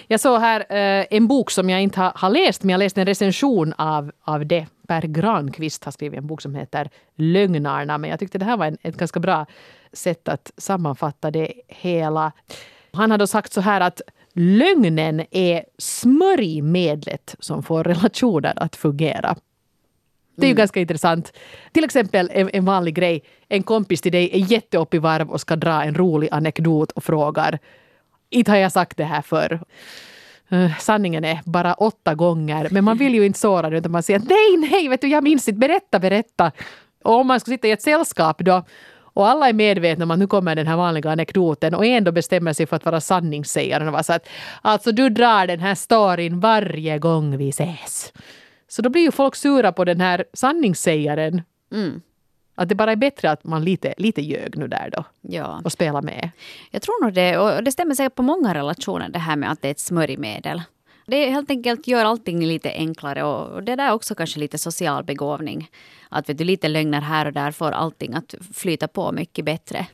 Jag 0.07 0.21
såg 0.21 0.41
här 0.41 0.61
eh, 0.61 1.07
en 1.11 1.27
bok 1.27 1.51
som 1.51 1.71
jag 1.71 1.83
inte 1.83 2.01
har, 2.01 2.13
har, 2.15 2.31
läst, 2.31 2.63
men 2.63 2.71
jag 2.71 2.79
läste 2.79 3.01
en 3.01 3.07
recension 3.07 3.73
av, 3.73 4.13
av 4.23 4.47
det. 4.47 4.67
Per 4.87 5.03
Granqvist 5.03 5.85
har 5.85 5.93
skrivit 5.93 6.19
en 6.19 6.27
bok 6.27 6.43
som 6.43 6.55
heter 6.55 6.91
Lögnarna. 7.15 7.99
Men 7.99 8.11
jag 8.11 8.19
tyckte 8.19 8.39
det 8.39 8.45
här 8.45 8.57
var 8.57 8.67
en, 8.67 8.79
ett 8.83 8.97
ganska 8.97 9.21
bra 9.21 9.47
sätt 9.93 10.29
att 10.29 10.53
sammanfatta 10.57 11.31
det 11.31 11.53
hela. 11.69 12.33
Han 12.93 13.11
har 13.11 13.19
då 13.19 13.27
sagt 13.27 13.53
så 13.53 13.61
här 13.61 13.81
att 13.81 14.01
lögnen 14.33 15.25
är 15.31 15.65
smörjmedlet 15.79 17.37
som 17.39 17.63
får 17.63 17.85
relationer 17.85 18.53
att 18.57 18.77
fungera. 18.77 19.37
Det 20.37 20.47
är 20.47 20.49
ju 20.49 20.55
ganska 20.55 20.81
intressant. 20.81 21.33
Till 21.73 21.85
exempel 21.85 22.31
en, 22.33 22.51
en 22.53 22.65
vanlig 22.65 22.95
grej. 22.95 23.23
En 23.49 23.63
kompis 23.63 24.01
till 24.01 24.13
dig 24.13 24.31
är 24.33 24.53
jätteupp 24.53 24.95
i 24.95 24.99
varv 24.99 25.31
och 25.31 25.41
ska 25.41 25.57
dra 25.57 25.85
en 25.85 25.95
rolig 25.95 26.29
anekdot 26.33 26.93
och 26.93 27.05
frågar 27.05 27.59
inte 28.31 28.51
har 28.51 28.59
jag 28.59 28.73
sagt 28.73 28.97
det 28.97 29.05
här 29.05 29.23
förr. 29.23 29.61
Uh, 30.53 30.79
sanningen 30.79 31.25
är 31.25 31.41
bara 31.45 31.75
åtta 31.75 32.15
gånger. 32.15 32.69
Men 32.71 32.85
man 32.85 32.97
vill 32.97 33.15
ju 33.15 33.27
inte 33.27 33.39
såra 33.39 33.71
det 33.71 33.79
utan 33.79 33.93
man 33.93 34.03
säger 34.03 34.21
nej, 34.21 34.71
nej, 34.71 34.89
vet 34.89 35.01
du, 35.01 35.09
jag 35.09 35.25
minns 35.25 35.49
inte, 35.49 35.59
berätta, 35.59 35.99
berätta. 35.99 36.53
Och 37.05 37.15
om 37.15 37.27
man 37.27 37.41
ska 37.41 37.51
sitta 37.51 37.69
i 37.69 37.71
ett 37.71 37.83
sällskap 37.83 38.39
då 38.39 38.65
och 39.13 39.29
alla 39.29 39.49
är 39.49 39.53
medvetna 39.53 40.05
om 40.05 40.11
att 40.11 40.19
nu 40.19 40.27
kommer 40.27 40.55
den 40.55 40.67
här 40.67 40.77
vanliga 40.77 41.11
anekdoten 41.11 41.75
och 41.75 41.87
ändå 41.87 42.13
bestämmer 42.13 42.53
sig 42.53 42.67
för 42.67 42.77
att 42.77 42.85
vara 42.85 43.01
sanningssägaren 43.01 43.87
och 43.87 43.93
vara 43.93 44.03
så 44.03 44.13
att 44.13 44.29
alltså 44.63 44.93
du 44.93 45.09
drar 45.09 45.47
den 45.47 45.61
här 45.61 45.75
storyn 45.75 46.41
varje 46.41 46.99
gång 46.99 47.37
vi 47.37 47.49
ses. 47.49 48.13
Så 48.69 48.83
då 48.83 48.91
blir 48.91 49.03
ju 49.03 49.11
folk 49.11 49.37
sura 49.37 49.73
på 49.73 49.85
den 49.85 50.01
här 50.01 50.25
sanningssägaren. 50.33 51.43
Mm. 51.73 52.01
Att 52.61 52.69
det 52.69 52.75
bara 52.75 52.93
är 52.93 52.97
bättre 52.97 53.31
att 53.31 53.45
man 53.45 53.65
lite, 53.65 53.95
lite 53.97 54.23
ljög 54.23 54.57
nu 54.57 54.69
där 54.69 54.91
då 54.97 55.05
Ja. 55.21 55.61
och 55.65 55.73
spelar 55.73 56.03
med. 56.03 56.31
Jag 56.71 56.83
tror 56.83 57.05
nog 57.05 57.15
det. 57.15 57.39
Och 57.39 57.65
det 57.65 57.73
stämmer 57.73 57.95
säkert 57.95 58.15
på 58.15 58.23
många 58.23 58.55
relationer 58.55 59.09
det 59.09 59.19
här 59.19 59.37
med 59.37 59.51
att 59.53 59.63
det 59.63 59.69
är 59.69 59.71
ett 59.71 59.81
smörjmedel. 59.81 60.63
Det 61.07 61.31
helt 61.31 61.51
enkelt 61.51 61.87
gör 61.87 62.05
allting 62.05 62.47
lite 62.47 62.71
enklare 62.73 63.23
och 63.25 63.63
det 63.63 63.77
där 63.77 63.89
är 63.89 63.93
också 63.93 64.15
kanske 64.15 64.41
lite 64.41 64.59
social 64.59 65.05
begåvning. 65.05 65.71
Att 66.09 66.29
vet 66.29 66.39
du, 66.39 66.45
lite 66.45 66.69
lögner 66.69 67.01
här 67.01 67.27
och 67.27 67.33
där 67.33 67.51
får 67.51 67.73
allting 67.73 68.15
att 68.15 68.35
flyta 68.55 68.89
på 68.89 69.13
mycket 69.13 69.45
bättre. 69.45 69.87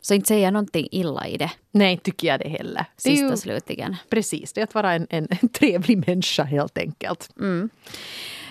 Så 0.00 0.14
inte 0.14 0.28
säga 0.28 0.50
någonting 0.50 0.88
illa 0.90 1.26
i 1.28 1.36
det, 1.36 1.50
Nej, 1.70 1.98
tycker 1.98 2.28
jag 2.28 2.40
det 2.40 2.48
heller. 2.48 2.84
Sista 2.96 3.26
ju 3.30 3.36
slutligen. 3.36 3.96
precis, 4.08 4.52
det 4.52 4.60
är 4.60 4.64
att 4.64 4.74
vara 4.74 4.92
en, 4.92 5.06
en, 5.10 5.28
en 5.42 5.48
trevlig 5.48 6.08
människa 6.08 6.44
helt 6.44 6.78
enkelt. 6.78 7.30
Hej, 7.40 7.68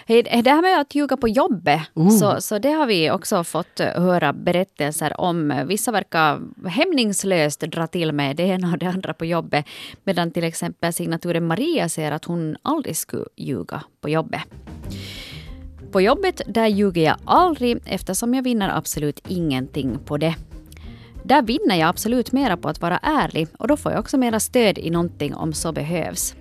Det 0.08 0.50
här 0.50 0.62
med 0.62 0.82
att 0.82 0.96
ljuga 0.96 1.18
på 1.18 1.28
jobbet, 1.28 1.82
så, 2.20 2.42
så 2.42 2.60
det 2.60 2.72
har 2.72 2.86
vi 2.86 3.12
också 3.12 3.44
fått 3.44 3.80
höra 3.80 4.34
berättelser 4.34 5.22
om. 5.22 5.64
Vissa 5.68 5.92
verkar 5.92 6.42
hämningslöst 6.70 7.60
dra 7.60 7.88
till 7.88 8.12
med 8.12 8.36
det 8.36 8.44
ena 8.44 8.72
och 8.72 8.78
det 8.78 8.86
andra 8.86 9.14
på 9.14 9.26
jobbet. 9.26 9.66
Medan 10.04 10.32
till 10.32 10.44
exempel 10.44 10.94
signaturen 10.94 11.48
Maria 11.48 11.90
säger 11.90 12.12
att 12.12 12.26
hon 12.26 12.58
aldrig 12.62 12.98
skulle 12.98 13.26
ljuga 13.36 13.84
på 14.02 14.10
jobbet. 14.10 14.42
På 15.92 16.02
jobbet 16.02 16.42
där 16.48 16.68
ljuger 16.68 17.02
jag 17.02 17.16
aldrig 17.26 17.82
eftersom 17.86 18.34
jag 18.34 18.44
vinner 18.44 18.78
absolut 18.78 19.20
ingenting 19.28 20.00
på 20.06 20.18
det. 20.18 20.36
Där 21.24 21.42
vinner 21.42 21.76
jag 21.76 21.90
absolut 21.90 22.32
mera 22.32 22.58
på 22.58 22.70
att 22.70 22.82
vara 22.82 22.98
ärlig 22.98 23.48
och 23.60 23.68
då 23.68 23.78
får 23.78 23.92
jag 23.92 24.00
också 24.00 24.18
mera 24.18 24.40
stöd 24.40 24.78
i 24.78 24.90
någonting 24.90 25.36
om 25.36 25.54
så 25.54 25.72
behövs. 25.72 26.36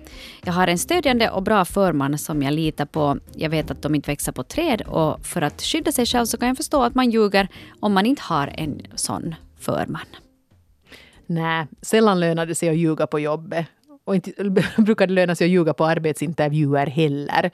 Jag 0.45 0.53
har 0.53 0.67
en 0.67 0.77
stödjande 0.77 1.29
och 1.29 1.43
bra 1.43 1.65
förman 1.65 2.17
som 2.17 2.43
jag 2.43 2.53
litar 2.53 2.85
på. 2.85 3.17
Jag 3.35 3.49
vet 3.49 3.71
att 3.71 3.81
de 3.81 3.95
inte 3.95 4.11
växer 4.11 4.31
på 4.31 4.43
träd 4.43 4.81
och 4.81 5.25
för 5.25 5.41
att 5.41 5.61
skydda 5.61 5.91
sig 5.91 6.05
själv 6.05 6.25
så 6.25 6.37
kan 6.37 6.47
jag 6.47 6.57
förstå 6.57 6.83
att 6.83 6.95
man 6.95 7.11
ljuger 7.11 7.47
om 7.79 7.93
man 7.93 8.05
inte 8.05 8.21
har 8.21 8.47
en 8.47 8.81
sån 8.95 9.35
förman. 9.59 10.05
Nej, 11.25 11.67
sällan 11.81 12.19
lönar 12.19 12.45
det 12.45 12.55
sig 12.55 12.69
att 12.69 12.77
ljuga 12.77 13.07
på 13.07 13.19
jobbet. 13.19 13.65
Och 14.05 14.15
inte 14.15 14.31
brukar 14.77 15.07
det 15.07 15.13
löna 15.13 15.35
sig 15.35 15.45
att 15.45 15.51
ljuga 15.51 15.73
på 15.73 15.85
arbetsintervjuer 15.85 16.87
heller. 16.87 17.51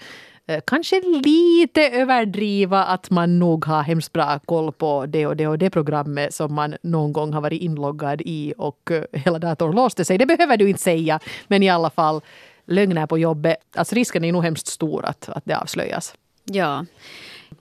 Eh, 0.49 0.61
kanske 0.67 1.01
lite 1.25 1.89
överdriva 1.89 2.83
att 2.83 3.09
man 3.09 3.39
nog 3.39 3.65
har 3.65 3.81
hemskt 3.81 4.13
bra 4.13 4.39
koll 4.45 4.71
på 4.71 5.05
det 5.05 5.27
och 5.27 5.35
det 5.35 5.47
och 5.47 5.57
det 5.57 5.69
programmet 5.69 6.33
som 6.33 6.53
man 6.53 6.75
någon 6.81 7.13
gång 7.13 7.33
har 7.33 7.41
varit 7.41 7.61
inloggad 7.61 8.21
i 8.21 8.53
och 8.57 8.91
eh, 8.91 9.03
hela 9.13 9.39
datorn 9.39 9.75
låste 9.75 10.05
sig. 10.05 10.17
Det 10.17 10.25
behöver 10.25 10.57
du 10.57 10.69
inte 10.69 10.81
säga, 10.81 11.19
men 11.47 11.63
i 11.63 11.69
alla 11.69 11.89
fall 11.89 12.21
lögner 12.65 13.07
på 13.07 13.17
jobbet. 13.17 13.57
Alltså 13.75 13.95
risken 13.95 14.23
är 14.23 14.31
nog 14.31 14.43
hemskt 14.43 14.67
stor 14.67 15.05
att, 15.05 15.29
att 15.29 15.45
det 15.45 15.57
avslöjas. 15.57 16.15
Ja. 16.45 16.85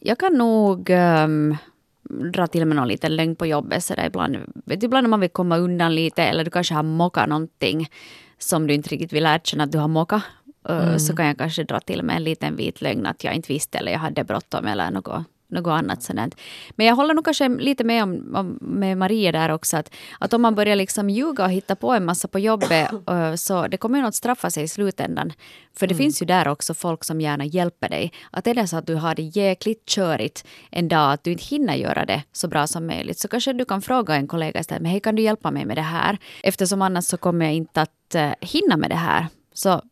Jag 0.01 0.19
kan 0.19 0.33
nog 0.33 0.91
um, 0.91 1.57
dra 2.33 2.47
till 2.47 2.67
med 2.67 2.77
någon 2.77 2.89
liten 2.89 3.17
lögn 3.17 3.37
på 3.37 3.47
jobbet. 3.47 3.85
Så 3.85 3.95
där 3.95 4.07
ibland, 4.07 4.37
vet 4.65 4.81
du, 4.81 4.87
ibland 4.87 5.05
när 5.05 5.09
man 5.09 5.21
vill 5.21 5.31
komma 5.31 5.57
undan 5.57 5.95
lite 5.95 6.23
eller 6.23 6.45
du 6.45 6.51
kanske 6.51 6.75
har 6.75 6.83
mockat 6.83 7.29
någonting 7.29 7.89
som 8.39 8.67
du 8.67 8.75
inte 8.75 8.89
riktigt 8.89 9.13
vill 9.13 9.27
erkänna 9.27 9.65
att 9.65 9.73
du 9.73 9.79
har 9.79 9.89
mockat 9.89 10.23
uh, 10.71 10.97
Så 10.97 11.17
kan 11.17 11.27
jag 11.27 11.39
kanske 11.39 11.65
dra 11.65 11.81
till 11.81 12.03
med 12.03 12.17
en 12.17 12.25
liten 12.25 12.57
vit 12.57 12.81
lögn 12.81 13.07
att 13.07 13.25
jag 13.25 13.35
inte 13.35 13.53
visste 13.53 13.79
eller 13.79 13.93
jag 13.93 13.99
hade 13.99 14.25
bråttom 14.25 14.67
eller 14.67 14.91
något, 14.91 15.25
något 15.49 15.71
annat 15.71 16.03
sådant. 16.03 16.35
Men 16.77 16.87
jag 16.87 16.97
håller 16.97 17.15
nog 17.15 17.25
kanske 17.25 17.49
lite 17.49 17.85
med 17.85 18.03
om, 18.03 18.35
om 18.35 18.59
med 18.61 18.99
Maria 18.99 19.33
där 19.33 19.49
också 19.49 19.77
att, 19.77 19.95
att 20.21 20.33
om 20.33 20.43
man 20.43 20.55
börjar 20.55 20.77
liksom 20.77 21.11
ljuga 21.11 21.45
och 21.45 21.51
hitta 21.51 21.77
på 21.77 21.93
en 21.93 22.05
massa 22.05 22.29
på 22.29 22.39
jobbet 22.39 22.89
så 23.37 23.67
det 23.67 23.77
kommer 23.77 23.99
ju 23.99 24.03
nog 24.03 24.09
att 24.09 24.15
straffa 24.15 24.51
sig 24.51 24.63
i 24.65 24.69
slutändan. 24.69 25.33
För 25.77 25.87
det 25.87 25.95
finns 25.95 26.23
ju 26.23 26.27
där 26.27 26.49
också 26.49 26.75
folk 26.75 27.05
som 27.05 27.21
gärna 27.21 27.45
hjälper 27.45 27.89
dig. 27.89 28.13
Att 28.31 28.47
är 28.47 28.55
det 28.55 28.67
så 28.67 28.77
att 28.77 28.87
du 28.87 28.95
har 28.95 29.15
det 29.15 29.23
jäkligt 29.23 29.87
körigt 29.87 30.47
en 30.71 30.89
dag 30.89 31.13
att 31.13 31.25
du 31.25 31.33
inte 31.33 31.45
hinner 31.45 31.75
göra 31.75 32.05
det 32.05 32.23
så 32.33 32.49
bra 32.49 32.67
som 32.67 32.87
möjligt 32.87 33.19
så 33.19 33.29
kanske 33.29 33.53
du 33.53 33.65
kan 33.65 33.83
fråga 33.83 34.15
en 34.15 34.27
kollega 34.27 34.61
istället 34.61 34.83
men 34.83 34.91
hej 34.91 35.01
kan 35.01 35.15
du 35.15 35.23
hjälpa 35.23 35.51
mig 35.51 35.65
med 35.65 35.77
det 35.77 35.83
här? 35.83 36.19
Eftersom 36.43 36.83
annars 36.83 37.05
så 37.05 37.17
kommer 37.17 37.45
jag 37.45 37.55
inte 37.55 37.83
att 37.83 38.15
uh, 38.15 38.33
hinna 38.41 38.77
med 38.77 38.91
det 38.91 38.97
här. 38.97 39.27
Så 39.53 39.83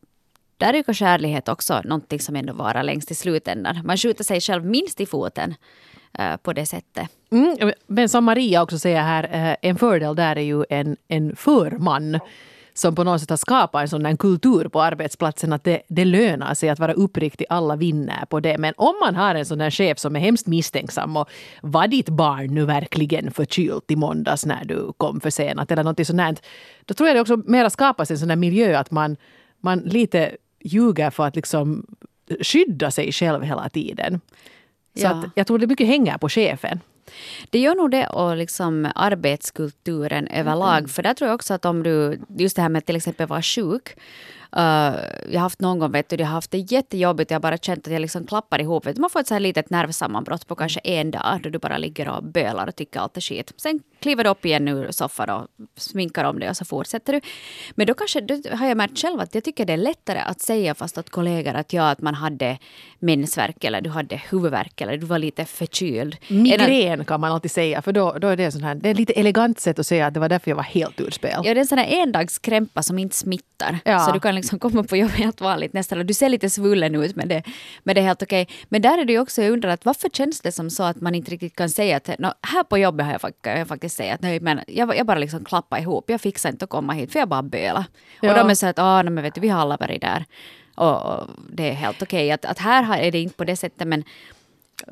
där 0.57 0.73
är 0.73 0.77
ju 0.77 0.83
kanske 0.83 1.07
ärlighet 1.07 1.49
också 1.49 1.81
någonting 1.85 2.21
som 2.21 2.37
ändå 2.37 2.53
varar 2.53 2.83
längst 2.83 3.11
i 3.11 3.15
slutändan. 3.15 3.81
Man 3.85 3.97
skjuter 3.97 4.25
sig 4.25 4.41
själv 4.41 4.65
minst 4.65 5.01
i 5.01 5.07
foten 5.07 5.55
eh, 6.19 6.37
på 6.37 6.53
det 6.53 6.67
sättet. 6.67 7.09
Mm, 7.31 7.73
men 7.87 8.09
som 8.09 8.25
Maria 8.25 8.63
också 8.63 8.79
säger 8.79 9.03
här, 9.03 9.25
eh, 9.33 9.57
en 9.71 9.77
fördel 9.77 10.17
där 10.17 10.37
är 10.37 10.43
ju 10.43 10.65
en, 10.71 10.97
en 11.09 11.37
förman 11.37 12.21
som 12.79 12.95
på 12.95 13.05
något 13.05 13.21
sätt 13.21 13.31
har 13.31 13.37
skapat 13.37 13.83
en 13.83 13.89
sån 13.89 14.03
där 14.03 14.17
kultur 14.17 14.69
på 14.69 14.83
arbetsplatsen 14.83 15.53
att 15.53 15.65
det, 15.65 15.83
det 15.89 16.05
lönar 16.05 16.55
sig 16.55 16.69
att 16.69 16.79
vara 16.79 16.93
uppriktig, 16.93 17.47
alla 17.51 17.77
vinner 17.77 18.25
på 18.25 18.41
det. 18.41 18.59
Men 18.59 18.75
om 18.77 18.95
man 19.01 19.15
har 19.15 19.35
en 19.35 19.47
sån 19.47 19.59
där 19.59 19.71
chef 19.71 19.99
som 19.99 20.17
är 20.17 20.21
hemskt 20.21 20.47
misstänksam 20.47 21.17
och 21.17 21.29
var 21.63 21.87
ditt 21.87 22.09
barn 22.09 22.55
nu 22.55 22.65
verkligen 22.65 23.31
förkylt 23.31 23.91
i 23.91 23.97
måndags 23.97 24.47
när 24.47 24.65
du 24.65 24.93
kom 24.97 25.21
försenat 25.21 25.71
eller 25.71 25.85
något 25.85 26.07
sånt 26.07 26.21
här, 26.21 26.37
då 26.85 26.95
tror 26.95 27.09
jag 27.09 27.17
det 27.17 27.21
också 27.21 27.37
mera 27.37 27.71
skapas 27.71 28.11
en 28.11 28.19
sån 28.19 28.29
där 28.29 28.37
miljö 28.37 28.79
att 28.79 28.91
man, 28.91 29.17
man 29.61 29.79
lite 29.79 30.37
ljuger 30.61 31.11
för 31.11 31.27
att 31.27 31.37
liksom 31.37 31.87
skydda 32.41 32.91
sig 32.91 33.13
själv 33.13 33.43
hela 33.43 33.69
tiden. 33.69 34.21
Så 34.95 35.03
Ja. 35.03 35.11
att 35.11 35.25
jag 35.35 35.47
tror 35.47 35.59
det 35.59 35.67
mycket 35.67 35.87
hänger 35.87 36.19
på 36.19 36.29
chefen. 36.29 36.81
Det 37.51 37.59
gör 37.59 37.75
nog 37.75 37.91
det 37.91 38.07
och 38.07 38.37
liksom 38.37 38.89
arbetskulturen 38.95 40.29
överlag. 40.29 40.91
För 40.91 41.03
där 41.03 41.15
tror 41.15 41.29
jag 41.29 41.35
också 41.35 41.55
att 41.55 41.65
om 41.65 41.83
du, 41.83 42.21
just 42.39 42.57
det 42.57 42.63
här 42.63 42.69
med 42.69 42.87
till 42.87 42.97
exempel 42.97 43.27
vara 43.27 43.43
sjuk. 43.43 43.97
Uh, 44.57 44.63
jag 45.31 45.33
har 45.33 45.39
haft 45.39 45.61
någon 45.61 45.79
gång, 45.79 45.93
vet 45.93 46.09
du, 46.09 46.17
jag 46.17 46.27
har 46.27 46.33
haft 46.33 46.51
det 46.51 46.59
jättejobbigt. 46.59 47.31
Jag 47.31 47.35
har 47.35 47.43
bara 47.43 47.59
känt 47.59 47.87
att 47.87 47.93
jag 47.93 48.01
liksom 48.01 48.27
klappar 48.27 48.61
ihop. 48.61 48.97
Man 48.97 49.11
får 49.11 49.21
ett 49.21 49.27
så 49.27 49.35
här 49.35 49.41
litet 49.41 49.71
nervsammanbrott 49.71 50.47
på 50.47 50.55
kanske 50.55 50.81
en 50.81 51.11
dag. 51.11 51.41
Då 51.43 51.51
du 51.51 51.59
bara 51.59 51.79
ligger 51.79 52.09
och 52.09 52.25
bölar 52.25 52.67
och 52.67 52.77
tycker 52.77 53.01
allt 53.01 53.17
är 53.17 53.21
skit. 53.21 53.53
Sen 53.57 53.81
kliver 54.01 54.25
du 54.25 54.31
upp 54.31 54.45
igen 54.45 54.69
ur 54.69 54.91
soffan 54.91 55.31
och 55.31 55.49
sminkar 55.77 56.25
om 56.25 56.39
dig 56.39 56.51
och 56.51 56.57
så 56.57 56.65
fortsätter 56.65 57.13
du. 57.13 57.21
Men 57.75 57.87
då 57.87 57.95
kanske, 57.95 58.21
då 58.21 58.57
har 58.57 58.67
jag 58.69 58.77
märkt 58.77 58.99
själv 58.99 59.21
att 59.21 59.35
jag 59.35 59.45
tycker 59.45 59.65
det 59.65 59.73
är 59.73 59.77
lättare 59.77 60.19
att 60.19 60.41
säga 60.41 60.75
fast 60.75 60.99
åt 60.99 61.11
kollegor 61.11 61.55
att 61.55 61.73
ja, 61.73 61.91
att 61.91 62.01
man 62.01 62.15
hade 62.15 62.59
mensvärk 62.99 63.65
eller 63.65 63.81
du 63.81 63.91
hade 63.91 64.23
huvudvärk 64.31 64.81
eller 64.81 64.97
du 64.97 65.07
var 65.07 65.19
lite 65.19 65.45
förkyld. 65.45 66.17
Än 66.29 66.96
Migrän 66.97 67.07
kan 67.07 67.21
man 67.21 67.33
alltid 67.33 67.51
säga, 67.51 67.83
för 67.83 67.93
då, 67.93 68.13
då 68.19 68.29
är 68.29 68.37
det 68.37 68.53
sån 68.53 68.63
här, 68.65 68.75
det 68.75 68.91
är 68.91 68.95
lite 68.95 69.13
elegant 69.13 69.61
sätt 69.61 69.79
att 69.79 69.87
säga 69.87 70.07
att 70.07 70.15
det 70.15 70.21
var 70.21 70.29
därför 70.29 70.51
jag 70.51 70.57
var 70.57 70.63
helt 70.63 71.01
ur 71.01 71.11
spel. 71.11 71.41
Ja, 71.45 71.55
det 71.55 71.59
är 71.59 71.61
en 71.61 71.67
sån 71.67 71.79
här 71.79 72.03
endagskrämpa 72.03 72.83
som 72.83 72.99
inte 72.99 73.17
smittar. 73.17 73.79
Ja. 73.85 73.99
Så 73.99 74.13
du 74.13 74.21
kan 74.21 74.35
liksom 74.35 74.59
komma 74.59 74.83
på 74.83 74.97
jobbet 74.97 75.17
helt 75.17 75.41
vanligt 75.41 75.73
nästan. 75.73 76.07
Du 76.07 76.15
ser 76.15 76.29
lite 76.29 76.51
svullen 76.51 76.95
ut 76.95 77.17
men 77.17 77.29
det, 77.29 77.43
men 77.85 77.95
det 77.95 78.01
är 78.01 78.05
helt 78.05 78.23
okej. 78.23 78.49
Men 78.69 78.83
där 78.83 78.99
är 78.99 79.05
det 79.05 79.13
ju 79.13 79.21
också, 79.21 79.43
jag 79.43 79.53
undrar 79.53 79.71
att 79.71 79.85
varför 79.85 80.09
känns 80.09 80.41
det 80.41 80.53
som 80.53 80.71
så 80.71 80.83
att 80.83 81.01
man 81.01 81.15
inte 81.15 81.31
riktigt 81.31 81.57
kan 81.57 81.69
säga 81.71 81.97
att 81.97 82.11
"Nå, 82.19 82.33
här 82.43 82.63
på 82.63 82.79
jobbet 82.79 83.07
har 83.07 83.13
jag, 83.13 83.33
kan 83.41 83.59
jag 83.59 83.69
faktiskt 83.69 83.97
säga 83.97 84.15
att 84.15 84.23
nej, 84.23 84.41
men 84.41 84.61
jag, 84.67 84.97
jag 84.97 85.07
bara 85.07 85.19
liksom 85.19 85.45
klappar 85.45 85.79
ihop. 85.81 86.11
Jag 86.11 86.21
fixar 86.21 86.51
inte 86.51 86.65
att 86.65 86.71
komma 86.71 86.93
hit 86.93 87.13
för 87.13 87.19
jag 87.19 87.29
bara 87.29 87.43
böla. 87.43 87.85
Ja. 88.21 88.31
Och 88.31 88.39
de 88.39 88.51
är 88.51 88.55
så 88.55 88.67
att, 88.67 88.79
ah, 88.79 89.03
nej, 89.03 89.13
men 89.13 89.25
vet 89.25 89.35
du, 89.35 89.41
vi 89.41 89.49
har 89.49 89.61
alla 89.61 89.77
varit 89.77 90.01
där. 90.01 90.25
Och, 90.75 91.07
och 91.07 91.29
det 91.53 91.69
är 91.71 91.75
helt 91.75 92.03
okej. 92.03 92.31
Att, 92.33 92.45
att 92.45 92.59
här 92.59 92.99
är 92.99 93.13
det 93.13 93.19
inte 93.19 93.37
på 93.37 93.45
det 93.45 93.57
sättet 93.57 93.89
men 93.89 94.05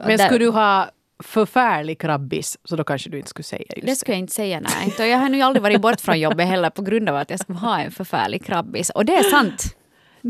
Men 0.07 0.19
skulle 0.19 0.38
du 0.45 0.51
ha 0.51 0.90
förfärlig 1.22 2.00
krabbis 2.00 2.59
så 2.64 2.77
då 2.77 2.85
kanske 2.85 3.11
du 3.11 3.16
inte 3.16 3.31
skulle 3.31 3.44
säga 3.44 3.64
just 3.77 3.87
Det 3.87 3.96
skulle 3.96 4.14
jag 4.14 4.18
inte 4.18 4.35
säga, 4.35 4.61
nej. 4.61 5.11
Jag 5.11 5.18
har 5.18 5.29
nu 5.29 5.42
aldrig 5.42 5.62
varit 5.62 5.81
bort 5.81 6.00
från 6.00 6.20
jobbet 6.20 6.46
heller 6.46 6.70
på 6.70 6.83
grund 6.83 7.09
av 7.09 7.16
att 7.16 7.31
jag 7.31 7.40
skulle 7.40 7.59
ha 7.59 7.81
en 7.81 7.90
förfärlig 7.90 8.44
krabbis. 8.44 8.90
Och 8.90 9.05
det 9.05 9.14
är 9.14 9.22
sant. 9.22 9.77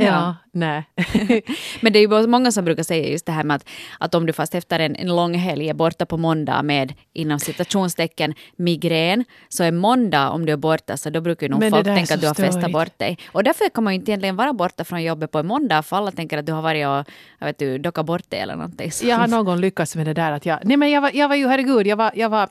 Ja, 0.02 0.36
nej. 0.52 0.84
Men 1.80 1.92
det 1.92 1.98
är 1.98 2.22
ju 2.22 2.26
många 2.26 2.52
som 2.52 2.64
brukar 2.64 2.82
säga 2.82 3.08
just 3.08 3.26
det 3.26 3.32
här 3.32 3.44
med 3.44 3.56
att, 3.56 3.68
att 3.98 4.14
om 4.14 4.26
du 4.26 4.32
fast 4.32 4.54
efter 4.54 4.80
en, 4.80 4.96
en 4.96 5.16
lång 5.16 5.34
helg 5.34 5.68
är 5.68 5.74
borta 5.74 6.06
på 6.06 6.16
måndag 6.16 6.62
med 6.62 6.92
inom 7.12 7.38
citationstecken 7.38 8.34
migrän, 8.56 9.24
så 9.48 9.64
är 9.64 9.72
måndag 9.72 10.30
om 10.30 10.46
du 10.46 10.52
är 10.52 10.56
borta 10.56 10.96
så 10.96 11.10
då 11.10 11.20
brukar 11.20 11.46
ju 11.46 11.50
nog 11.50 11.70
folk 11.70 11.84
tänka 11.84 12.14
att 12.14 12.20
du 12.20 12.26
har 12.26 12.34
festat 12.34 12.72
bort 12.72 12.98
dig. 12.98 13.18
Och 13.32 13.44
därför 13.44 13.68
kan 13.68 13.84
man 13.84 13.92
ju 13.92 13.98
inte 14.00 14.10
egentligen 14.10 14.36
vara 14.36 14.52
borta 14.52 14.84
från 14.84 15.02
jobbet 15.02 15.30
på 15.30 15.38
en 15.38 15.46
måndag 15.46 15.82
för 15.82 15.96
alla 15.96 16.10
tänker 16.10 16.38
att 16.38 16.46
du 16.46 16.52
har 16.52 16.62
varit 16.62 16.86
och 16.86 17.14
jag 17.38 17.46
vet 17.46 17.58
du, 17.58 17.78
dockat 17.78 18.06
bort 18.06 18.30
dig 18.30 18.40
eller 18.40 18.56
någonting. 18.56 18.92
sånt. 18.92 19.10
Jag 19.10 19.16
har 19.16 19.26
någon 19.26 19.60
lyckats 19.60 19.96
med 19.96 20.06
det 20.06 20.14
där 20.14 20.32
att 20.32 20.46
jag... 20.46 20.58
Nej 20.64 20.76
men 20.76 20.90
jag 20.90 21.00
var, 21.00 21.10
jag 21.14 21.28
var 21.28 21.36
ju, 21.36 21.48
herregud, 21.48 21.86
jag 21.86 21.96
var, 21.96 22.12
jag 22.14 22.28
var... 22.28 22.48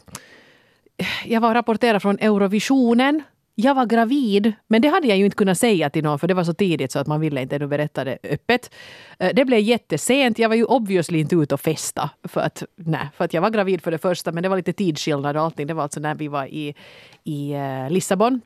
Jag 1.26 1.42
var 1.42 1.50
och 1.50 1.56
rapporterade 1.56 2.00
från 2.00 2.20
Eurovisionen 2.20 3.24
jag 3.56 3.76
var 3.76 3.86
gravid, 3.86 4.54
men 4.68 4.82
det 4.82 4.88
hade 4.88 5.08
jag 5.08 5.18
ju 5.18 5.26
inte 5.26 5.38
kunnat 5.38 5.58
säga 5.58 5.90
till 5.90 6.04
någon 6.04 6.20
för 6.20 6.28
det 6.28 6.34
var 6.34 6.44
så 6.44 6.54
tidigt 6.54 6.92
så 6.92 7.00
att 7.00 7.08
man 7.08 7.22
ville 7.22 7.42
inte 7.42 7.56
ännu 7.56 7.68
berätta 7.68 8.04
det 8.04 8.18
öppet. 8.24 8.74
Eh, 9.20 9.32
det 9.34 9.46
blev 9.46 9.60
jättesent. 9.60 10.40
Jag 10.40 10.50
var 10.50 10.56
ju 10.56 10.66
obviously 10.66 11.20
inte 11.20 11.36
ute 11.36 11.54
och 11.54 11.62
festa 11.62 12.10
för 12.24 12.42
att, 12.42 12.64
nej, 12.76 13.10
för 13.18 13.26
att 13.26 13.34
jag 13.34 13.42
var 13.42 13.50
gravid 13.50 13.82
för 13.82 13.92
det 13.92 13.98
första 13.98 14.32
men 14.32 14.44
det 14.44 14.50
var 14.50 14.58
lite 14.58 14.74
tidsskillnad 14.74 15.38
och 15.38 15.44
allting. 15.44 15.68
Det 15.68 15.74
var 15.74 15.84
alltså 15.84 16.00
när 16.00 16.16
vi 16.16 16.28
var 16.28 16.46
i, 16.46 16.76
i 17.24 17.52
eh, 17.52 17.90
Lissabon. 17.90 18.42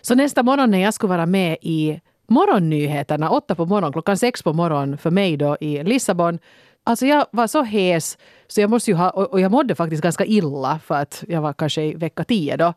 Så 0.00 0.14
nästa 0.14 0.42
morgon 0.42 0.70
när 0.70 0.78
jag 0.78 0.94
skulle 0.94 1.10
vara 1.10 1.26
med 1.26 1.56
i 1.62 2.00
morgonnyheterna, 2.28 3.30
åtta 3.30 3.54
på 3.54 3.66
morgonen, 3.66 3.92
klockan 3.92 4.16
sex 4.16 4.42
på 4.42 4.52
morgonen 4.52 4.98
för 4.98 5.10
mig 5.10 5.36
då 5.36 5.56
i 5.60 5.84
Lissabon. 5.84 6.38
Alltså 6.84 7.06
jag 7.06 7.26
var 7.30 7.46
så 7.46 7.62
hes 7.62 8.18
så 8.46 8.60
jag 8.60 8.70
måste 8.70 8.90
ju 8.90 8.96
ha, 8.96 9.10
och 9.10 9.40
jag 9.40 9.50
mådde 9.50 9.74
faktiskt 9.74 10.02
ganska 10.02 10.24
illa 10.24 10.80
för 10.84 10.94
att 10.94 11.24
jag 11.28 11.40
var 11.40 11.52
kanske 11.52 11.82
i 11.82 11.94
vecka 11.94 12.24
tio 12.24 12.56
då. 12.56 12.74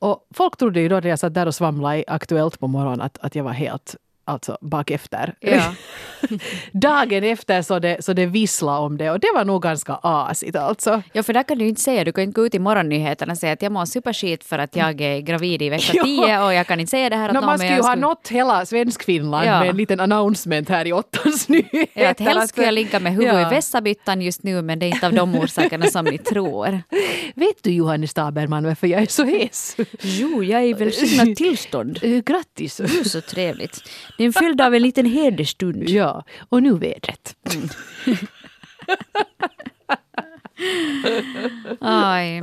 Och 0.00 0.26
folk 0.34 0.56
trodde 0.56 0.80
ju 0.80 0.88
då 0.88 1.00
när 1.00 1.08
jag 1.08 1.18
satt 1.18 1.34
där 1.34 1.46
och 1.46 1.54
svamlade 1.54 1.98
i 1.98 2.04
Aktuellt 2.06 2.60
på 2.60 2.66
morgonen 2.66 3.00
att, 3.00 3.18
att 3.18 3.34
jag 3.34 3.44
var 3.44 3.52
helt 3.52 3.96
alltså 4.24 4.58
bakefter. 4.60 5.34
Ja. 5.40 5.74
Dagen 6.72 7.24
efter 7.24 7.62
så 7.62 7.78
det, 7.78 8.04
så 8.04 8.12
det 8.12 8.26
vissla 8.26 8.78
om 8.78 8.96
det 8.98 9.10
och 9.10 9.20
det 9.20 9.30
var 9.34 9.44
nog 9.44 9.62
ganska 9.62 9.92
asigt 10.02 10.56
alltså. 10.56 11.02
Ja, 11.12 11.22
för 11.22 11.32
där 11.32 11.42
kan 11.42 11.58
du 11.58 11.68
inte 11.68 11.80
säga, 11.80 12.04
du 12.04 12.12
kan 12.12 12.24
inte 12.24 12.40
gå 12.40 12.46
ut 12.46 12.54
i 12.54 12.58
morgonnyheterna 12.58 13.32
och 13.32 13.38
säga 13.38 13.52
att 13.52 13.62
jag 13.62 13.72
mår 13.72 13.84
superskit 13.84 14.44
för 14.44 14.58
att 14.58 14.76
jag 14.76 15.00
är 15.00 15.20
gravid 15.20 15.62
i 15.62 15.68
vecka 15.70 15.92
Ja. 15.94 16.04
10 16.04 16.42
och 16.44 16.54
jag 16.54 16.66
kan 16.66 16.80
inte 16.80 16.90
säga 16.90 17.10
det 17.10 17.16
här 17.16 17.28
åt 17.28 17.34
No, 17.34 17.40
någon. 17.40 17.46
man 17.46 17.58
skulle 17.58 17.76
ju 17.76 17.82
ha 17.82 17.94
nått 17.94 18.28
hela 18.28 18.66
Svenskfinland 18.66 19.46
Ja. 19.48 19.60
med 19.60 19.68
en 19.70 19.76
liten 19.76 20.00
announcement 20.00 20.68
här 20.68 20.86
i 20.86 20.92
åttans 20.92 21.48
nyheter. 21.48 21.88
Ja, 22.02 22.08
att 22.10 22.20
helst 22.20 22.48
skulle 22.48 22.66
jag 22.66 22.74
ligga 22.74 23.00
med 23.00 23.12
huvudet 23.12 23.34
Ja. 23.34 23.46
i 23.52 23.54
vässabyttan 23.54 24.22
just 24.22 24.42
nu 24.42 24.62
men 24.62 24.78
det 24.78 24.86
är 24.86 24.88
inte 24.88 25.06
av 25.06 25.12
de 25.14 25.34
orsakerna 25.34 25.86
som 25.86 26.04
ni 26.04 26.18
tror. 26.18 26.82
Vet 27.34 27.62
du 27.62 27.70
Johannes 27.72 28.14
Taberman 28.14 28.64
varför 28.64 28.86
jag 28.86 29.02
är 29.02 29.06
så 29.06 29.24
hes? 29.24 29.76
Jo, 30.00 30.42
jag 30.44 30.60
är 30.60 30.66
i 30.66 30.72
välsignat 30.72 31.36
tillstånd. 31.36 31.98
Grattis! 32.26 32.76
Det 32.76 32.84
är 32.84 33.04
så 33.08 33.20
trevligt. 33.20 33.80
Den 34.20 34.28
är 34.28 34.32
fylld 34.32 34.60
av 34.60 34.74
en 34.74 34.82
liten 34.82 35.06
hedersstund. 35.06 35.88
Ja, 35.88 36.24
och 36.48 36.62
nu 36.62 36.72
vädret. 36.78 37.36
Aj. 41.80 42.42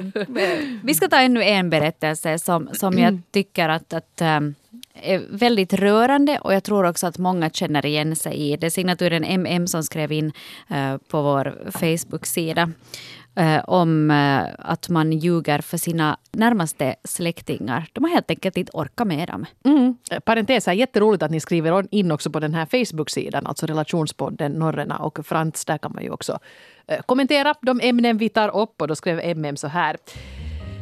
Vi 0.83 0.93
ska 0.93 1.07
ta 1.07 1.19
ännu 1.19 1.43
en 1.43 1.69
berättelse 1.69 2.39
som, 2.39 2.69
som 2.73 2.97
jag 2.97 3.21
tycker 3.31 3.69
att, 3.69 3.93
att 3.93 4.21
ähm, 4.21 4.55
är 4.93 5.23
väldigt 5.29 5.73
rörande 5.73 6.39
och 6.39 6.53
jag 6.53 6.63
tror 6.63 6.85
också 6.85 7.07
att 7.07 7.17
många 7.17 7.49
känner 7.49 7.85
igen 7.85 8.15
sig 8.15 8.35
i. 8.35 8.57
Det 8.57 8.65
är 8.65 8.69
signaturen 8.69 9.23
MM 9.23 9.67
som 9.67 9.83
skrev 9.83 10.11
in 10.11 10.31
äh, 10.69 10.97
på 10.97 11.21
vår 11.21 11.71
Facebook-sida 11.71 12.71
eh, 13.37 13.63
om 13.67 14.11
eh, 14.11 14.43
att 14.59 14.89
man 14.89 15.13
ljuger 15.13 15.61
för 15.61 15.77
sina 15.77 16.17
närmaste 16.31 16.95
släktingar. 17.03 17.87
De 17.93 18.03
har 18.03 18.11
helt 18.11 18.31
enkelt 18.31 18.57
inte 18.57 18.71
orkat 18.73 19.07
med 19.07 19.27
dem. 19.27 19.45
Mm. 19.65 19.97
Parentes 20.25 20.65
här, 20.65 20.73
jätteroligt 20.73 21.23
att 21.23 21.31
ni 21.31 21.39
skriver 21.39 21.85
in 21.91 22.11
också 22.11 22.29
på 22.29 22.39
den 22.39 22.53
här 22.53 22.65
Facebook-sidan, 22.65 23.47
alltså 23.47 23.65
relationspodden 23.65 24.51
Norrena 24.51 24.97
och 24.97 25.25
Frans. 25.25 25.65
Där 25.65 25.77
kan 25.77 25.91
man 25.93 26.03
ju 26.03 26.09
också 26.09 26.39
eh, 26.87 27.01
kommentera 27.05 27.53
de 27.61 27.79
ämnen 27.83 28.17
vi 28.17 28.29
tar 28.29 28.55
upp. 28.55 28.81
Och 28.81 28.87
då 28.87 28.95
skrev 28.95 29.37
MM 29.37 29.57
så 29.57 29.67
här. 29.67 29.97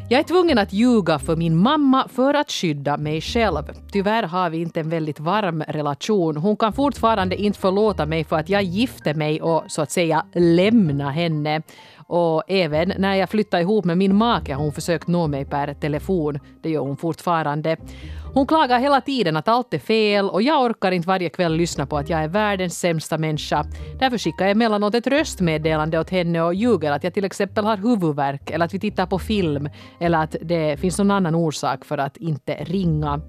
Jag 0.09 0.19
är 0.19 0.23
tvungen 0.23 0.57
att 0.57 0.73
ljuga 0.73 1.19
för 1.19 1.35
min 1.35 1.57
mamma 1.57 2.07
för 2.07 2.33
att 2.33 2.51
skydda 2.51 2.97
mig 2.97 3.21
själv. 3.21 3.63
Tyvärr 3.91 4.23
har 4.23 4.49
vi 4.49 4.57
inte 4.57 4.79
en 4.79 4.89
väldigt 4.89 5.19
varm 5.19 5.63
relation. 5.67 6.37
Hon 6.37 6.57
kan 6.57 6.73
fortfarande 6.73 7.35
inte 7.35 7.59
förlåta 7.59 8.05
mig 8.05 8.23
för 8.23 8.35
att 8.35 8.49
jag 8.49 8.63
gifte 8.63 9.13
mig 9.13 9.41
och 9.41 9.63
så 9.67 9.81
att 9.81 9.91
säga 9.91 10.25
lämna 10.33 11.11
henne. 11.11 11.61
Och 12.07 12.43
även 12.47 12.93
när 12.97 13.15
jag 13.15 13.29
flyttade 13.29 13.63
ihop 13.63 13.85
med 13.85 13.97
min 13.97 14.15
make 14.15 14.53
har 14.53 14.63
hon 14.63 14.73
försökt 14.73 15.07
nå 15.07 15.27
mig 15.27 15.45
per 15.45 15.73
telefon. 15.73 16.39
Det 16.61 16.69
gör 16.69 16.81
hon 16.81 16.97
fortfarande. 16.97 17.77
Hon 18.35 18.47
klagar 18.47 18.79
hela 18.79 19.01
tiden 19.01 19.37
att 19.37 19.47
allt 19.47 19.73
är 19.73 19.79
fel 19.79 20.29
och 20.29 20.41
jag 20.41 20.63
orkar 20.63 20.91
inte 20.91 21.07
varje 21.07 21.29
kväll 21.29 21.53
lyssna 21.53 21.85
på 21.85 21.97
att 21.97 22.09
jag 22.09 22.23
är 22.23 22.27
världens 22.27 22.79
sämsta 22.79 23.17
människa. 23.17 23.65
Därför 23.99 24.17
skickar 24.17 24.45
jag 24.45 24.51
emellanåt 24.51 24.95
ett 24.95 25.07
röstmeddelande 25.07 25.99
åt 25.99 26.09
henne 26.09 26.41
och 26.41 26.53
ljuger 26.53 26.91
att 26.91 27.03
jag 27.03 27.13
till 27.13 27.25
exempel 27.25 27.65
har 27.65 27.77
huvudvärk 27.77 28.49
eller 28.49 28.65
att 28.65 28.73
vi 28.73 28.79
tittar 28.79 29.05
på 29.05 29.19
film 29.19 29.69
eller 29.99 30.17
att 30.23 30.35
det 30.41 30.77
finns 30.79 30.97
någon 30.97 31.11
annan 31.11 31.35
orsak 31.35 31.85
för 31.85 31.97
att 31.97 32.17
inte 32.17 32.53
ringa. 32.53 33.21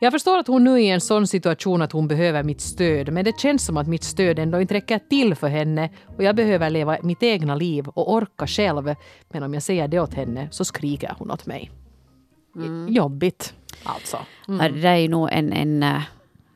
Jag 0.00 0.12
förstår 0.12 0.38
att 0.38 0.46
hon 0.46 0.64
nu 0.64 0.72
är 0.72 0.78
i 0.78 0.90
en 0.90 1.00
sån 1.00 1.26
situation 1.26 1.82
att 1.82 1.92
hon 1.92 2.08
behöver 2.08 2.42
mitt 2.42 2.60
stöd 2.60 3.12
men 3.12 3.24
det 3.24 3.40
känns 3.40 3.66
som 3.66 3.76
att 3.76 3.86
mitt 3.86 4.04
stöd 4.04 4.38
ändå 4.38 4.60
inte 4.60 4.74
räcker 4.74 4.98
till 4.98 5.34
för 5.34 5.48
henne 5.48 5.90
och 6.16 6.22
jag 6.22 6.36
behöver 6.36 6.70
leva 6.70 6.98
mitt 7.02 7.22
egna 7.22 7.54
liv 7.54 7.88
och 7.88 8.12
orka 8.12 8.46
själv. 8.46 8.94
Men 9.28 9.42
om 9.42 9.54
jag 9.54 9.62
säger 9.62 9.88
det 9.88 10.00
åt 10.00 10.14
henne 10.14 10.48
så 10.50 10.64
skriker 10.64 11.14
hon 11.18 11.30
åt 11.30 11.46
mig. 11.46 11.70
Jobbigt 12.88 13.54
alltså. 13.82 14.18
Ja, 14.46 14.54
Det 14.54 14.80
där 14.80 14.92
är 14.92 14.96
ju 14.96 15.08
nog 15.08 15.28
en, 15.32 15.52
en, 15.52 15.82
eh, 15.82 16.02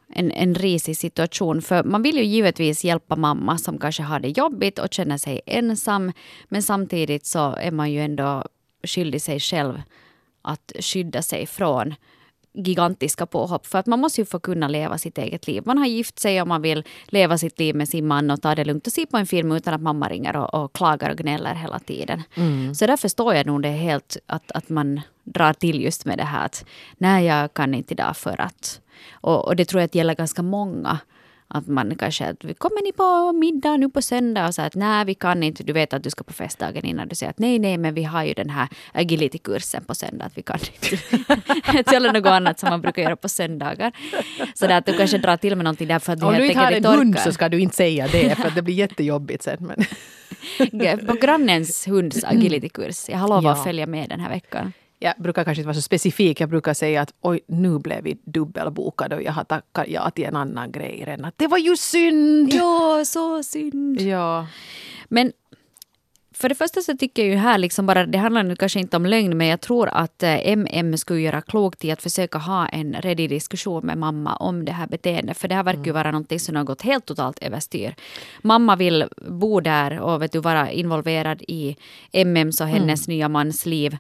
en, 0.09 0.31
en 0.33 0.55
risig 0.55 0.97
situation. 0.97 1.63
För 1.63 1.85
man 1.85 2.03
vill 2.03 2.17
ju 2.17 2.25
givetvis 2.25 2.85
hjälpa 2.85 3.17
mamma 3.17 3.59
som 3.59 3.79
kanske 3.79 4.03
har 4.03 4.21
det 4.21 4.29
jobbigt 4.29 4.79
och 4.79 4.95
känner 4.95 5.19
sig 5.19 5.41
ensam. 5.47 6.13
Men 6.49 6.63
samtidigt 6.63 7.27
så 7.27 7.55
är 7.55 7.71
man 7.71 7.93
ju 7.93 8.01
ändå 8.01 8.45
skyldig 8.83 9.23
sig 9.23 9.41
själv 9.41 9.83
att 10.43 10.73
skydda 10.81 11.23
sig 11.23 11.47
från 11.47 11.95
gigantiska 12.55 13.27
påhopp. 13.27 13.67
För 13.67 13.79
att 13.79 13.87
man 13.87 14.01
måste 14.01 14.21
ju 14.21 14.25
få 14.25 14.41
kunna 14.41 14.69
leva 14.69 14.99
sitt 14.99 15.19
eget 15.19 15.47
liv. 15.47 15.63
Man 15.67 15.79
har 15.79 15.87
gift 15.87 16.19
sig 16.19 16.43
och 16.43 16.49
man 16.49 16.63
vill 16.63 16.85
leva 17.07 17.39
sitt 17.39 17.59
liv 17.59 17.75
med 17.75 17.89
sin 17.89 18.07
man 18.07 18.31
och 18.31 18.43
ta 18.43 18.55
det 18.55 18.65
lugnt 18.65 18.87
och 18.87 18.93
se 18.93 19.07
på 19.07 19.17
en 19.17 19.27
film 19.27 19.53
utan 19.53 19.75
att 19.75 19.83
mamma 19.83 20.09
ringer 20.09 20.37
och, 20.37 20.55
och 20.55 20.73
klagar 20.73 21.11
och 21.11 21.17
gnäller 21.17 21.55
hela 21.55 21.79
tiden. 21.79 22.23
Så 22.75 22.87
därför 22.87 23.01
förstår 23.01 23.35
jag 23.35 23.47
nog 23.47 23.63
det 23.63 23.69
helt 23.69 24.17
att, 24.27 24.51
att 24.51 24.69
man 24.69 25.01
drar 25.25 25.53
till 25.53 25.81
just 25.81 26.05
med 26.05 26.19
det 26.19 26.25
här 26.25 26.47
att 26.47 26.65
nej, 26.99 27.27
jag 27.27 27.55
kan 27.55 27.75
inte 27.75 27.95
idag 27.95 28.17
för 28.17 28.41
att. 28.41 28.81
Och, 29.13 29.47
och 29.47 29.57
det 29.57 29.65
tror 29.65 29.81
jag 29.81 29.87
att 29.87 29.95
gäller 29.95 30.15
ganska 30.15 30.43
många. 30.43 30.99
Att 31.55 31.67
man 31.67 31.95
kanske, 31.95 32.27
att, 32.27 32.59
kommer 32.59 32.83
ni 32.83 32.93
på 32.93 33.33
middag 33.33 33.77
nu 33.77 33.89
på 33.91 34.03
söndag? 34.03 34.47
Och 34.49 34.55
så 34.55 34.63
att 34.63 34.75
nej, 34.75 35.05
vi 35.05 35.15
kan 35.15 35.43
inte. 35.43 35.63
Du 35.63 35.73
vet 35.73 35.93
att 35.93 36.03
du 36.03 36.11
ska 36.11 36.25
på 36.25 36.33
festdagen 36.33 36.85
innan 36.85 37.09
du 37.09 37.15
säger 37.15 37.31
att 37.31 37.39
nej, 37.39 37.59
nej, 37.59 37.79
men 37.79 37.95
vi 37.95 38.05
har 38.05 38.25
ju 38.25 38.35
den 38.35 38.51
här 38.51 38.69
agility-kursen 38.93 39.85
på 39.85 39.95
söndag, 39.95 40.25
att 40.25 40.39
vi 40.39 40.43
kan 40.43 40.59
inte. 40.61 41.97
Eller 41.97 42.13
något 42.13 42.27
annat 42.27 42.59
som 42.59 42.71
man 42.71 42.81
brukar 42.81 43.03
göra 43.03 43.17
på 43.17 43.29
söndagar. 43.29 43.93
Så 44.55 44.67
där 44.67 44.79
att 44.79 44.87
du 44.87 44.93
kanske 44.97 45.19
drar 45.19 45.37
till 45.37 45.57
med 45.57 45.65
någonting 45.65 45.89
där 45.89 45.99
för 45.99 46.13
att 46.13 46.21
du 46.21 46.27
Om 46.27 46.35
du 46.35 46.47
inte 46.47 46.59
har 46.59 46.71
en 46.71 46.77
inte 46.77 46.89
hund 46.89 47.19
så 47.19 47.33
ska 47.33 47.49
du 47.49 47.61
inte 47.61 47.77
säga 47.77 48.09
det 48.13 48.35
för 48.35 48.51
det 48.51 48.63
blir 48.63 48.75
jättejobbigt 48.75 49.43
sen. 49.43 49.59
Men 49.61 49.85
På 51.07 51.13
grannens 51.13 51.89
hunds 51.89 52.25
agilitykurs. 52.25 53.09
Jag 53.09 53.19
har 53.19 53.29
lovat 53.29 53.45
Ja. 53.45 53.53
att 53.53 53.65
följa 53.65 53.87
med 53.87 54.09
den 54.09 54.21
här 54.21 54.31
veckan. 54.31 54.73
Jag 55.03 55.15
brukar 55.19 55.45
kanske 55.45 55.61
inte 55.61 55.67
vara 55.67 55.75
så 55.75 55.83
specifik. 55.83 56.41
Jag 56.41 56.49
brukar 56.49 56.75
säga 56.75 57.03
att 57.03 57.15
oj, 57.21 57.41
nu 57.47 57.79
blev 57.79 58.05
vi 58.05 58.19
dubbelbokade 58.25 59.17
och 59.17 59.23
jag 59.23 59.33
har 59.33 59.45
tackat 59.45 59.89
ja 59.89 60.11
till 60.11 60.25
en 60.25 60.37
annan 60.37 60.73
grej 60.73 61.05
redan. 61.07 61.33
Det 61.37 61.47
var 61.47 61.59
ju 61.59 61.77
synd! 61.77 62.55
Ja, 62.55 63.03
så 63.05 63.43
synd. 63.43 64.01
Ja. 64.01 64.47
Men 65.09 65.33
för 66.33 66.49
det 66.49 66.55
första 66.55 66.81
så 66.81 66.97
tycker 66.97 67.23
jag 67.23 67.31
ju 67.31 67.37
här 67.37 67.59
liksom 67.59 67.87
bara, 67.87 68.07
det 68.07 68.19
handlar 68.19 68.43
nu 68.43 68.57
kanske 68.57 68.81
inte 68.81 68.97
om 68.97 69.07
lögn, 69.07 69.37
men 69.37 69.47
jag 69.47 69.61
tror 69.61 69.89
att 69.89 70.23
MM 70.45 70.97
skulle 70.97 71.21
göra 71.21 71.41
klokt 71.41 71.85
i 71.85 71.91
att 71.91 72.03
försöka 72.03 72.39
ha 72.39 72.69
en 72.69 72.95
redig 72.95 73.29
diskussion 73.29 73.87
med 73.87 73.99
mamma 73.99 74.37
om 74.37 74.65
det 74.65 74.73
här 74.73 74.87
beteendet. 74.87 75.39
För 75.39 75.49
det 75.49 75.55
här 75.55 75.63
verkar 75.63 75.85
ju 75.85 75.93
vara 75.93 76.11
någonting 76.11 76.41
som 76.41 76.57
har 76.57 76.65
gått 76.65 76.83
helt 76.83 77.07
totalt 77.07 77.39
överstyr. 77.43 77.95
Mamma 78.43 78.77
vill 78.77 79.05
bo 79.17 79.61
där 79.61 80.01
och 80.01 80.23
vet 80.23 80.33
du, 80.33 80.39
vara 80.39 80.71
involverad 80.71 81.43
i 81.43 81.77
MMs 82.13 82.61
och 82.61 82.67
hennes 82.67 83.09
nya 83.09 83.29
mans 83.29 83.67
liv. 83.67 83.97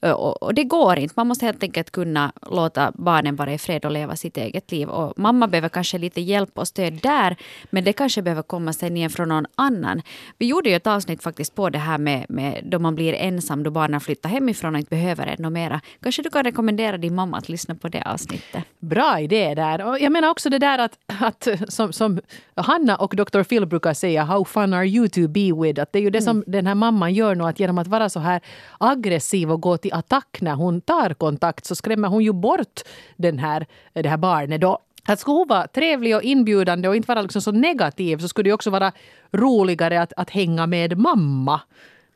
Och, 0.00 0.42
och 0.42 0.54
det 0.54 0.64
går 0.64 0.98
inte. 0.98 1.14
Man 1.16 1.26
måste 1.26 1.46
helt 1.46 1.62
enkelt 1.62 1.90
kunna 1.90 2.32
låta 2.50 2.92
barnen 2.94 3.36
vara 3.36 3.52
i 3.52 3.58
fred 3.58 3.84
och 3.84 3.90
leva 3.90 4.16
sitt 4.16 4.36
eget 4.36 4.72
liv. 4.72 4.88
Och 4.88 5.18
mamma 5.18 5.48
behöver 5.48 5.68
kanske 5.68 5.98
lite 5.98 6.20
hjälp 6.20 6.58
och 6.58 6.68
stöd 6.68 6.92
där, 6.92 7.36
men 7.70 7.84
det 7.84 7.92
kanske 7.92 8.22
behöver 8.22 8.42
komma 8.42 8.72
sen 8.72 8.96
igen 8.96 9.10
från 9.10 9.28
någon 9.28 9.46
annan. 9.54 10.02
Vi 10.38 10.46
gjorde 10.46 10.70
ju 10.70 10.76
ett 10.76 10.86
avsnitt 10.86 11.22
faktiskt 11.22 11.54
på 11.54 11.70
det 11.70 11.78
här 11.78 11.98
med, 11.98 12.26
med 12.28 12.60
då 12.64 12.78
man 12.78 12.94
blir 12.94 13.12
ensam, 13.12 13.62
då 13.62 13.70
barnen 13.70 14.00
flyttar 14.00 14.28
hemifrån 14.28 14.74
och 14.74 14.78
inte 14.78 14.90
behöver 14.90 15.26
ännu 15.26 15.50
mera. 15.50 15.80
Kanske 16.02 16.22
du 16.22 16.30
kan 16.30 16.44
rekommendera 16.44 16.98
din 16.98 17.14
mamma 17.14 17.38
att 17.38 17.48
lyssna 17.48 17.74
på 17.74 17.88
det 17.88 18.02
avsnittet. 18.02 18.64
Bra 18.78 19.20
idé 19.20 19.54
där. 19.54 19.86
Och 19.86 20.00
jag 20.00 20.12
menar 20.12 20.30
också 20.30 20.50
det 20.50 20.58
där 20.58 20.78
att, 20.78 20.98
att 21.20 21.48
som, 21.68 21.92
som 21.92 22.20
Hanna 22.54 22.96
och 22.96 23.16
Dr. 23.16 23.42
Phil 23.42 23.66
brukar 23.66 23.94
säga, 23.94 24.24
how 24.24 24.44
fun 24.44 24.74
are 24.74 24.86
you 24.86 25.08
to 25.08 25.28
be 25.28 25.52
with? 25.62 25.82
Att 25.82 25.92
det 25.92 25.98
är 25.98 26.02
ju 26.02 26.10
det 26.10 26.22
som 26.22 26.44
den 26.46 26.66
här 26.66 26.74
mamman 26.74 27.14
gör 27.14 27.34
nu, 27.34 27.44
att 27.44 27.60
genom 27.60 27.78
att 27.78 27.86
vara 27.86 28.08
så 28.08 28.20
här 28.20 28.40
aggressiv 28.78 29.52
och 29.52 29.60
gå 29.60 29.76
till 29.76 29.89
attack 29.92 30.38
när 30.40 30.54
hon 30.54 30.80
tar 30.80 31.14
kontakt 31.14 31.64
så 31.64 31.74
skrämmer 31.74 32.08
hon 32.08 32.24
ju 32.24 32.32
bort 32.32 32.80
den 33.16 33.38
här, 33.38 33.66
det 33.92 34.08
här 34.08 34.16
barnet. 34.16 34.60
Då. 34.60 34.78
Att 35.04 35.20
skulle 35.20 35.36
hon 35.36 35.48
vara 35.48 35.66
trevlig 35.66 36.16
och 36.16 36.22
inbjudande 36.22 36.88
och 36.88 36.96
inte 36.96 37.08
vara 37.08 37.22
liksom 37.22 37.42
så 37.42 37.52
negativ 37.52 38.18
så 38.18 38.28
skulle 38.28 38.50
det 38.50 38.54
också 38.54 38.70
vara 38.70 38.92
roligare 39.32 40.02
att, 40.02 40.12
att 40.16 40.30
hänga 40.30 40.66
med 40.66 40.98
mamma. 40.98 41.60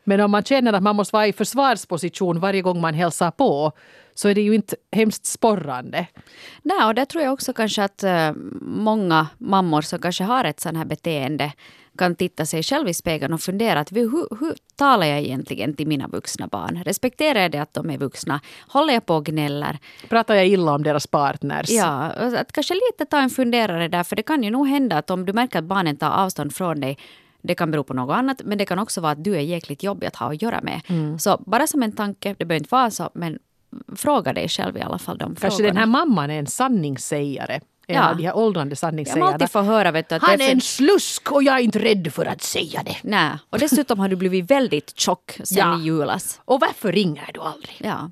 Men 0.04 0.20
om 0.20 0.30
man 0.30 0.44
känner 0.44 0.72
att 0.72 0.82
man 0.82 0.96
måste 0.96 1.16
vara 1.16 1.26
i 1.26 1.32
försvarsposition 1.32 2.40
varje 2.40 2.62
gång 2.62 2.80
man 2.80 2.94
hälsar 2.94 3.30
på 3.30 3.72
så 4.14 4.28
är 4.28 4.34
det 4.34 4.40
ju 4.40 4.54
inte 4.54 4.76
hemskt 4.92 5.26
sporrande. 5.26 6.06
Nej, 6.62 6.86
och 6.86 6.94
där 6.94 7.04
tror 7.04 7.24
jag 7.24 7.32
också 7.32 7.52
kanske 7.52 7.84
att 7.84 8.02
eh, 8.02 8.32
många 8.60 9.26
mammor 9.38 9.82
som 9.82 9.98
kanske 9.98 10.24
har 10.24 10.44
ett 10.44 10.60
sånt 10.60 10.76
här 10.76 10.84
beteende 10.84 11.52
kan 11.98 12.14
titta 12.14 12.46
sig 12.46 12.62
själv 12.62 12.88
i 12.88 12.94
spegeln 12.94 13.32
och 13.32 13.40
fundera 13.40 13.80
att 13.80 13.92
hur, 13.92 14.38
hur 14.40 14.54
talar 14.76 15.06
jag 15.06 15.18
egentligen 15.18 15.74
till 15.74 15.86
mina 15.86 16.08
vuxna 16.08 16.46
barn? 16.46 16.82
Respekterar 16.84 17.40
jag 17.40 17.50
det 17.50 17.58
att 17.58 17.74
de 17.74 17.90
är 17.90 17.98
vuxna? 17.98 18.40
Håller 18.68 18.94
jag 18.94 19.06
på 19.06 19.14
och 19.14 19.24
gnäller? 19.24 19.78
Pratar 20.08 20.34
jag 20.34 20.46
illa 20.46 20.74
om 20.74 20.82
deras 20.82 21.06
partners? 21.06 21.70
Ja, 21.70 22.10
att 22.40 22.52
kanske 22.52 22.74
lite 22.74 23.10
ta 23.10 23.20
en 23.20 23.30
funderare 23.30 23.88
där, 23.88 24.02
för 24.02 24.16
det 24.16 24.22
kan 24.22 24.42
ju 24.42 24.50
nog 24.50 24.68
hända 24.68 24.98
att 24.98 25.10
om 25.10 25.26
du 25.26 25.32
märker 25.32 25.58
att 25.58 25.64
barnen 25.64 25.96
tar 25.96 26.10
avstånd 26.10 26.54
från 26.54 26.80
dig 26.80 26.98
det 27.46 27.54
kan 27.54 27.70
bero 27.70 27.84
på 27.84 27.94
något 27.94 28.14
annat, 28.14 28.42
men 28.44 28.58
det 28.58 28.64
kan 28.64 28.78
också 28.78 29.00
vara 29.00 29.12
att 29.12 29.24
du 29.24 29.36
är 29.36 29.40
jäkligt 29.40 29.82
jobbig 29.82 30.06
att 30.06 30.16
ha 30.16 30.32
att 30.32 30.42
göra 30.42 30.60
med. 30.62 30.80
Mm. 30.86 31.18
Så 31.18 31.42
bara 31.46 31.66
som 31.66 31.82
en 31.82 31.92
tanke, 31.92 32.34
det 32.38 32.44
behöver 32.44 32.60
inte 32.60 32.74
vara 32.74 32.90
så, 32.90 33.10
men 33.14 33.38
fråga 33.96 34.32
dig 34.32 34.48
själv 34.48 34.76
i 34.76 34.80
alla 34.80 34.98
fall 34.98 35.18
de 35.18 35.34
Kanske 35.34 35.50
frågorna. 35.50 35.68
den 35.68 35.76
här 35.76 35.86
mamman 35.86 36.30
är 36.30 36.38
en 36.38 36.46
sanningssägare. 36.46 37.60
En 37.86 37.96
ja. 37.96 38.10
av 38.10 38.16
de 38.16 38.22
här 38.22 38.36
åldrande 38.36 38.76
sanningssägarna. 38.76 39.32
alltid 39.32 39.50
får 39.50 39.62
höra 39.62 39.90
vet 39.90 40.08
du, 40.08 40.14
att 40.14 40.22
Han 40.22 40.40
är 40.40 40.50
en 40.50 40.60
slusk 40.60 41.32
och 41.32 41.42
jag 41.42 41.54
är 41.54 41.60
inte 41.60 41.78
rädd 41.78 42.12
för 42.12 42.26
att 42.26 42.42
säga 42.42 42.82
det. 42.84 42.96
Nej, 43.02 43.30
och 43.50 43.58
dessutom 43.58 43.98
har 43.98 44.08
du 44.08 44.16
blivit 44.16 44.50
väldigt 44.50 44.98
tjock 44.98 45.38
sen 45.44 45.58
ja. 45.58 45.78
i 45.78 45.82
julas. 45.82 46.40
Och 46.44 46.60
varför 46.60 46.92
ringer 46.92 47.30
du 47.34 47.40
aldrig? 47.40 47.76
Ja. 47.78 48.10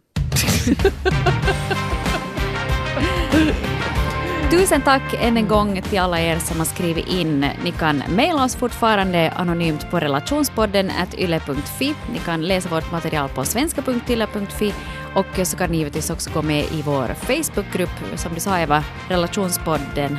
Tusen 4.52 4.82
tack 4.82 5.14
än 5.20 5.36
en 5.36 5.48
gång 5.48 5.82
till 5.82 5.98
alla 5.98 6.20
er 6.20 6.38
som 6.38 6.58
har 6.58 6.64
skrivit 6.66 7.08
in. 7.08 7.40
Ni 7.64 7.72
kan 7.78 8.02
mejla 8.16 8.44
oss 8.44 8.56
fortfarande 8.56 9.30
anonymt 9.36 9.90
på 9.90 10.00
relationspodden 10.00 10.90
yle.fi. 11.18 11.94
Ni 12.12 12.18
kan 12.18 12.42
läsa 12.42 12.68
vårt 12.68 12.92
material 12.92 13.28
på 13.28 13.44
svenska.yle.fi 13.44 14.74
och 15.14 15.46
så 15.46 15.56
kan 15.56 15.70
ni 15.70 15.76
givetvis 15.76 16.10
också 16.10 16.30
gå 16.30 16.42
med 16.42 16.64
i 16.64 16.82
vår 16.82 17.14
Facebookgrupp, 17.14 17.90
som 18.16 18.34
du 18.34 18.40
sa 18.40 18.58
Eva, 18.58 18.84
Relationspodden. 19.08 20.18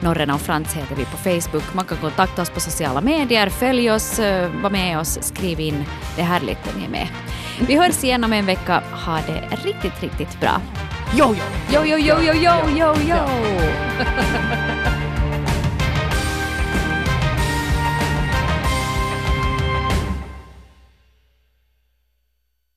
Norren 0.00 0.30
och 0.30 0.40
Frans 0.40 0.74
heter 0.74 0.96
vi 0.96 1.04
på 1.04 1.16
Facebook. 1.16 1.74
Man 1.74 1.84
kan 1.84 1.98
kontakta 1.98 2.42
oss 2.42 2.50
på 2.50 2.60
sociala 2.60 3.00
medier, 3.00 3.48
följ 3.48 3.90
oss, 3.90 4.18
eh, 4.18 4.50
var 4.62 4.70
med 4.70 4.98
oss, 4.98 5.18
skriv 5.22 5.60
in. 5.60 5.84
Det 6.16 6.22
är 6.22 6.26
härligt 6.26 6.68
att 6.68 6.76
ni 6.76 6.84
är 6.84 6.88
med. 6.88 7.08
Vi 7.68 7.76
hörs 7.76 8.04
igen 8.04 8.24
om 8.24 8.32
en 8.32 8.46
vecka. 8.46 8.82
Ha 9.06 9.16
det 9.26 9.56
riktigt, 9.64 10.02
riktigt 10.02 10.40
bra. 10.40 10.60
Yo, 11.18 11.34
yo, 11.72 11.84
yo, 11.84 11.96
yo, 11.98 12.22
yo, 12.22 12.34
yo! 12.34 12.52
jo, 12.76 12.94
jo. 13.08 13.16
jo. 13.98 14.04